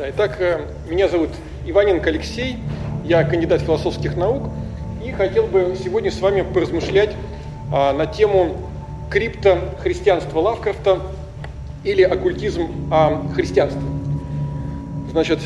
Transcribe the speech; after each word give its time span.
Да, 0.00 0.08
итак, 0.08 0.36
э, 0.40 0.62
меня 0.88 1.08
зовут 1.08 1.28
Иваненко 1.66 2.08
Алексей, 2.08 2.56
я 3.04 3.22
кандидат 3.22 3.60
философских 3.60 4.16
наук 4.16 4.44
и 5.04 5.12
хотел 5.12 5.46
бы 5.46 5.76
сегодня 5.78 6.10
с 6.10 6.18
вами 6.22 6.40
поразмышлять 6.40 7.14
а, 7.70 7.92
на 7.92 8.06
тему 8.06 8.56
крипто 9.10 9.58
христианства 9.82 10.38
Лавкрафта 10.38 11.00
или 11.84 12.00
оккультизм 12.00 12.88
а, 12.90 13.26
христианства. 13.34 13.82
Значит, 15.10 15.40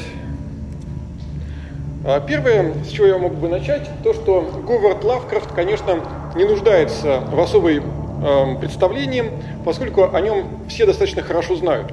а, 2.05 2.21
первое, 2.21 2.75
с 2.85 2.91
чего 2.91 3.09
я 3.09 3.19
мог 3.19 3.35
бы 3.35 3.49
начать, 3.49 3.91
то, 4.05 4.15
что 4.15 4.63
Говард 4.65 5.03
Лавкрафт, 5.03 5.51
конечно, 5.51 5.99
не 6.37 6.45
нуждается 6.45 7.19
в 7.19 7.41
особой 7.41 7.83
э, 7.83 8.57
представлении, 8.61 9.33
поскольку 9.65 10.15
о 10.15 10.21
нем 10.21 10.47
все 10.69 10.87
достаточно 10.87 11.23
хорошо 11.23 11.57
знают. 11.57 11.93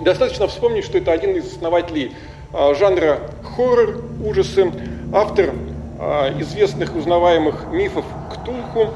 Достаточно 0.00 0.46
вспомнить, 0.46 0.84
что 0.84 0.98
это 0.98 1.10
один 1.10 1.32
из 1.32 1.52
основателей 1.52 2.14
а, 2.52 2.72
жанра 2.74 3.18
хоррор, 3.56 3.96
ужасы, 4.24 4.70
автор 5.12 5.50
а, 5.98 6.32
известных 6.40 6.94
узнаваемых 6.94 7.66
мифов 7.72 8.04
Ктулху. 8.32 8.94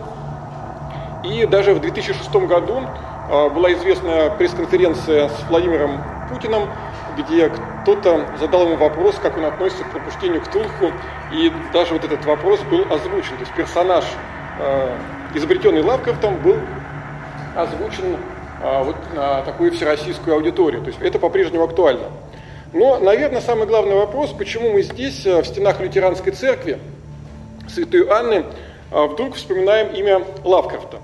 И 1.24 1.44
даже 1.46 1.74
в 1.74 1.80
2006 1.80 2.32
году 2.46 2.82
а, 3.28 3.48
была 3.48 3.72
известная 3.72 4.30
пресс-конференция 4.30 5.28
с 5.28 5.42
Владимиром 5.48 6.00
Путиным, 6.30 6.68
где 7.16 7.50
кто-то 7.82 8.24
задал 8.38 8.66
ему 8.66 8.76
вопрос, 8.76 9.16
как 9.20 9.36
он 9.36 9.44
относится 9.46 9.82
к 9.82 9.90
пропущению 9.90 10.40
Ктулху, 10.42 10.92
и 11.32 11.52
даже 11.72 11.94
вот 11.94 12.04
этот 12.04 12.24
вопрос 12.24 12.60
был 12.70 12.82
озвучен. 12.92 13.34
То 13.36 13.40
есть 13.40 13.52
персонаж, 13.54 14.04
изобретенный 15.34 15.82
Лавкрафтом, 15.82 16.36
был 16.36 16.56
озвучен 17.56 18.16
вот 18.62 18.96
на 19.14 19.42
такую 19.42 19.72
всероссийскую 19.72 20.36
аудиторию. 20.36 20.82
То 20.82 20.88
есть 20.88 21.00
это 21.00 21.18
по-прежнему 21.18 21.64
актуально. 21.64 22.08
Но, 22.72 22.98
наверное, 22.98 23.40
самый 23.42 23.66
главный 23.66 23.94
вопрос, 23.94 24.30
почему 24.30 24.70
мы 24.70 24.82
здесь, 24.82 25.26
э, 25.26 25.42
в 25.42 25.46
стенах 25.46 25.80
лютеранской 25.80 26.32
церкви, 26.32 26.78
Святой 27.68 28.08
Анны, 28.08 28.44
э, 28.90 29.06
вдруг 29.06 29.34
вспоминаем 29.34 29.88
имя 29.94 30.22
Лавкрафта. 30.42 30.98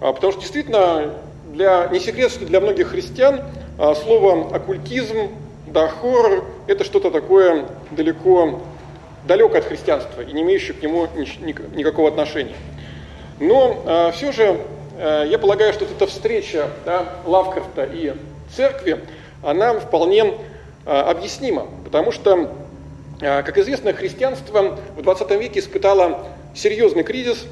А, 0.00 0.12
потому 0.12 0.32
что 0.32 0.40
действительно, 0.40 1.14
для, 1.52 1.86
не 1.88 2.00
секрет, 2.00 2.32
что 2.32 2.46
для 2.46 2.60
многих 2.60 2.88
христиан 2.88 3.42
а, 3.78 3.94
слово 3.94 4.54
оккультизм, 4.54 5.28
да, 5.66 5.88
хоррор– 5.88 6.44
это 6.66 6.82
что-то 6.84 7.10
такое 7.10 7.66
далеко, 7.90 8.60
далеко 9.24 9.58
от 9.58 9.64
христианства 9.66 10.22
и 10.22 10.32
не 10.32 10.42
имеющее 10.42 10.74
к 10.74 10.82
нему 10.82 11.06
никакого 11.76 12.08
отношения. 12.08 12.56
Но 13.38 14.10
все 14.12 14.32
же 14.32 14.56
Э, 14.56 14.79
я 15.00 15.38
полагаю, 15.38 15.72
что 15.72 15.86
эта 15.86 16.06
встреча 16.06 16.68
да, 16.84 17.14
Лавкрафта 17.24 17.84
и 17.84 18.12
церкви, 18.54 19.00
она 19.42 19.78
вполне 19.80 20.34
э, 20.84 20.90
объяснима, 20.90 21.68
потому 21.84 22.12
что, 22.12 22.52
э, 23.20 23.42
как 23.42 23.56
известно, 23.56 23.94
христианство 23.94 24.78
в 24.96 25.02
20 25.02 25.30
веке 25.40 25.60
испытало 25.60 26.26
серьезный 26.54 27.04
кризис, 27.04 27.46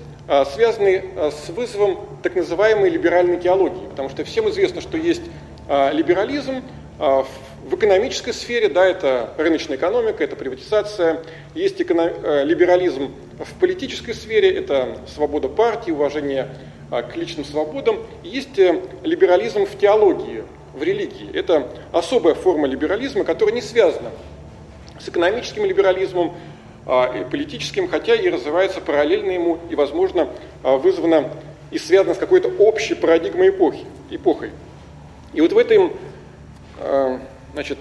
связанный 0.53 1.05
с 1.17 1.49
вызовом 1.49 2.01
так 2.23 2.35
называемой 2.35 2.91
либеральной 2.91 3.41
теологии, 3.41 3.87
потому 3.89 4.11
что 4.11 4.25
всем 4.25 4.47
известно, 4.51 4.83
что 4.83 4.99
есть 4.99 5.23
либерализм 5.67 6.63
в 6.99 7.75
экономической 7.75 8.35
сфере, 8.35 8.69
да, 8.69 8.85
это 8.85 9.33
рыночная 9.39 9.79
экономика, 9.79 10.23
это 10.23 10.37
приватизация, 10.37 11.21
есть 11.55 11.79
либерализм 11.79 13.15
в 13.39 13.59
политической 13.59 14.13
сфере, 14.13 14.51
это 14.51 14.99
свобода 15.15 15.49
партии, 15.49 15.93
уважение 15.93 16.49
к 16.91 17.17
личным 17.17 17.45
свободам. 17.45 17.99
Есть 18.23 18.59
э, 18.59 18.81
либерализм 19.03 19.67
в 19.67 19.77
теологии, 19.79 20.45
в 20.75 20.83
религии. 20.83 21.31
Это 21.35 21.69
особая 21.93 22.35
форма 22.35 22.67
либерализма, 22.67 23.25
которая 23.25 23.55
не 23.55 23.63
связана 23.63 24.11
с 24.99 25.09
экономическим 25.09 25.65
либерализмом, 25.65 26.35
а, 26.87 27.13
и 27.15 27.31
политическим, 27.31 27.87
хотя 27.87 28.15
и 28.15 28.31
развивается 28.31 28.81
параллельно 28.81 29.31
ему 29.31 29.59
и, 29.69 29.75
возможно, 29.75 30.29
а, 30.63 30.79
вызвана 30.79 31.31
и 31.71 31.79
связана 31.79 32.15
с 32.15 32.19
какой-то 32.19 32.49
общей 32.49 32.95
парадигмой 32.95 33.51
эпохи, 33.51 33.85
эпохой. 34.11 34.53
И 35.35 35.43
вот 35.43 35.53
в 35.53 35.59
этом, 35.59 35.93
значит, 37.53 37.77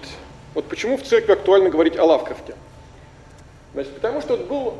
вот 0.52 0.66
почему 0.66 0.98
в 0.98 1.02
церкви 1.02 1.32
актуально 1.32 1.70
говорить 1.70 1.96
о 1.96 2.04
Лавкрафте? 2.04 2.54
Значит, 3.72 3.94
потому 3.94 4.20
что 4.20 4.36
был 4.36 4.74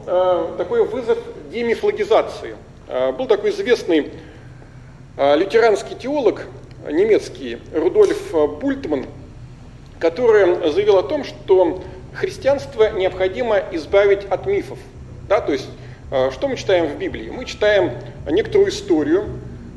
такой 0.58 0.84
вызов 0.84 1.16
демифлогизации– 1.50 2.54
а, 2.67 2.67
был 2.88 3.26
такой 3.26 3.50
известный 3.50 4.10
а, 5.18 5.34
лютеранский 5.34 5.94
теолог 5.94 6.46
немецкий 6.90 7.58
Рудольф 7.74 8.32
Бультман, 8.60 9.04
который 9.98 10.70
заявил 10.72 10.96
о 10.96 11.02
том, 11.02 11.24
что 11.24 11.82
христианство 12.14 12.90
необходимо 12.92 13.58
избавить 13.72 14.24
от 14.24 14.46
мифов. 14.46 14.78
Да, 15.28 15.40
то 15.40 15.52
есть, 15.52 15.68
а, 16.10 16.30
что 16.30 16.48
мы 16.48 16.56
читаем 16.56 16.86
в 16.86 16.98
Библии? 16.98 17.30
Мы 17.30 17.44
читаем 17.44 17.92
некоторую 18.30 18.70
историю, 18.70 19.26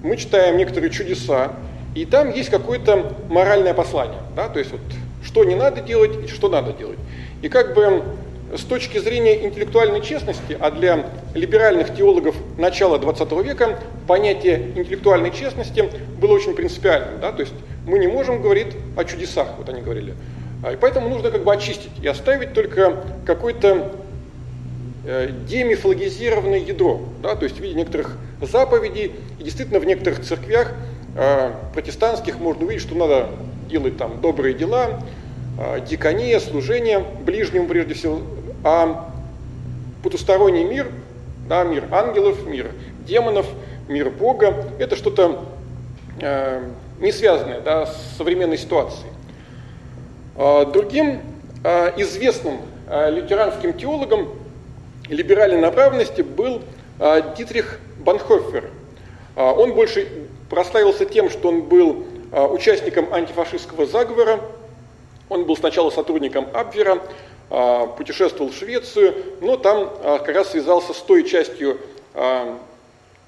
мы 0.03 0.15
читаем 0.15 0.55
некоторые 0.55 0.89
чудеса, 0.89 1.51
и 1.95 2.05
там 2.05 2.31
есть 2.31 2.49
какое-то 2.49 3.13
моральное 3.27 3.73
послание. 3.73 4.19
Да, 4.35 4.47
то 4.47 4.59
есть, 4.59 4.71
вот, 4.71 4.81
что 5.21 5.43
не 5.43 5.55
надо 5.55 5.81
делать 5.81 6.11
и 6.23 6.27
что 6.27 6.47
надо 6.47 6.71
делать. 6.71 6.99
И 7.41 7.49
как 7.49 7.73
бы 7.73 8.03
с 8.53 8.61
точки 8.61 8.97
зрения 8.97 9.45
интеллектуальной 9.45 10.01
честности, 10.01 10.57
а 10.59 10.71
для 10.71 11.07
либеральных 11.33 11.95
теологов 11.95 12.35
начала 12.57 12.97
XX 12.97 13.43
века 13.43 13.79
понятие 14.07 14.71
интеллектуальной 14.75 15.31
честности 15.31 15.89
было 16.19 16.33
очень 16.33 16.53
принципиальным. 16.53 17.19
Да? 17.21 17.31
То 17.31 17.41
есть 17.41 17.53
мы 17.85 17.99
не 17.99 18.07
можем 18.07 18.41
говорить 18.41 18.75
о 18.97 19.05
чудесах, 19.05 19.47
вот 19.57 19.69
они 19.69 19.81
говорили. 19.81 20.15
А, 20.63 20.73
и 20.73 20.75
поэтому 20.75 21.09
нужно 21.09 21.31
как 21.31 21.43
бы 21.43 21.53
очистить 21.53 21.91
и 22.01 22.07
оставить 22.07 22.53
только 22.53 23.03
какое-то 23.25 23.95
э, 25.05 25.29
демифологизированное 25.47 26.59
ядро, 26.59 27.01
да, 27.23 27.35
то 27.35 27.45
есть 27.45 27.57
в 27.57 27.61
виде 27.61 27.73
некоторых 27.73 28.17
заповедей, 28.41 29.13
и 29.39 29.43
действительно 29.43 29.79
в 29.79 29.85
некоторых 29.85 30.21
церквях 30.21 30.73
э, 31.15 31.51
протестантских 31.73 32.39
можно 32.39 32.65
увидеть, 32.65 32.83
что 32.83 32.95
надо 32.95 33.29
делать 33.69 33.97
там 33.97 34.21
добрые 34.21 34.53
дела, 34.53 35.01
э, 35.57 35.79
дикония, 35.87 36.39
служение 36.39 36.99
ближнему 36.99 37.67
прежде 37.67 37.95
всего, 37.95 38.21
а 38.63 39.09
потусторонний 40.03 40.63
мир, 40.63 40.91
да, 41.47 41.63
мир 41.63 41.85
ангелов, 41.91 42.45
мир 42.45 42.71
демонов, 43.05 43.47
мир 43.87 44.09
Бога, 44.09 44.65
это 44.79 44.95
что-то 44.95 45.45
э, 46.19 46.63
не 46.99 47.11
связанное 47.11 47.61
да, 47.61 47.85
с 47.85 48.17
современной 48.17 48.57
ситуацией. 48.57 49.11
А 50.35 50.65
другим 50.65 51.21
э, 51.63 51.93
известным 52.01 52.59
э, 52.87 53.11
лютеранским 53.11 53.73
теологом 53.73 54.29
либеральной 55.09 55.59
направленности 55.59 56.21
был 56.21 56.61
э, 56.99 57.35
Дитрих 57.37 57.79
Банхофер. 57.99 58.69
Э, 59.35 59.51
он 59.51 59.73
больше 59.73 60.07
прославился 60.49 61.05
тем, 61.05 61.29
что 61.29 61.49
он 61.49 61.63
был 61.63 62.05
э, 62.31 62.45
участником 62.45 63.13
антифашистского 63.13 63.85
заговора, 63.85 64.39
он 65.29 65.45
был 65.45 65.55
сначала 65.55 65.89
сотрудником 65.91 66.47
Абвера, 66.53 66.95
а, 66.95 67.01
путешествовал 67.97 68.49
в 68.49 68.55
Швецию, 68.55 69.13
но 69.41 69.57
там 69.57 69.91
а, 70.03 70.19
как 70.19 70.33
раз 70.33 70.51
связался 70.51 70.93
с 70.93 70.99
той 70.99 71.25
частью 71.25 71.81
а, 72.13 72.57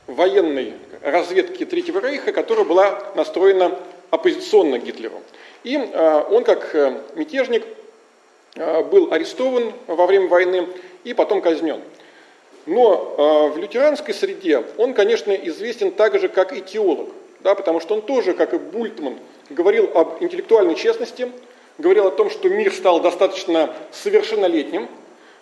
военной 0.08 0.76
разведки 1.02 1.66
Третьего 1.66 2.00
Рейха, 2.00 2.32
которая 2.32 2.64
была 2.64 3.04
настроена 3.16 3.78
оппозиционно 4.12 4.78
Гитлеру. 4.78 5.22
И 5.66 5.78
он, 5.78 6.44
как 6.44 6.76
э, 6.76 7.02
мятежник, 7.16 7.64
был 8.56 9.12
арестован 9.14 9.74
во 9.88 10.06
время 10.06 10.28
войны 10.28 10.68
и 11.04 11.14
потом 11.14 11.42
казнен. 11.42 11.82
Но 12.66 13.50
в 13.54 13.58
лютеранской 13.58 14.14
среде 14.14 14.64
он, 14.78 14.94
конечно, 14.94 15.32
известен 15.32 15.92
так 15.92 16.20
же, 16.20 16.28
как 16.28 16.56
и 16.56 16.62
теолог, 16.62 17.10
да, 17.40 17.56
потому 17.56 17.80
что 17.80 17.96
он 17.96 18.02
тоже, 18.02 18.34
как 18.34 18.54
и 18.54 18.58
Бультман, 18.58 19.18
говорил 19.50 19.90
об 19.96 20.22
интеллектуальной 20.22 20.76
честности, 20.76 21.32
говорил 21.78 22.08
о 22.08 22.12
том, 22.12 22.30
что 22.30 22.50
мир 22.50 22.72
стал 22.74 23.00
достаточно 23.00 23.74
совершеннолетним, 23.92 24.88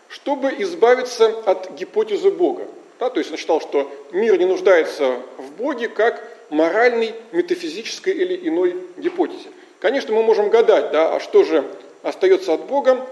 чтобы 0.08 0.54
избавиться 0.60 1.28
от 1.46 1.72
гипотезы 1.72 2.32
Бога. 2.32 2.68
Да, 3.00 3.10
то 3.10 3.20
есть 3.20 3.32
он 3.32 3.38
считал, 3.38 3.62
что 3.62 3.92
мир 4.12 4.38
не 4.38 4.46
нуждается 4.46 5.18
в 5.38 5.52
Боге 5.54 5.90
как 5.90 6.24
моральной, 6.50 7.16
метафизической 7.32 8.14
или 8.14 8.48
иной 8.48 8.76
гипотезе. 8.98 9.50
Конечно, 9.80 10.14
мы 10.14 10.22
можем 10.22 10.50
гадать, 10.50 10.92
да, 10.92 11.16
а 11.16 11.20
что 11.20 11.44
же 11.44 11.66
остается 12.04 12.54
от 12.54 12.66
Бога, 12.66 13.08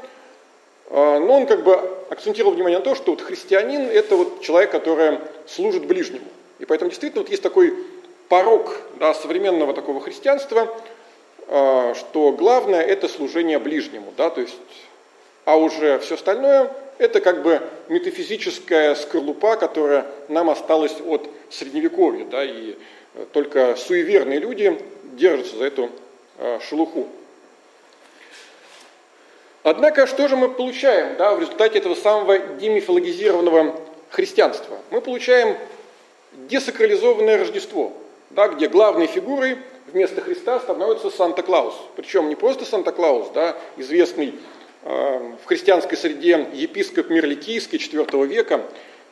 а, 0.89 1.19
но 1.19 1.37
он 1.37 1.47
как 1.47 1.63
бы 1.63 1.73
акцентировал 2.09 2.53
внимание 2.53 2.79
на 2.79 2.85
то, 2.85 2.93
что 2.93 3.11
вот 3.11 3.21
христианин– 3.21 3.81
это 3.91 4.15
вот 4.15 4.41
человек, 4.41 4.71
который 4.71 5.19
служит 5.47 5.85
ближнему. 5.85 6.25
И 6.59 6.65
поэтому 6.65 6.91
действительно 6.91 7.23
вот 7.23 7.31
есть 7.31 7.41
такой 7.41 7.73
порог 8.27 8.77
да, 8.99 9.13
современного 9.13 9.73
такого 9.73 10.01
христианства– 10.01 10.67
что 11.49 12.35
главное 12.37 12.81
это 12.81 13.07
служение 13.07 13.57
ближнему, 13.57 14.13
да, 14.15 14.29
то 14.29 14.41
есть, 14.41 14.55
а 15.45 15.57
уже 15.57 15.97
все 15.99 16.15
остальное 16.15 16.71
это 16.99 17.21
как 17.21 17.41
бы 17.41 17.61
метафизическая 17.87 18.93
скорлупа, 18.93 19.55
которая 19.55 20.05
нам 20.27 20.49
осталась 20.49 20.95
от 21.03 21.27
средневековья, 21.49 22.25
да, 22.25 22.43
и 22.43 22.75
только 23.31 23.75
суеверные 23.75 24.37
люди 24.37 24.79
держатся 25.13 25.55
за 25.57 25.65
эту 25.65 25.89
а, 26.37 26.59
шелуху. 26.59 27.07
Однако, 29.63 30.07
что 30.07 30.27
же 30.27 30.35
мы 30.35 30.49
получаем 30.49 31.17
да, 31.17 31.33
в 31.35 31.39
результате 31.39 31.79
этого 31.79 31.95
самого 31.95 32.37
демифологизированного 32.37 33.79
христианства? 34.09 34.77
Мы 34.91 35.01
получаем 35.01 35.57
десакрализованное 36.33 37.37
Рождество, 37.37 37.93
да, 38.29 38.49
где 38.49 38.67
главной 38.67 39.07
фигурой 39.07 39.57
вместо 39.91 40.21
Христа 40.21 40.59
становится 40.59 41.09
Санта-Клаус. 41.09 41.73
Причем 41.95 42.29
не 42.29 42.35
просто 42.35 42.65
Санта-Клаус, 42.65 43.29
да, 43.33 43.55
известный 43.77 44.35
э, 44.83 45.33
в 45.43 45.45
христианской 45.45 45.97
среде 45.97 46.47
епископ 46.53 47.09
Мирликийский 47.09 47.77
IV 47.77 48.27
века, 48.27 48.61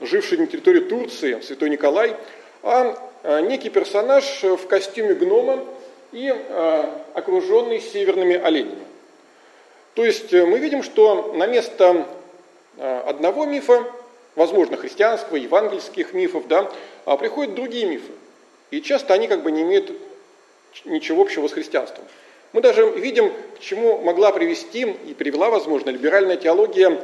живший 0.02 0.38
на 0.38 0.48
территории 0.48 0.82
Турции, 0.82 1.40
святой 1.42 1.70
Николай, 1.70 2.16
а 2.64 2.98
э, 3.24 3.42
некий 3.42 3.70
персонаж 3.70 4.44
в 4.44 4.68
костюме 4.68 5.14
гнома 5.14 5.64
и 6.12 6.34
э, 6.34 6.84
окруженный 7.14 7.82
северными 7.82 8.36
оленями. 8.36 8.86
То 9.96 10.06
есть 10.06 10.34
э, 10.34 10.46
мы 10.46 10.60
видим, 10.60 10.84
что 10.84 11.34
на 11.34 11.48
место 11.48 12.06
э, 12.78 13.00
одного 13.06 13.46
мифа, 13.46 13.84
возможно, 14.36 14.78
христианского, 14.78 15.38
евангельских 15.38 16.14
мифов, 16.14 16.48
да, 16.48 16.72
а 17.06 17.18
приходят 17.18 17.56
другие 17.56 17.86
мифы. 17.86 18.12
И 18.70 18.82
часто 18.82 19.14
они 19.14 19.28
как 19.28 19.44
бы 19.44 19.52
не 19.52 19.62
имеют 19.62 19.92
ничего 20.86 21.22
общего 21.22 21.48
с 21.48 21.54
христианством. 21.54 22.06
Мы 22.54 22.62
даже 22.62 22.90
видим, 22.92 23.32
к 23.58 23.60
чему 23.60 24.00
могла 24.00 24.32
привести 24.32 24.82
и 24.82 25.14
привела, 25.14 25.50
возможно, 25.50 25.90
либеральная 25.90 26.38
теология 26.38 27.00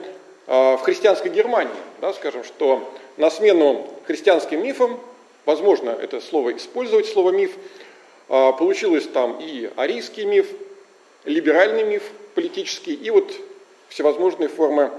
в 0.48 0.80
христианской 0.84 1.32
Германии. 1.32 1.74
Да, 2.02 2.14
скажем, 2.14 2.44
что 2.44 2.92
на 3.18 3.30
смену 3.30 3.88
христианским 4.06 4.64
мифам, 4.64 5.00
возможно, 5.46 5.90
это 5.90 6.22
слово 6.22 6.56
использовать, 6.56 7.08
слово 7.08 7.32
миф, 7.32 7.52
получилось 8.28 9.08
там 9.08 9.38
и 9.42 9.70
арийский 9.76 10.26
миф, 10.26 10.48
либеральный 11.26 11.84
миф 11.84 12.04
политический 12.36 12.94
и 12.94 13.10
вот 13.10 13.32
всевозможные 13.90 14.50
формы 14.50 14.92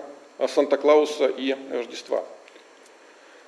Санта-Клауса 0.47 1.27
и 1.27 1.57
Рождества. 1.71 2.25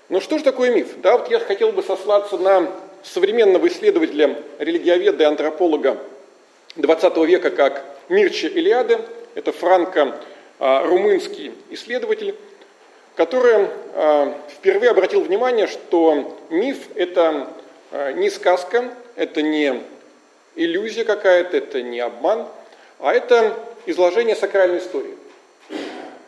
Но 0.08 0.20
что 0.20 0.38
же 0.38 0.44
такое 0.44 0.70
миф? 0.74 1.00
Да, 1.02 1.18
вот 1.18 1.30
я 1.30 1.38
хотел 1.40 1.72
бы 1.72 1.82
сослаться 1.82 2.36
на 2.38 2.70
современного 3.06 3.68
исследователя, 3.68 4.36
религиоведа 4.58 5.24
и 5.24 5.26
антрополога 5.26 5.98
XX 6.76 7.26
века, 7.26 7.50
как 7.50 7.84
Мирча 8.08 8.46
Илиады, 8.48 8.98
это 9.34 9.52
франко-румынский 9.52 11.52
исследователь, 11.70 12.34
который 13.14 13.68
а, 13.94 14.34
впервые 14.50 14.90
обратил 14.90 15.22
внимание, 15.22 15.66
что 15.66 16.38
миф– 16.50 16.78
это 16.94 17.48
а, 17.92 18.12
не 18.12 18.28
сказка, 18.30 18.90
это 19.14 19.42
не 19.42 19.82
иллюзия 20.54 21.04
какая-то, 21.04 21.56
это 21.56 21.82
не 21.82 22.00
обман, 22.00 22.46
а 22.98 23.14
это 23.14 23.54
изложение 23.86 24.36
сакральной 24.36 24.78
истории. 24.78 25.16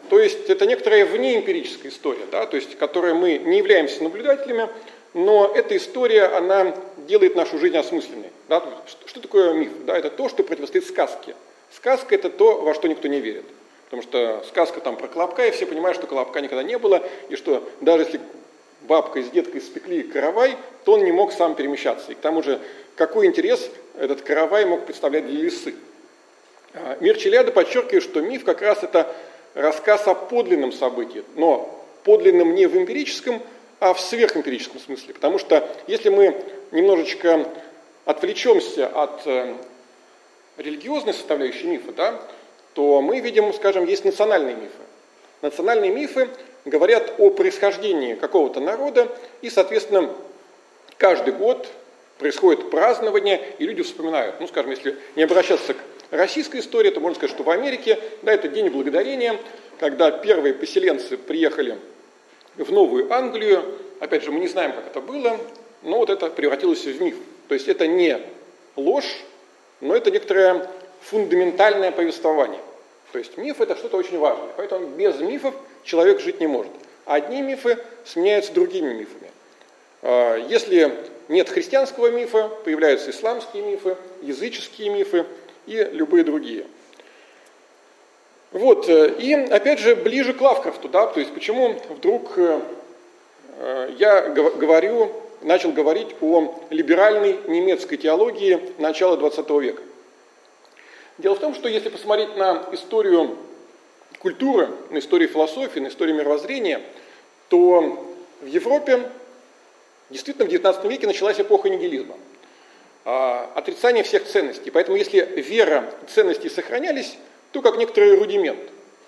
То 0.09 0.19
есть 0.19 0.49
это 0.49 0.67
некоторая 0.67 1.05
внеэмпирическая 1.05 1.93
история, 1.93 2.25
да, 2.31 2.47
то 2.47 2.57
есть, 2.57 2.79
которой 2.79 3.13
мы 3.13 3.37
не 3.39 3.59
являемся 3.59 4.03
наблюдателями, 4.03 4.71
но 5.15 5.51
эта 5.55 5.77
история, 5.77 6.25
она 6.25 6.75
делает 7.07 7.35
нашу 7.35 7.59
жизнь 7.59 7.77
осмысленной. 7.77 8.31
Да? 8.49 8.63
Что 9.07 9.21
такое 9.21 9.53
миф? 9.55 9.71
Да, 9.85 9.97
это 9.97 10.11
то, 10.11 10.29
что 10.29 10.43
противостоит 10.43 10.87
сказке. 10.87 11.35
Сказка– 11.75 12.15
это 12.17 12.31
то, 12.31 12.61
во 12.61 12.75
что 12.75 12.89
никто 12.89 13.09
не 13.09 13.21
верит. 13.21 13.45
Потому 13.85 14.03
что 14.03 14.45
сказка 14.49 14.81
там 14.81 14.97
про 14.97 15.09
Колобка, 15.09 15.47
и 15.47 15.51
все 15.51 15.67
понимают, 15.67 15.97
что 15.97 16.07
Колобка 16.07 16.41
никогда 16.41 16.63
не 16.63 16.79
было, 16.79 17.03
и 17.31 17.37
что 17.37 17.67
даже 17.81 18.05
если 18.05 18.21
бабка 18.83 19.23
с 19.23 19.31
деткой 19.31 19.61
спекли 19.61 20.03
каравай, 20.03 20.57
то 20.85 20.93
он 20.93 21.05
не 21.05 21.13
мог 21.13 21.33
сам 21.33 21.55
перемещаться. 21.55 22.13
И 22.13 22.15
к 22.15 22.19
тому 22.19 22.43
же, 22.43 22.61
какой 22.97 23.27
интерес 23.27 23.71
этот 23.99 24.23
каравай 24.23 24.67
мог 24.67 24.85
представлять 24.85 25.27
для 25.27 25.43
лисы? 25.43 25.75
А, 26.75 26.99
Мир 27.01 27.17
Челяда 27.17 27.51
подчеркивает, 27.51 28.03
что 28.03 28.21
миф 28.21 28.45
как 28.45 28.61
раз 28.61 28.83
это 28.83 29.15
рассказ 29.55 30.07
о 30.07 30.15
подлинном 30.15 30.73
событии, 30.73 31.25
но 31.35 31.85
подлинном 32.05 32.55
не 32.55 32.67
в 32.67 32.77
эмпирическом, 32.77 33.43
а 33.81 33.95
в 33.95 34.01
сверхэмпирическом 34.01 34.81
смысле. 34.81 35.15
Потому 35.15 35.39
что 35.39 35.69
если 35.87 36.09
мы 36.09 36.37
немножечко 36.73 37.49
отвлечемся 38.05 38.87
от 38.87 39.27
э, 39.27 39.55
религиозной 40.57 41.15
составляющей 41.15 41.67
мифа, 41.67 41.93
да, 41.93 42.21
то 42.75 43.01
мы 43.01 43.21
видим, 43.21 43.53
скажем, 43.53 43.87
есть 43.87 44.05
национальные 44.05 44.57
мифы. 44.57 44.83
Национальные 45.43 45.91
мифы 45.91 46.29
говорят 46.65 47.15
о 47.19 47.31
происхождении 47.31 48.15
какого-то 48.15 48.61
народа, 48.61 49.09
и, 49.41 49.51
соответственно, 49.51 50.11
каждый 50.97 51.33
год 51.33 51.69
происходит 52.19 52.71
празднование, 52.71 53.41
и 53.59 53.65
люди 53.65 53.83
вспоминают. 53.83 54.41
Ну, 54.41 54.49
скажем, 54.49 54.71
если 54.73 54.97
не 55.15 55.23
обращаться 55.23 55.75
к 55.75 55.77
российской 56.11 56.61
истории, 56.61 56.91
то 56.91 57.01
можно 57.01 57.17
сказать, 57.17 57.35
что 57.35 57.45
в 57.45 57.51
Америке, 57.51 57.99
да, 58.23 58.33
это 58.33 58.49
День 58.49 58.71
Благодарения, 58.71 59.39
когда 59.79 60.11
первые 60.11 60.55
поселенцы 60.55 61.17
приехали 61.17 61.79
в 62.59 62.73
Новую 62.73 63.13
Англию, 63.13 63.65
опять 64.01 64.23
же, 64.23 64.33
мы 64.33 64.41
не 64.41 64.49
знаем, 64.49 64.73
как 64.73 64.87
это 64.87 65.01
было, 65.01 65.39
но 65.83 65.99
вот 65.99 66.11
это 66.11 66.29
превратилось 66.29 66.85
в 66.85 67.01
миф. 67.01 67.17
То 67.49 67.55
есть 67.55 67.69
это 67.69 67.87
не 67.87 68.21
ложь, 68.77 69.23
но 69.81 69.95
это 69.95 70.11
некоторое 70.11 70.69
фундаментальное 71.03 71.93
повествование. 71.93 72.61
То 73.13 73.19
есть 73.19 73.39
миф 73.39 73.61
это 73.61 73.77
что-то 73.77 73.97
очень 73.97 74.19
важное, 74.19 74.51
поэтому 74.57 74.89
без 74.89 75.19
мифов 75.21 75.55
человек 75.85 76.21
жить 76.21 76.41
не 76.41 76.47
может. 76.47 76.73
Одни 77.07 77.41
мифы 77.41 77.79
сменяются 78.05 78.53
другими 78.53 78.93
мифами. 78.93 79.31
А, 80.03 80.37
если 80.37 80.93
нет 81.29 81.49
христианского 81.49 82.11
мифа, 82.11 82.51
появляются 82.65 83.11
исламские 83.11 83.63
мифы, 83.63 83.97
языческие 84.21 84.91
мифы 84.91 85.25
и 85.67 85.89
любые 85.93 86.25
другие. 86.25 86.67
Вот, 88.51 88.89
э, 88.89 89.15
и 89.19 89.35
опять 89.35 89.79
же 89.79 89.95
ближе 89.95 90.33
к 90.33 90.41
Лавкрафту, 90.41 90.89
да, 90.89 91.07
то 91.07 91.21
есть 91.21 91.35
почему 91.35 91.79
вдруг 91.91 92.39
э, 92.39 92.61
э, 93.59 93.95
я 93.99 94.23
говорю, 94.29 95.13
начал 95.43 95.71
говорить 95.71 96.17
о 96.23 96.55
либеральной 96.71 97.39
немецкой 97.47 97.99
теологии 97.99 98.61
начала 98.79 99.17
XX 99.17 99.61
века. 99.61 99.83
Дело 101.19 101.35
в 101.35 101.41
том, 101.41 101.55
что 101.55 101.69
если 101.69 101.91
посмотреть 101.91 102.37
на 102.37 102.65
историю 102.73 103.37
культуры, 104.19 104.71
на 104.91 104.99
историю 104.99 105.29
философии, 105.29 105.81
на 105.81 105.89
историю 105.89 106.17
мировоззрения, 106.17 106.81
то 107.49 108.07
в 108.41 108.47
Европе 108.47 109.11
действительно 110.11 110.49
в 110.49 110.53
XIX 110.53 110.89
веке 110.89 111.07
началась 111.07 111.39
эпоха 111.39 111.69
нигилизма. 111.69 112.17
А, 113.05 113.51
отрицание 113.55 114.05
всех 114.05 114.25
ценностей. 114.25 114.71
Поэтому 114.71 114.97
если 114.97 115.21
вера 115.21 115.93
и 116.03 116.11
ценности 116.11 116.49
сохранялись, 116.49 117.17
то 117.53 117.63
как 117.63 117.77
некоторый 117.77 118.17
рудимент. 118.17 118.61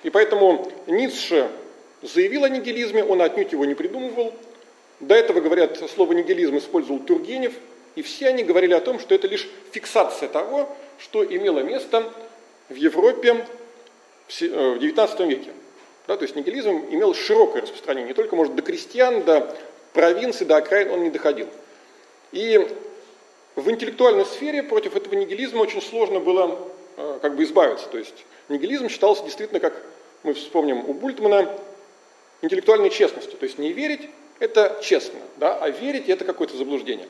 И 0.03 0.11
поэтому 0.11 0.71
Ницше 0.87 1.49
заявил 2.03 2.45
о 2.45 2.49
нигилизме, 2.49 3.05
он 3.05 3.21
отнюдь 3.21 3.53
его 3.53 3.65
не 3.65 3.75
придумывал. 3.75 4.35
До 5.01 5.15
этого, 5.15 5.41
говорят, 5.41 5.79
слово 5.95 6.13
нигилизм 6.13 6.57
использовал 6.59 7.01
Тургенев, 7.01 7.55
и 7.97 8.03
все 8.03 8.29
они 8.29 8.43
говорили 8.43 8.75
о 8.75 8.81
том, 8.81 8.99
что 8.99 9.15
это 9.15 9.27
лишь 9.27 9.49
фиксация 9.73 10.29
того, 10.29 10.75
что 10.99 11.25
имело 11.25 11.61
место 11.61 12.11
в 12.69 12.75
Европе 12.75 13.47
в 14.29 14.31
XIX 14.31 15.11
э, 15.19 15.27
веке. 15.27 15.51
Да, 16.07 16.17
то 16.17 16.25
есть 16.25 16.37
нигилизм 16.37 16.87
имел 16.91 17.15
широкое 17.15 17.63
распространение, 17.63 18.09
не 18.09 18.15
только, 18.15 18.37
может, 18.37 18.55
до 18.55 18.63
крестьян, 18.63 19.23
до 19.23 19.55
провинции, 19.93 20.45
до 20.45 20.57
окраин 20.57 20.91
он 20.91 21.03
не 21.03 21.11
доходил. 21.11 21.49
И 22.33 22.67
в 23.57 23.71
интеллектуальной 23.71 24.25
сфере 24.25 24.63
против 24.63 24.97
этого 24.97 25.15
нигилизма 25.15 25.61
очень 25.61 25.83
сложно 25.83 26.21
было 26.21 26.59
как 27.23 27.37
бы 27.37 27.45
избавиться. 27.45 27.87
То 27.89 27.99
есть 27.99 28.25
нигилизм 28.49 28.89
считался 28.89 29.25
действительно, 29.25 29.61
как 29.61 29.75
мы 30.23 30.35
вспомним 30.35 30.89
у 30.89 30.93
Бультмана, 30.93 31.49
интеллектуальной 32.43 32.91
честностью. 32.91 33.39
То 33.39 33.45
есть 33.45 33.59
не 33.59 33.73
верить– 33.73 34.09
это 34.39 34.79
честно, 34.83 35.21
да, 35.37 35.57
а 35.57 35.71
верить– 35.71 36.09
это 36.09 36.25
какое-то 36.25 36.57
заблуждение. 36.57 37.07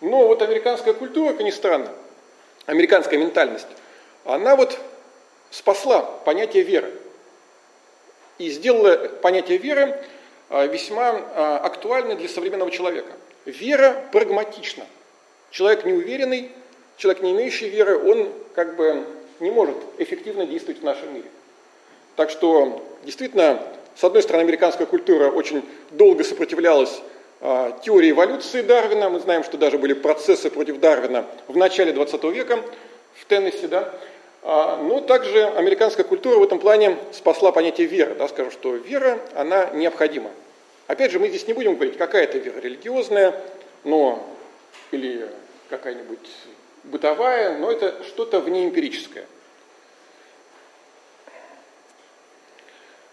Но 0.00 0.26
вот 0.26 0.42
американская 0.42 0.92
культура, 0.92 1.32
как 1.32 1.42
ни 1.42 1.50
странно, 1.50 1.90
американская 2.66 3.18
ментальность, 3.18 3.68
она 4.24 4.56
вот 4.56 4.78
спасла 5.50 6.02
понятие 6.02 6.64
веры 6.64 6.92
и 8.38 8.50
сделала 8.50 9.08
понятие 9.22 9.58
веры 9.58 9.98
а, 10.50 10.66
весьма 10.66 11.10
а, 11.10 11.58
актуальным 11.58 12.18
для 12.18 12.28
современного 12.28 12.70
человека. 12.70 13.12
Вера 13.46 14.04
прагматична. 14.12 14.84
Человек 15.50 15.84
неуверенный, 15.84 16.50
человек, 16.96 17.22
не 17.22 17.32
имеющий 17.32 17.68
веры, 17.68 17.98
он 17.98 18.32
как 18.54 18.76
бы 18.76 19.06
не 19.40 19.50
может 19.50 19.76
эффективно 19.98 20.46
действовать 20.46 20.80
в 20.80 20.84
нашем 20.84 21.14
мире. 21.14 21.28
Так 22.16 22.30
что 22.30 22.82
действительно, 23.04 23.62
с 23.94 24.04
одной 24.04 24.22
стороны, 24.22 24.42
американская 24.42 24.86
культура 24.86 25.30
очень 25.30 25.62
долго 25.90 26.24
сопротивлялась 26.24 27.02
а, 27.40 27.78
теории 27.82 28.10
эволюции 28.10 28.62
Дарвина. 28.62 29.10
Мы 29.10 29.20
знаем, 29.20 29.44
что 29.44 29.58
даже 29.58 29.78
были 29.78 29.92
процессы 29.92 30.50
против 30.50 30.80
Дарвина 30.80 31.26
в 31.48 31.56
начале 31.56 31.92
20 31.92 32.24
века 32.24 32.60
в 33.14 33.24
Теннесси, 33.26 33.66
да. 33.66 33.92
А, 34.42 34.76
но 34.82 35.00
также 35.00 35.44
американская 35.44 36.04
культура 36.04 36.38
в 36.38 36.42
этом 36.42 36.58
плане 36.58 36.96
спасла 37.12 37.52
понятие 37.52 37.86
веры. 37.86 38.14
Да, 38.14 38.28
скажем, 38.28 38.52
что 38.52 38.74
вера, 38.74 39.18
она 39.34 39.66
необходима. 39.74 40.30
Опять 40.86 41.10
же, 41.10 41.18
мы 41.18 41.28
здесь 41.28 41.46
не 41.46 41.52
будем 41.52 41.74
говорить, 41.74 41.98
какая 41.98 42.24
это 42.24 42.38
вера, 42.38 42.58
религиозная, 42.60 43.34
но 43.84 44.24
или 44.92 45.28
какая-нибудь 45.68 46.28
бытовая, 46.86 47.58
но 47.58 47.70
это 47.70 48.02
что-то 48.04 48.40
внеэмпирическое. 48.40 49.26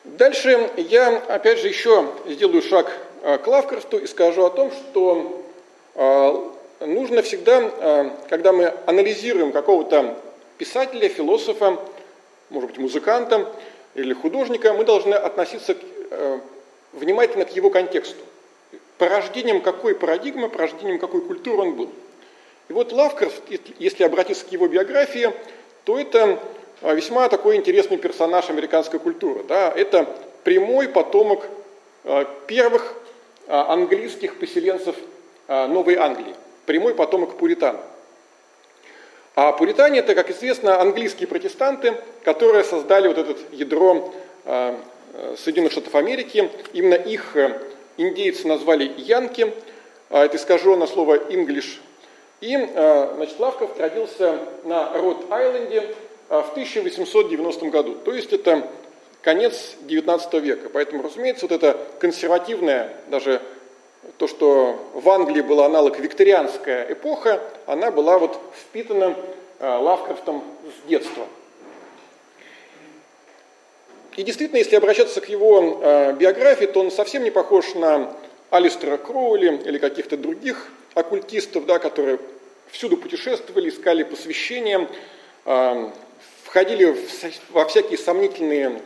Дальше 0.03 0.69
я, 0.75 1.17
опять 1.29 1.59
же, 1.59 1.69
еще 1.69 2.09
сделаю 2.25 2.61
шаг 2.61 2.91
э, 3.21 3.37
к 3.37 3.47
Лавкрафту 3.47 3.99
и 3.99 4.07
скажу 4.07 4.43
о 4.43 4.49
том, 4.49 4.69
что 4.71 5.45
э, 5.95 6.85
нужно 6.85 7.21
всегда, 7.21 7.61
э, 7.61 8.09
когда 8.27 8.51
мы 8.51 8.73
анализируем 8.85 9.53
какого-то 9.53 10.19
писателя, 10.57 11.07
философа, 11.07 11.79
может 12.49 12.71
быть, 12.71 12.79
музыканта 12.79 13.49
или 13.95 14.13
художника, 14.13 14.73
мы 14.73 14.83
должны 14.83 15.13
относиться 15.13 15.75
внимательно 16.91 17.45
к 17.45 17.55
его 17.55 17.69
контексту. 17.69 18.21
Порождением 18.97 19.61
какой 19.61 19.95
парадигмы, 19.95 20.49
порождением 20.49 20.99
какой 20.99 21.21
культуры 21.21 21.61
он 21.61 21.75
был. 21.75 21.89
И 22.69 22.73
вот 22.73 22.91
Лавкрафт, 22.91 23.41
если 23.79 24.03
обратиться 24.03 24.45
к 24.45 24.51
его 24.51 24.67
биографии, 24.67 25.33
то 25.83 25.99
это 25.99 26.39
а, 26.81 26.93
весьма 26.93 27.29
такой 27.29 27.55
интересный 27.55 27.97
персонаж 27.97 28.49
американской 28.49 28.99
культуры. 28.99 29.43
Да? 29.43 29.71
Это 29.71 30.07
прямой 30.43 30.89
потомок 30.89 31.45
а, 32.03 32.25
первых 32.47 32.95
а, 33.47 33.73
английских 33.73 34.39
поселенцев 34.39 34.95
Новой 35.47 35.95
Англии, 35.95 36.33
прямой 36.65 36.95
потомок 36.95 37.37
пуритан. 37.37 37.77
А 39.35 39.51
пуритане 39.51 39.99
это, 39.99 40.15
как 40.15 40.31
известно, 40.31 40.79
английские 40.79 41.27
протестанты, 41.27 41.97
которые 42.23 42.63
создали 42.63 43.09
вот 43.09 43.17
это 43.17 43.35
ядро 43.51 44.13
Соединенных 45.37 45.73
Штатов 45.73 45.95
Америки. 45.95 46.49
Именно 46.71 46.93
их 46.93 47.35
э, 47.35 47.59
индейцы 47.97 48.47
назвали 48.47 48.89
янки, 48.97 49.53
это 50.09 50.37
искаженное 50.37 50.87
слово 50.87 51.17
English. 51.29 51.79
И, 52.43 52.57
значит, 53.15 53.39
Лавков 53.39 53.79
родился 53.79 54.37
на 54.65 54.91
Род-Айленде, 54.97 55.95
а, 56.27 56.41
в 56.41 56.49
1890 56.51 57.69
году. 57.69 57.95
То 58.03 58.13
есть 58.13 58.33
это 58.33 58.67
конец 59.21 59.75
19 59.81 60.33
века. 60.41 60.67
Поэтому, 60.67 61.03
разумеется, 61.03 61.45
вот 61.45 61.53
эта 61.53 61.77
консервативная, 61.99 62.91
даже 63.07 63.41
то, 64.17 64.27
что 64.27 64.77
в 64.93 65.09
Англии 65.09 65.39
была 65.39 65.67
аналог 65.67 65.99
викторианская 65.99 66.91
эпоха, 66.91 67.41
она 67.65 67.91
была 67.91 68.17
вот 68.17 68.37
впитана 68.59 69.15
а, 69.61 69.79
Лавкрафтом 69.79 70.43
с 70.65 70.89
детства. 70.89 71.25
И 74.17 74.23
действительно, 74.23 74.57
если 74.57 74.75
обращаться 74.75 75.21
к 75.21 75.29
его 75.29 76.11
биографии, 76.19 76.65
то 76.65 76.81
он 76.81 76.91
совсем 76.91 77.23
не 77.23 77.31
похож 77.31 77.73
на 77.73 78.13
Алистера 78.53 78.97
Кроули 78.97 79.61
или 79.65 79.79
каких-то 79.79 80.15
других 80.15 80.69
оккультистов, 80.93 81.65
да, 81.65 81.79
которые 81.79 82.19
всюду 82.69 82.97
путешествовали, 82.97 83.69
искали 83.69 84.03
посвящения, 84.03 84.87
входили 86.43 86.95
во 87.49 87.65
всякие 87.65 87.97
сомнительные 87.97 88.79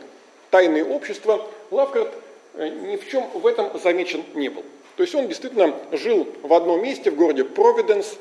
тайные 0.50 0.86
общества, 0.86 1.46
Лавкрафт 1.70 2.14
э, 2.54 2.68
ни 2.68 2.96
в 2.96 3.06
чем 3.10 3.28
в 3.34 3.46
этом 3.46 3.78
замечен 3.78 4.24
не 4.34 4.48
был. 4.48 4.64
То 4.96 5.02
есть 5.02 5.14
он 5.14 5.28
действительно 5.28 5.74
жил 5.92 6.26
в 6.42 6.54
одном 6.54 6.82
месте, 6.82 7.10
в 7.10 7.16
городе 7.16 7.44
Провиденс, 7.44 8.16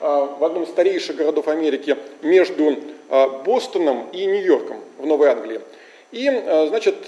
э, 0.00 0.04
в 0.06 0.42
одном 0.42 0.62
из 0.62 0.70
старейших 0.70 1.16
городов 1.16 1.48
Америки, 1.48 1.98
между 2.22 2.78
э, 3.10 3.28
Бостоном 3.44 4.08
и 4.12 4.24
Нью-Йорком 4.24 4.80
в 4.96 5.04
Новой 5.04 5.28
Англии. 5.28 5.60
И, 6.12 6.24
значит, 6.68 7.06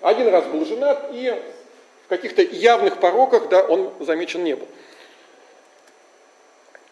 один 0.00 0.28
раз 0.28 0.44
был 0.44 0.64
женат, 0.64 1.10
и 1.12 1.34
в 2.06 2.08
каких-то 2.08 2.42
явных 2.42 2.98
пороках 2.98 3.48
да, 3.48 3.62
он 3.62 3.92
замечен 4.00 4.44
не 4.44 4.54
был. 4.54 4.66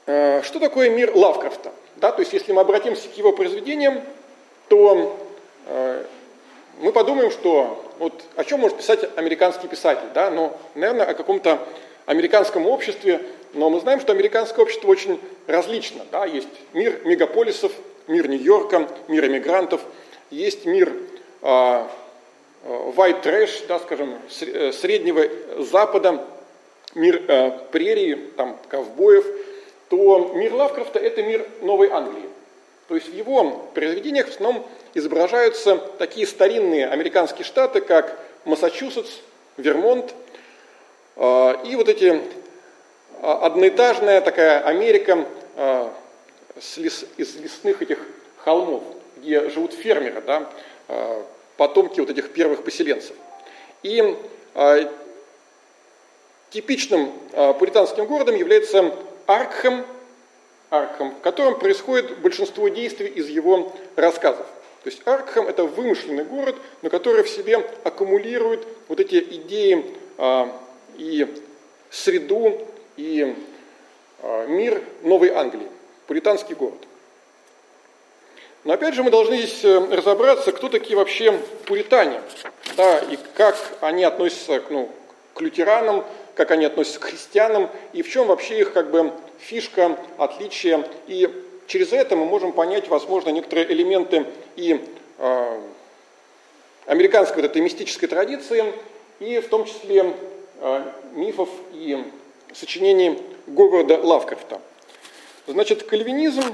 Что 0.06 0.58
такое 0.60 0.90
мир 0.90 1.12
Лавкрафта? 1.14 1.72
Да, 1.96 2.12
то 2.12 2.20
есть 2.20 2.32
если 2.32 2.52
мы 2.52 2.60
обратимся 2.60 3.08
к 3.08 3.16
его 3.16 3.32
произведениям, 3.32 4.02
то 4.68 5.16
э, 5.66 6.04
мы 6.80 6.92
подумаем, 6.92 7.30
что 7.30 7.84
вот 7.98 8.24
о 8.36 8.44
чем 8.44 8.60
может 8.60 8.78
писать 8.78 9.08
американский 9.16 9.68
писатель, 9.68 10.08
да, 10.12 10.30
но, 10.30 10.58
наверное, 10.74 11.06
о 11.06 11.14
каком-то 11.14 11.58
американском 12.06 12.66
обществе, 12.66 13.24
но 13.52 13.70
мы 13.70 13.80
знаем, 13.80 14.00
что 14.00 14.12
американское 14.12 14.64
общество 14.64 14.88
очень 14.88 15.20
различно, 15.46 16.04
да, 16.10 16.26
есть 16.26 16.48
мир 16.72 17.00
мегаполисов, 17.04 17.72
мир 18.08 18.28
Нью-Йорка, 18.28 18.88
мир 19.08 19.26
эмигрантов, 19.26 19.80
есть 20.30 20.66
мир 20.66 20.92
э, 21.42 21.46
э 21.46 21.84
white 22.64 23.22
trash, 23.22 23.66
да, 23.68 23.78
скажем, 23.78 24.18
э, 24.40 24.72
среднего 24.72 25.22
Запада, 25.58 26.24
мир 26.94 27.22
э, 27.28 27.50
прерии, 27.70 28.14
там, 28.36 28.58
ковбоев– 28.68 29.24
то 29.88 30.32
мир 30.34 30.54
Лавкрафта– 30.54 30.98
это 31.00 31.22
мир 31.22 31.46
Новой 31.60 31.88
Англии. 31.90 32.28
То 32.88 32.94
есть 32.94 33.08
в 33.08 33.14
его 33.14 33.68
произведениях 33.74 34.26
в 34.26 34.30
основном 34.30 34.66
изображаются 34.94 35.76
такие 35.76 36.26
старинные 36.26 36.88
американские 36.88 37.44
штаты, 37.44 37.80
как 37.80 38.18
Массачусетс, 38.44 39.10
Вермонт, 39.56 40.14
а, 41.16 41.60
и 41.64 41.76
вот 41.76 41.88
эти 41.88 42.20
а, 43.22 43.46
одноэтажная 43.46 44.20
такая 44.20 44.60
Америка 44.62 45.26
а, 45.56 45.94
из 46.56 47.36
лесных 47.36 47.82
этих 47.82 47.98
холмов, 48.38 48.82
где 49.16 49.48
живут 49.48 49.72
фермеры, 49.72 50.22
да, 50.22 50.50
потомки 51.56 52.00
вот 52.00 52.10
этих 52.10 52.32
первых 52.32 52.64
поселенцев. 52.64 53.16
И 53.82 54.16
типичным 56.50 57.12
пуританским 57.58 58.06
городом 58.06 58.36
является 58.36 58.94
Аркхем, 59.26 59.84
Аркхем, 60.70 61.10
в 61.10 61.20
котором 61.20 61.58
происходит 61.58 62.18
большинство 62.18 62.68
действий 62.68 63.08
из 63.08 63.28
его 63.28 63.72
рассказов. 63.96 64.46
То 64.84 64.90
есть 64.90 65.06
Аркхем– 65.06 65.46
это 65.48 65.64
вымышленный 65.64 66.24
город, 66.24 66.56
но 66.82 66.90
который 66.90 67.22
в 67.22 67.28
себе 67.28 67.56
аккумулирует 67.84 68.66
вот 68.88 69.00
эти 69.00 69.16
идеи 69.16 69.84
а, 70.18 70.54
и 70.96 71.26
среду, 71.90 72.60
и 72.96 73.34
мир 74.46 74.82
Новой 75.02 75.30
Англии, 75.30 75.68
пуританский 76.06 76.54
город. 76.54 76.78
Но 78.64 78.72
опять 78.72 78.94
же 78.94 79.02
мы 79.02 79.10
должны 79.10 79.36
здесь 79.36 79.62
э, 79.62 79.78
разобраться, 79.94 80.50
кто 80.50 80.70
такие 80.70 80.96
вообще 80.96 81.32
пуритане, 81.66 82.20
да, 82.76 82.98
и 82.98 83.18
как 83.34 83.56
они 83.82 84.04
относятся 84.04 84.62
ну, 84.70 84.90
к 85.34 85.40
лютеранам, 85.42 86.02
как 86.34 86.50
они 86.50 86.64
относятся 86.64 87.00
к 87.00 87.04
христианам, 87.04 87.70
и 87.92 88.02
в 88.02 88.10
чем 88.10 88.26
вообще 88.26 88.60
их 88.60 88.72
как 88.72 88.90
бы 88.90 89.12
фишка, 89.38 89.98
отличие. 90.16 90.88
И 91.06 91.30
через 91.66 91.92
это 91.92 92.16
мы 92.16 92.24
можем 92.24 92.52
понять, 92.52 92.88
возможно, 92.88 93.28
некоторые 93.28 93.70
элементы 93.70 94.26
и 94.56 94.82
э, 95.18 95.60
американской 96.86 97.42
вот 97.42 97.50
этой 97.50 97.60
мистической 97.60 98.08
традиции, 98.08 98.72
и 99.20 99.40
в 99.40 99.48
том 99.48 99.66
числе 99.66 100.14
э, 100.60 100.82
мифов 101.12 101.50
и 101.72 102.02
сочинений 102.54 103.20
Говарда 103.46 103.98
Лавкрафта. 103.98 104.60
Значит, 105.46 105.82
кальвинизм, 105.82 106.44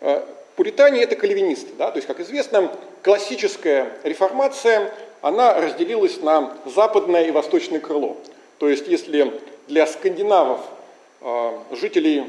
э, 0.00 0.22
пуритане– 0.58 1.02
это 1.04 1.14
кальвинисты. 1.14 1.72
Да? 1.78 1.92
То 1.92 1.98
есть, 1.98 2.08
как 2.08 2.18
известно, 2.18 2.72
классическая 3.04 3.92
реформация, 4.02 4.92
она 5.22 5.54
разделилась 5.54 6.20
на 6.20 6.52
западное 6.66 7.26
и 7.26 7.30
восточное 7.30 7.78
крыло. 7.78 8.16
То 8.58 8.68
есть 8.68 8.88
если 8.88 9.40
для 9.68 9.86
скандинавов, 9.86 10.60
а, 11.20 11.62
жителей 11.70 12.24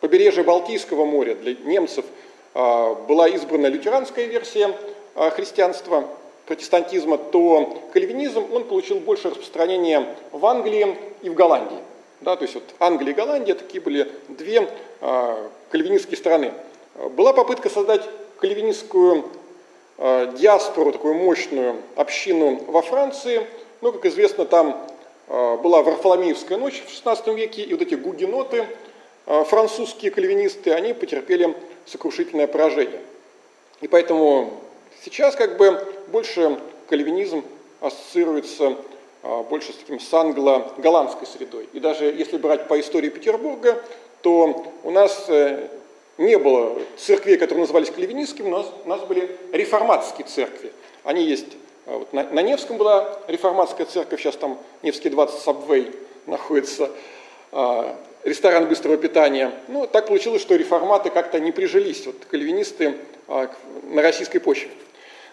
побережья 0.00 0.44
Балтийского 0.44 1.06
моря, 1.06 1.34
для 1.34 1.54
немцев 1.54 2.04
а, 2.52 2.92
была 2.94 3.26
избрана 3.28 3.68
лютеранская 3.68 4.26
версия 4.26 4.76
а, 5.14 5.30
христианства, 5.30 6.06
протестантизма, 6.44 7.16
то 7.16 7.82
кальвинизм, 7.94 8.52
он 8.52 8.64
получил 8.64 9.00
больше 9.00 9.30
распространения 9.30 10.14
в 10.30 10.44
Англии 10.44 10.94
и 11.22 11.30
в 11.30 11.34
Голландии. 11.34 11.78
Да, 12.20 12.36
то 12.36 12.42
есть 12.42 12.54
вот 12.54 12.64
Англия 12.80 13.12
и 13.12 13.16
Голландия 13.16 13.54
такие 13.54 13.80
были 13.80 14.10
две 14.28 14.68
кальвинистские 15.70 16.16
страны. 16.16 16.52
Была 17.10 17.32
попытка 17.32 17.70
создать 17.70 18.02
кальвинистскую 18.38 19.24
э, 19.98 20.32
диаспору, 20.36 20.92
такую 20.92 21.14
мощную 21.14 21.76
общину 21.96 22.62
во 22.66 22.82
Франции, 22.82 23.46
но, 23.80 23.92
как 23.92 24.06
известно, 24.06 24.44
там 24.44 24.86
а, 25.28 25.56
была 25.56 25.82
Варфоломеевская 25.82 26.56
ночь 26.56 26.82
в 26.86 26.88
XVI 26.88 27.34
веке, 27.34 27.62
и 27.62 27.72
вот 27.72 27.82
эти 27.82 27.94
гугеноты, 27.94 28.66
а, 29.26 29.44
французские 29.44 30.10
кальвинисты, 30.10 30.72
они 30.72 30.92
потерпели 30.92 31.54
сокрушительное 31.84 32.46
поражение. 32.46 33.00
И 33.80 33.88
поэтому 33.88 34.54
сейчас 35.04 35.34
как 35.34 35.56
бы 35.56 35.84
больше 36.08 36.58
кальвинизм 36.88 37.44
ассоциируется 37.80 38.76
а, 39.22 39.42
больше 39.42 39.72
с 39.72 39.76
таким 39.76 39.98
с 39.98 40.14
англо-голландской 40.14 41.26
средой. 41.26 41.68
И 41.72 41.80
даже 41.80 42.04
если 42.04 42.36
брать 42.36 42.68
по 42.68 42.78
истории 42.78 43.08
Петербурга, 43.08 43.82
то 44.22 44.72
у 44.84 44.90
нас 44.90 45.26
э, 45.28 45.68
не 46.18 46.38
было 46.38 46.78
церквей, 46.96 47.36
которые 47.36 47.62
назывались 47.62 47.90
кальвинистскими, 47.90 48.46
у 48.48 48.50
нас, 48.50 48.66
у 48.84 48.88
нас 48.88 49.00
были 49.02 49.36
реформатские 49.52 50.26
церкви. 50.26 50.72
Они 51.04 51.24
есть 51.24 51.46
а 51.86 51.98
вот 51.98 52.12
на, 52.12 52.24
на 52.24 52.40
Невском 52.40 52.78
была 52.78 53.16
реформатская 53.28 53.86
церковь, 53.86 54.20
сейчас 54.20 54.36
там 54.36 54.58
Невский 54.82 55.08
20 55.08 55.40
Сабвей 55.40 55.92
находится, 56.26 56.90
а, 57.52 57.96
ресторан 58.24 58.66
быстрого 58.66 58.96
питания. 58.96 59.52
Ну, 59.68 59.86
так 59.86 60.08
получилось, 60.08 60.42
что 60.42 60.56
реформаты 60.56 61.10
как-то 61.10 61.38
не 61.38 61.52
прижились, 61.52 62.04
вот 62.06 62.16
кальвинисты 62.28 62.96
а, 63.28 63.48
на 63.84 64.02
российской 64.02 64.40
почве. 64.40 64.68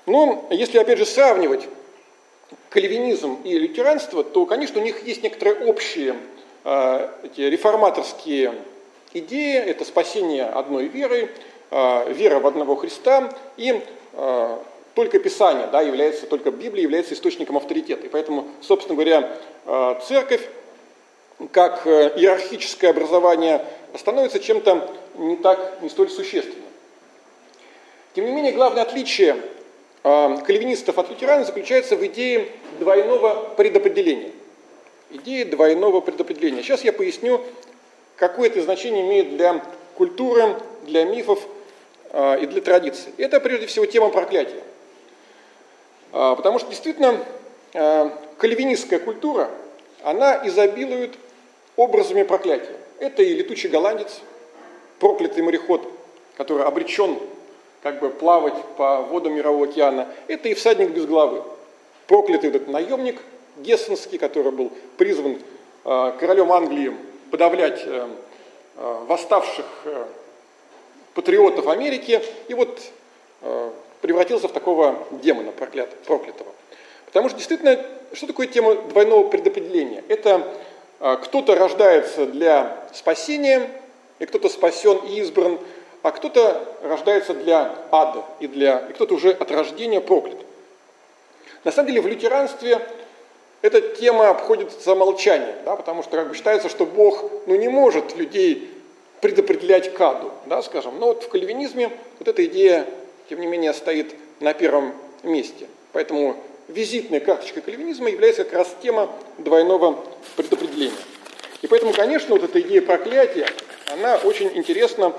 Но 0.06 0.48
если, 0.52 0.78
опять 0.78 1.00
же, 1.00 1.08
сравнивать 1.08 1.68
кальвинизм 2.70 3.40
и 3.44 3.58
лютеранство, 3.58 4.24
то, 4.24 4.46
конечно, 4.46 4.80
у 4.80 4.84
них 4.84 5.08
есть 5.08 5.24
некоторые 5.24 5.66
общие 5.66 6.16
э, 6.66 7.10
эти 7.24 7.42
реформаторские 7.42 8.54
идеи. 9.14 9.58
Это 9.58 9.86
спасение 9.86 10.46
одной 10.46 10.86
веры, 10.88 11.30
э, 11.72 12.14
вера 12.14 12.40
в 12.40 12.48
одного 12.48 12.76
Христа 12.76 13.34
и 13.58 13.82
э, 14.14 14.58
только 14.96 15.20
Писание 15.20 15.68
да, 15.68 15.82
является, 15.82 16.28
только 16.28 16.52
Библия 16.52 16.84
является 16.84 17.14
источником 17.14 17.58
авторитета. 17.58 18.06
И 18.06 18.10
поэтому, 18.10 18.48
собственно 18.62 18.96
говоря, 18.96 19.32
э, 19.66 19.96
церковь 20.08 20.48
как 21.52 21.86
э, 21.88 22.14
иерархическое 22.16 22.92
образование 22.92 23.66
становится 23.98 24.40
чем-то 24.40 24.90
не 25.18 25.36
так, 25.38 25.82
не 25.82 25.90
столь 25.90 26.10
существенным. 26.10 26.64
Тем 28.16 28.26
не 28.26 28.32
менее, 28.32 28.52
главное 28.52 28.84
отличие 28.84 29.38
кальвинистов 30.04 30.98
от 31.00 31.10
лютеран 31.10 31.46
заключается 31.46 31.96
в 31.96 32.06
идее 32.06 32.50
двойного 32.80 33.54
предопределения. 33.56 34.32
Идея 35.10 35.46
двойного 35.46 36.02
предопределения. 36.02 36.62
Сейчас 36.62 36.84
я 36.84 36.92
поясню, 36.92 37.42
какое 38.16 38.50
это 38.50 38.62
значение 38.62 39.06
имеет 39.06 39.36
для 39.36 39.64
культуры, 39.96 40.56
для 40.84 41.06
мифов 41.06 41.40
и 42.14 42.46
для 42.46 42.62
традиций. 42.62 43.12
Это 43.18 43.40
прежде 43.40 43.66
всего 43.66 43.86
тема 43.88 44.10
проклятия. 44.10 44.62
А, 46.14 46.36
потому 46.36 46.60
что 46.60 46.70
действительно 46.70 47.20
а, 47.74 48.16
кальвинистская 48.38 49.00
культура, 49.00 49.50
она 50.04 50.48
изобилует 50.48 51.16
образами 51.76 52.22
проклятия. 52.22 52.76
Это 53.00 53.24
и 53.24 53.34
летучий 53.34 53.68
голландец, 53.68 54.22
проклятый 55.00 55.44
мореход, 55.44 55.82
который 56.38 56.66
обречен 56.66 57.18
как 57.82 58.00
бы 58.00 58.12
плавать 58.12 58.54
по 58.78 59.02
водам 59.02 59.34
Мирового 59.34 59.66
океана. 59.66 60.08
Это 60.28 60.50
и 60.50 60.54
всадник 60.54 60.92
без 60.92 61.06
главы, 61.06 61.44
проклятый 62.08 62.50
этот 62.50 62.68
наемник 62.68 63.20
Гессенский, 63.58 64.20
который 64.20 64.52
был 64.52 64.72
призван 64.98 65.40
а, 65.84 66.12
королем 66.12 66.52
Англии 66.52 66.94
подавлять 67.34 67.82
э, 67.84 68.08
восставших 69.08 69.66
э, 69.86 70.06
патриотов 71.16 71.68
Америки. 71.68 72.22
И 72.48 72.54
вот 72.54 72.80
э, 73.42 73.72
превратился 74.02 74.48
в 74.48 74.52
такого 74.52 75.00
демона 75.10 75.52
проклятого. 75.52 76.52
Потому 77.08 77.30
что 77.30 77.40
действительно, 77.40 77.84
что 78.14 78.28
такое 78.28 78.46
тема 78.46 78.76
двойного 78.76 79.30
предопределения? 79.30 80.04
Это 80.10 80.48
кто-то 81.00 81.56
рождается 81.56 82.28
для 82.28 82.78
спасения, 82.94 83.68
и 84.20 84.28
кто-то 84.28 84.48
спасен 84.48 84.98
и 84.98 85.20
избран, 85.22 85.58
а 86.04 86.12
кто-то 86.12 86.64
рождается 86.84 87.34
для 87.34 87.74
ада, 87.92 88.24
и, 88.42 88.48
для, 88.48 88.78
и 88.90 88.94
кто-то 88.94 89.16
уже 89.16 89.32
от 89.32 89.50
рождения 89.50 90.02
проклят. 90.02 90.38
На 91.64 91.72
самом 91.72 91.88
деле 91.88 92.02
в 92.02 92.08
лютеранстве 92.08 92.80
эта 93.64 93.82
тема 93.82 94.30
обходится 94.30 94.94
молчанием, 94.94 95.56
да, 95.66 95.76
потому 95.76 96.04
что 96.04 96.12
как 96.12 96.30
бы, 96.30 96.36
считается, 96.36 96.70
что 96.70 96.86
Бог 96.86 97.32
ну, 97.48 97.56
не 97.56 97.70
может 97.70 98.16
людей 98.16 98.70
предопределять 99.22 99.94
к 99.94 100.00
аду, 100.02 100.32
да, 100.46 100.62
скажем. 100.62 101.00
Но 101.00 101.08
вот 101.08 101.24
в 101.24 101.30
кальвинизме 101.30 101.90
вот 102.20 102.28
эта 102.28 102.46
идея 102.46 102.86
тем 103.30 103.40
не 103.40 103.48
менее, 103.48 103.74
стоит 103.74 104.16
на 104.40 104.54
первом 104.54 104.94
месте. 105.24 105.68
Поэтому 105.92 106.38
визитной 106.68 107.20
карточкой 107.20 107.62
кальвинизма 107.62 108.10
является 108.10 108.44
как 108.44 108.54
раз 108.54 108.76
тема 108.82 109.10
двойного 109.38 110.04
предопределения. 110.36 110.94
И 111.62 111.68
поэтому, 111.68 111.94
конечно, 111.94 112.36
вот 112.36 112.44
эта 112.44 112.60
идея 112.62 112.82
проклятия, 112.82 113.48
она 113.92 114.18
очень 114.18 114.52
интересна. 114.56 115.14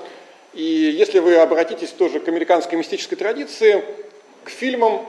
И 0.53 0.63
если 0.63 1.19
вы 1.19 1.35
обратитесь 1.35 1.89
тоже 1.89 2.19
к 2.19 2.27
американской 2.27 2.77
мистической 2.77 3.17
традиции, 3.17 3.83
к 4.43 4.49
фильмам, 4.49 5.05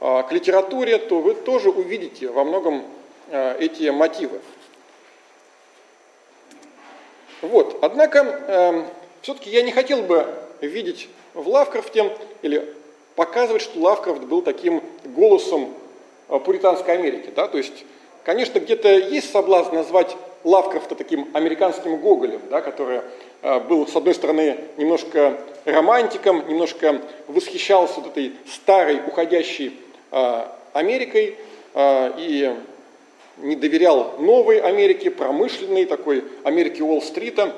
к 0.00 0.26
литературе, 0.30 0.98
то 0.98 1.20
вы 1.20 1.34
тоже 1.34 1.70
увидите 1.70 2.28
во 2.28 2.44
многом 2.44 2.84
а, 3.30 3.56
эти 3.58 3.88
мотивы. 3.88 4.40
Вот. 7.40 7.78
Однако, 7.82 8.18
эм, 8.20 8.86
все-таки 9.22 9.50
я 9.50 9.62
не 9.62 9.72
хотел 9.72 10.02
бы 10.02 10.26
видеть 10.60 11.08
в 11.34 11.48
Лавкрафте 11.48 12.16
или 12.42 12.74
показывать, 13.16 13.62
что 13.62 13.80
Лавкрафт 13.80 14.22
был 14.22 14.42
таким 14.42 14.82
голосом 15.04 15.74
пуританской 16.28 16.94
Америки. 16.94 17.30
Да? 17.34 17.48
То 17.48 17.58
есть, 17.58 17.84
конечно, 18.24 18.60
где-то 18.60 18.88
есть 18.88 19.30
соблазн 19.30 19.74
назвать 19.74 20.16
Лавкрафта 20.42 20.94
таким 20.94 21.28
американским 21.34 21.96
Гоголем, 21.96 22.40
да, 22.50 22.60
который 22.60 23.00
был, 23.68 23.86
с 23.86 23.96
одной 23.96 24.14
стороны, 24.14 24.58
немножко 24.76 25.38
романтиком, 25.64 26.46
немножко 26.48 27.00
восхищался 27.28 28.00
вот 28.00 28.08
этой 28.08 28.32
старой, 28.46 29.00
уходящей 29.06 29.78
Америкой 30.72 31.36
и 31.76 32.56
не 33.38 33.56
доверял 33.56 34.14
новой 34.18 34.60
Америке, 34.60 35.10
промышленной, 35.10 35.86
такой 35.86 36.24
Америке 36.44 36.82
Уолл-стрита. 36.82 37.52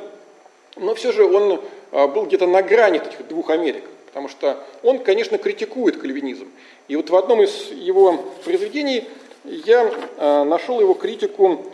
Но 0.77 0.95
все 0.95 1.13
же 1.13 1.25
он 1.25 1.63
а, 1.93 2.07
был 2.07 2.27
где-то 2.27 2.47
на 2.47 2.63
грани 2.63 2.99
этих 2.99 3.27
двух 3.29 3.51
Америк, 3.51 3.85
потому 4.07 4.29
что 4.29 4.63
он, 4.83 4.99
конечно, 4.99 5.39
критикует 5.39 5.99
кальвинизм. 5.99 6.49
И 6.89 6.97
вот 6.97 7.11
в 7.11 7.17
одном 7.17 7.43
из 7.43 7.71
его 7.71 8.25
произведений 8.45 9.05
я 9.45 9.91
а, 10.19 10.45
нашел 10.45 10.81
его 10.81 10.95
критику, 10.95 11.65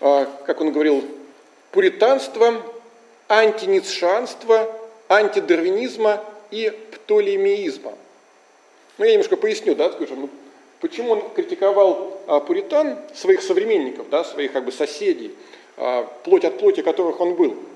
а, 0.00 0.26
как 0.46 0.60
он 0.60 0.72
говорил, 0.72 1.04
пуританства, 1.70 2.62
антиницшанства, 3.28 4.70
антидарвинизма 5.08 6.22
и 6.50 6.72
птолемеизма. 6.92 7.92
Ну, 8.98 9.04
я 9.04 9.12
немножко 9.12 9.36
поясню, 9.36 9.74
да, 9.74 9.90
скажем, 9.92 10.22
ну, 10.22 10.30
почему 10.80 11.10
он 11.12 11.30
критиковал 11.30 12.20
а, 12.26 12.40
пуритан, 12.40 12.98
своих 13.14 13.42
современников, 13.42 14.08
да, 14.08 14.24
своих 14.24 14.52
как 14.52 14.64
бы 14.64 14.72
соседей, 14.72 15.34
а, 15.76 16.04
плоть 16.24 16.44
от 16.44 16.58
плоти 16.58 16.82
которых 16.82 17.20
он 17.20 17.34
был– 17.34 17.56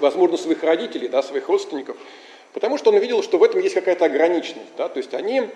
возможно, 0.00 0.36
своих 0.36 0.62
родителей, 0.62 1.08
да, 1.08 1.22
своих 1.22 1.48
родственников, 1.48 1.96
потому 2.52 2.78
что 2.78 2.90
он 2.90 2.96
увидел, 2.96 3.22
что 3.22 3.38
в 3.38 3.42
этом 3.42 3.60
есть 3.60 3.74
какая-то 3.74 4.04
ограниченность. 4.04 4.68
Да, 4.76 4.88
то 4.88 4.98
есть 4.98 5.14
они 5.14 5.48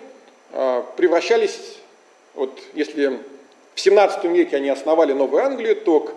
э, 0.51 0.83
превращались, 0.97 1.77
вот 2.35 2.57
если 2.73 3.19
в 3.75 3.79
17 3.79 4.23
веке 4.25 4.57
они 4.57 4.69
основали 4.69 5.13
Новую 5.13 5.43
Англию, 5.43 5.75
то 5.75 6.01
к 6.01 6.13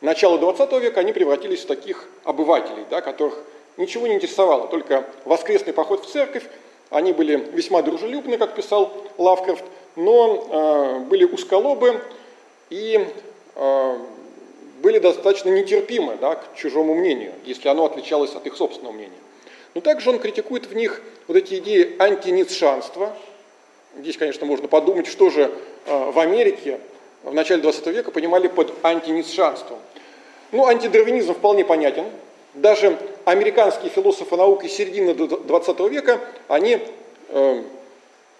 началу 0.00 0.38
20 0.38 0.72
века 0.82 1.00
они 1.00 1.12
превратились 1.12 1.60
в 1.60 1.66
таких 1.66 2.08
обывателей, 2.24 2.84
да, 2.90 3.00
которых 3.00 3.38
ничего 3.76 4.06
не 4.06 4.14
интересовало, 4.14 4.68
только 4.68 5.04
воскресный 5.24 5.72
поход 5.72 6.04
в 6.04 6.10
церковь, 6.10 6.44
они 6.90 7.12
были 7.12 7.36
весьма 7.36 7.82
дружелюбны, 7.82 8.36
как 8.36 8.54
писал 8.54 8.92
Лавкрафт, 9.16 9.64
но 9.96 10.46
э, 10.50 10.98
были 11.08 11.24
усколобы 11.24 12.00
и 12.68 13.06
э, 13.54 13.98
были 14.82 14.98
достаточно 14.98 15.50
нетерпимы 15.50 16.16
да, 16.20 16.34
к 16.36 16.56
чужому 16.56 16.94
мнению, 16.94 17.32
если 17.44 17.68
оно 17.68 17.84
отличалось 17.84 18.34
от 18.34 18.46
их 18.46 18.56
собственного 18.56 18.92
мнения. 18.92 19.12
Но 19.74 19.80
также 19.80 20.10
он 20.10 20.18
критикует 20.18 20.66
в 20.66 20.74
них 20.74 21.00
вот 21.28 21.36
эти 21.36 21.58
идеи 21.58 21.96
антиницшанства. 21.98 23.16
Здесь, 23.96 24.16
конечно, 24.16 24.46
можно 24.46 24.66
подумать, 24.68 25.06
что 25.06 25.30
же 25.30 25.52
э, 25.86 26.10
в 26.10 26.18
Америке 26.18 26.80
в 27.22 27.34
начале 27.34 27.62
20 27.62 27.86
века 27.88 28.10
понимали 28.10 28.48
под 28.48 28.72
антиницшанством. 28.82 29.78
Ну, 30.52 30.66
антидарвинизм 30.66 31.34
вполне 31.34 31.64
понятен. 31.64 32.06
Даже 32.54 32.98
американские 33.24 33.90
философы 33.90 34.36
науки 34.36 34.66
середины 34.66 35.14
20 35.14 35.80
века, 35.90 36.20
они 36.48 36.80
э, 37.28 37.62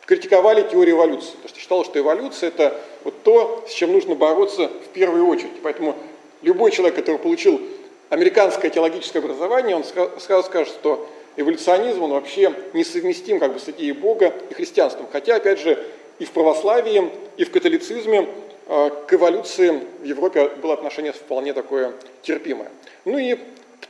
критиковали 0.07 0.63
теорию 0.63 0.97
эволюции, 0.97 1.31
потому 1.33 1.49
что 1.49 1.61
считалось, 1.61 1.87
что 1.87 1.99
эволюция 2.01 2.49
это 2.49 2.81
вот 3.05 3.23
то, 3.23 3.65
с 3.69 3.73
чем 3.73 3.93
нужно 3.93 4.17
бороться 4.17 4.69
в 4.69 4.89
первую 4.93 5.27
очередь. 5.27 5.63
Поэтому 5.63 5.97
любой 6.43 6.73
человек, 6.73 6.97
который 6.97 7.19
получил 7.19 7.61
американское 8.09 8.71
теологическое 8.71 9.23
образование, 9.23 9.77
он 9.77 9.85
сразу 9.85 10.47
скажет, 10.47 10.75
что 10.75 11.09
эволюционизм, 11.37 12.03
он 12.03 12.11
вообще 12.11 12.53
несовместим 12.73 13.39
как 13.39 13.53
бы 13.53 13.61
с 13.61 13.69
идеей 13.69 13.93
Бога 13.93 14.35
и 14.51 14.55
христианством. 14.55 15.07
Хотя, 15.13 15.37
опять 15.37 15.61
же, 15.61 15.81
и 16.19 16.25
в 16.25 16.33
православии, 16.33 17.09
и 17.37 17.45
в 17.45 17.53
католицизме 17.53 18.29
э, 18.67 18.91
к 19.07 19.15
эволюции 19.15 19.81
в 20.01 20.05
Европе 20.05 20.51
было 20.61 20.75
отношение 20.75 21.13
вполне 21.13 21.53
такое 21.53 21.93
терпимое. 22.23 22.71
Ну 23.05 23.17
и 23.17 23.39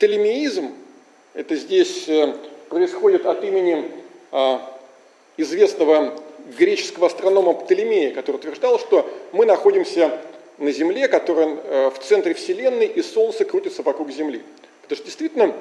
птолемеизм, 0.01 0.73
это 1.35 1.57
здесь 1.57 2.09
э, 2.09 2.35
происходит 2.71 3.27
от 3.27 3.45
имени 3.45 3.91
э, 4.33 4.59
известного 5.37 6.19
греческого 6.57 7.09
астронома 7.09 7.53
Птолемея, 7.53 8.15
который 8.15 8.37
утверждал, 8.37 8.79
что 8.79 9.07
мы 9.33 9.45
находимся 9.45 10.19
на 10.57 10.73
Земле, 10.73 11.07
которая 11.07 11.49
э, 11.49 11.91
в 11.91 11.99
центре 11.99 12.33
Вселенной, 12.33 12.87
и 12.87 13.03
Солнце 13.03 13.45
крутится 13.45 13.83
вокруг 13.83 14.11
Земли. 14.11 14.41
Потому 14.81 14.97
что 14.97 15.05
действительно, 15.05 15.55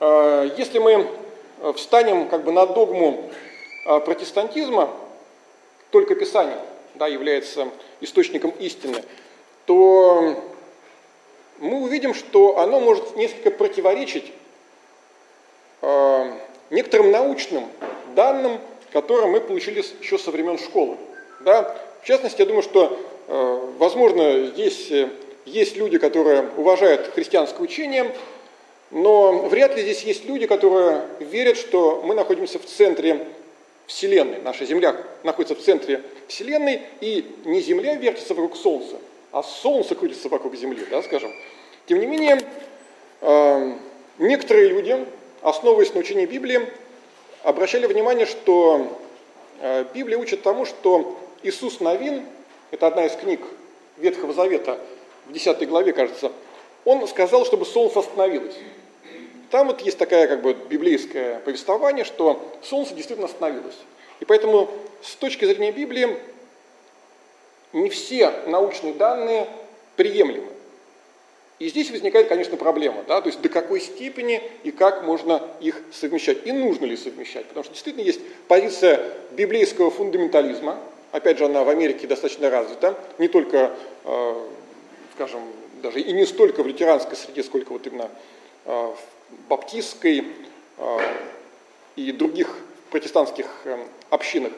э, 0.00 0.50
если 0.56 0.78
мы 0.78 1.06
встанем 1.74 2.26
как 2.30 2.42
бы 2.42 2.52
на 2.52 2.66
догму 2.66 3.30
протестантизма, 3.84 4.88
только 5.90 6.14
Писание 6.14 6.58
да, 6.94 7.06
является 7.06 7.68
источником 8.00 8.52
истины, 8.52 9.02
то 9.66 10.42
мы 11.58 11.82
увидим, 11.82 12.14
что 12.14 12.58
оно 12.58 12.80
может 12.80 13.16
несколько 13.16 13.50
противоречить 13.50 14.32
некоторым 16.70 17.10
научным 17.10 17.66
данным, 18.14 18.58
которые 18.92 19.30
мы 19.30 19.40
получили 19.40 19.84
еще 20.00 20.18
со 20.18 20.30
времен 20.30 20.58
школы. 20.58 20.96
Да? 21.40 21.76
В 22.02 22.06
частности, 22.06 22.40
я 22.40 22.46
думаю, 22.46 22.62
что, 22.62 22.98
э, 23.28 23.60
возможно, 23.78 24.46
здесь 24.46 24.90
э, 24.90 25.08
есть 25.44 25.76
люди, 25.76 25.98
которые 25.98 26.48
уважают 26.56 27.12
христианское 27.14 27.62
учение, 27.62 28.14
но 28.90 29.32
вряд 29.48 29.76
ли 29.76 29.82
здесь 29.82 30.02
есть 30.02 30.24
люди, 30.24 30.46
которые 30.46 31.02
верят, 31.20 31.56
что 31.56 32.02
мы 32.04 32.14
находимся 32.14 32.58
в 32.58 32.64
центре 32.64 33.26
Вселенной. 33.86 34.40
Наша 34.42 34.64
Земля 34.64 34.96
находится 35.22 35.54
в 35.54 35.60
центре 35.60 36.02
Вселенной, 36.26 36.82
и 37.00 37.26
не 37.44 37.60
Земля 37.60 37.94
вертится 37.94 38.34
вокруг 38.34 38.56
Солнца, 38.56 38.96
а 39.32 39.42
Солнце 39.42 39.94
крутится 39.94 40.28
вокруг 40.28 40.54
Земли, 40.56 40.84
да, 40.90 41.02
скажем. 41.02 41.32
Тем 41.86 42.00
не 42.00 42.06
менее, 42.06 42.40
э, 43.20 43.72
некоторые 44.18 44.68
люди, 44.68 45.06
основываясь 45.42 45.94
на 45.94 46.00
учении 46.00 46.26
Библии, 46.26 46.68
обращали 47.42 47.86
внимание, 47.86 48.26
что 48.26 48.98
э, 49.60 49.84
Библия 49.94 50.18
учит 50.18 50.42
тому, 50.42 50.64
что 50.64 51.18
Иисус 51.42 51.80
Новин, 51.80 52.24
это 52.70 52.86
одна 52.86 53.06
из 53.06 53.12
книг 53.12 53.40
Ветхого 53.96 54.32
Завета, 54.32 54.78
в 55.26 55.32
10 55.32 55.68
главе, 55.68 55.92
кажется, 55.92 56.32
он 56.84 57.06
сказал, 57.06 57.44
чтобы 57.44 57.66
солнце 57.66 58.00
остановилось. 58.00 58.56
Там 59.50 59.68
вот 59.68 59.80
есть 59.80 59.98
такая 59.98 60.26
как 60.26 60.42
бы 60.42 60.54
библейское 60.54 61.40
повествование, 61.40 62.04
что 62.04 62.52
солнце 62.62 62.94
действительно 62.94 63.28
остановилось. 63.28 63.76
И 64.20 64.24
поэтому 64.24 64.68
с 65.02 65.14
точки 65.14 65.44
зрения 65.44 65.72
Библии 65.72 66.16
не 67.72 67.90
все 67.90 68.32
научные 68.46 68.94
данные 68.94 69.46
приемлемы. 69.96 70.48
И 71.58 71.68
здесь 71.68 71.90
возникает, 71.90 72.28
конечно, 72.28 72.56
проблема, 72.56 73.02
да, 73.08 73.20
то 73.20 73.28
есть 73.28 73.40
до 73.40 73.48
какой 73.48 73.80
степени 73.80 74.40
и 74.62 74.70
как 74.70 75.02
можно 75.02 75.42
их 75.60 75.82
совмещать, 75.92 76.46
и 76.46 76.52
нужно 76.52 76.84
ли 76.84 76.96
совмещать, 76.96 77.46
потому 77.46 77.64
что 77.64 77.72
действительно 77.72 78.04
есть 78.04 78.20
позиция 78.46 79.00
библейского 79.32 79.90
фундаментализма, 79.90 80.78
опять 81.10 81.38
же, 81.38 81.46
она 81.46 81.64
в 81.64 81.68
Америке 81.68 82.06
достаточно 82.06 82.48
развита, 82.48 82.96
не 83.18 83.26
только, 83.26 83.72
э, 84.04 84.34
скажем, 85.14 85.40
даже 85.82 86.00
и 86.00 86.12
не 86.12 86.26
столько 86.26 86.62
в 86.62 86.68
лютеранской 86.68 87.16
среде, 87.16 87.42
сколько 87.42 87.72
вот 87.72 87.84
именно 87.88 88.08
э, 88.64 88.70
в 88.70 88.98
баптистской 89.48 90.26
э, 90.76 90.98
и 91.96 92.12
других 92.12 92.56
протестантских 92.90 93.46
общинах, 94.10 94.52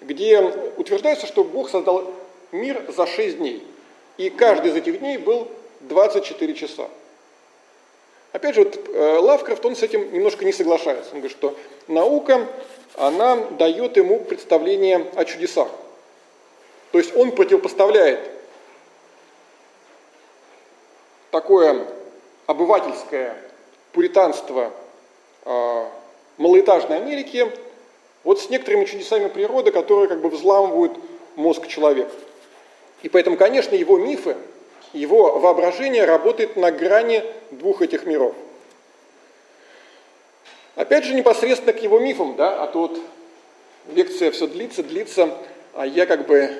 где 0.00 0.40
утверждается, 0.76 1.28
что 1.28 1.44
Бог 1.44 1.70
создал 1.70 2.12
мир 2.52 2.84
за 2.88 3.06
шесть 3.06 3.38
дней, 3.38 3.66
и 4.16 4.30
каждый 4.30 4.70
из 4.70 4.76
этих 4.76 5.00
дней 5.00 5.18
был 5.18 5.48
24 5.80 6.54
часа. 6.54 6.88
Опять 8.32 8.54
же, 8.54 8.64
вот, 8.64 8.88
э, 8.88 9.18
Лавкрафт, 9.18 9.64
он 9.64 9.74
с 9.74 9.82
этим 9.82 10.12
немножко 10.12 10.44
не 10.44 10.52
соглашается. 10.52 11.10
Он 11.12 11.20
говорит, 11.20 11.36
что 11.36 11.56
наука, 11.88 12.46
она 12.96 13.36
дает 13.36 13.96
ему 13.96 14.20
представление 14.20 15.06
о 15.16 15.24
чудесах. 15.24 15.68
То 16.92 16.98
есть 16.98 17.14
он 17.16 17.32
противопоставляет 17.32 18.20
такое 21.30 21.86
обывательское 22.46 23.36
пуританство 23.92 24.72
э, 25.44 25.86
малоэтажной 26.36 26.98
Америки 26.98 27.50
вот 28.22 28.40
с 28.40 28.50
некоторыми 28.50 28.84
чудесами 28.84 29.28
природы, 29.28 29.72
которые 29.72 30.08
как 30.08 30.20
бы 30.20 30.28
взламывают 30.28 30.92
мозг 31.36 31.66
человека. 31.66 32.10
И 33.02 33.08
поэтому, 33.08 33.36
конечно, 33.36 33.74
его 33.74 33.98
мифы, 33.98 34.36
его 34.92 35.38
воображение 35.38 36.04
работает 36.04 36.56
на 36.56 36.70
грани 36.70 37.24
двух 37.50 37.82
этих 37.82 38.04
миров. 38.04 38.34
Опять 40.74 41.04
же, 41.04 41.14
непосредственно 41.14 41.72
к 41.72 41.82
его 41.82 41.98
мифам, 41.98 42.36
да, 42.36 42.62
а 42.62 42.66
то 42.66 42.80
вот 42.80 43.00
лекция 43.88 44.30
все 44.30 44.46
длится, 44.46 44.82
длится, 44.82 45.36
а 45.74 45.86
я 45.86 46.06
как 46.06 46.26
бы 46.26 46.50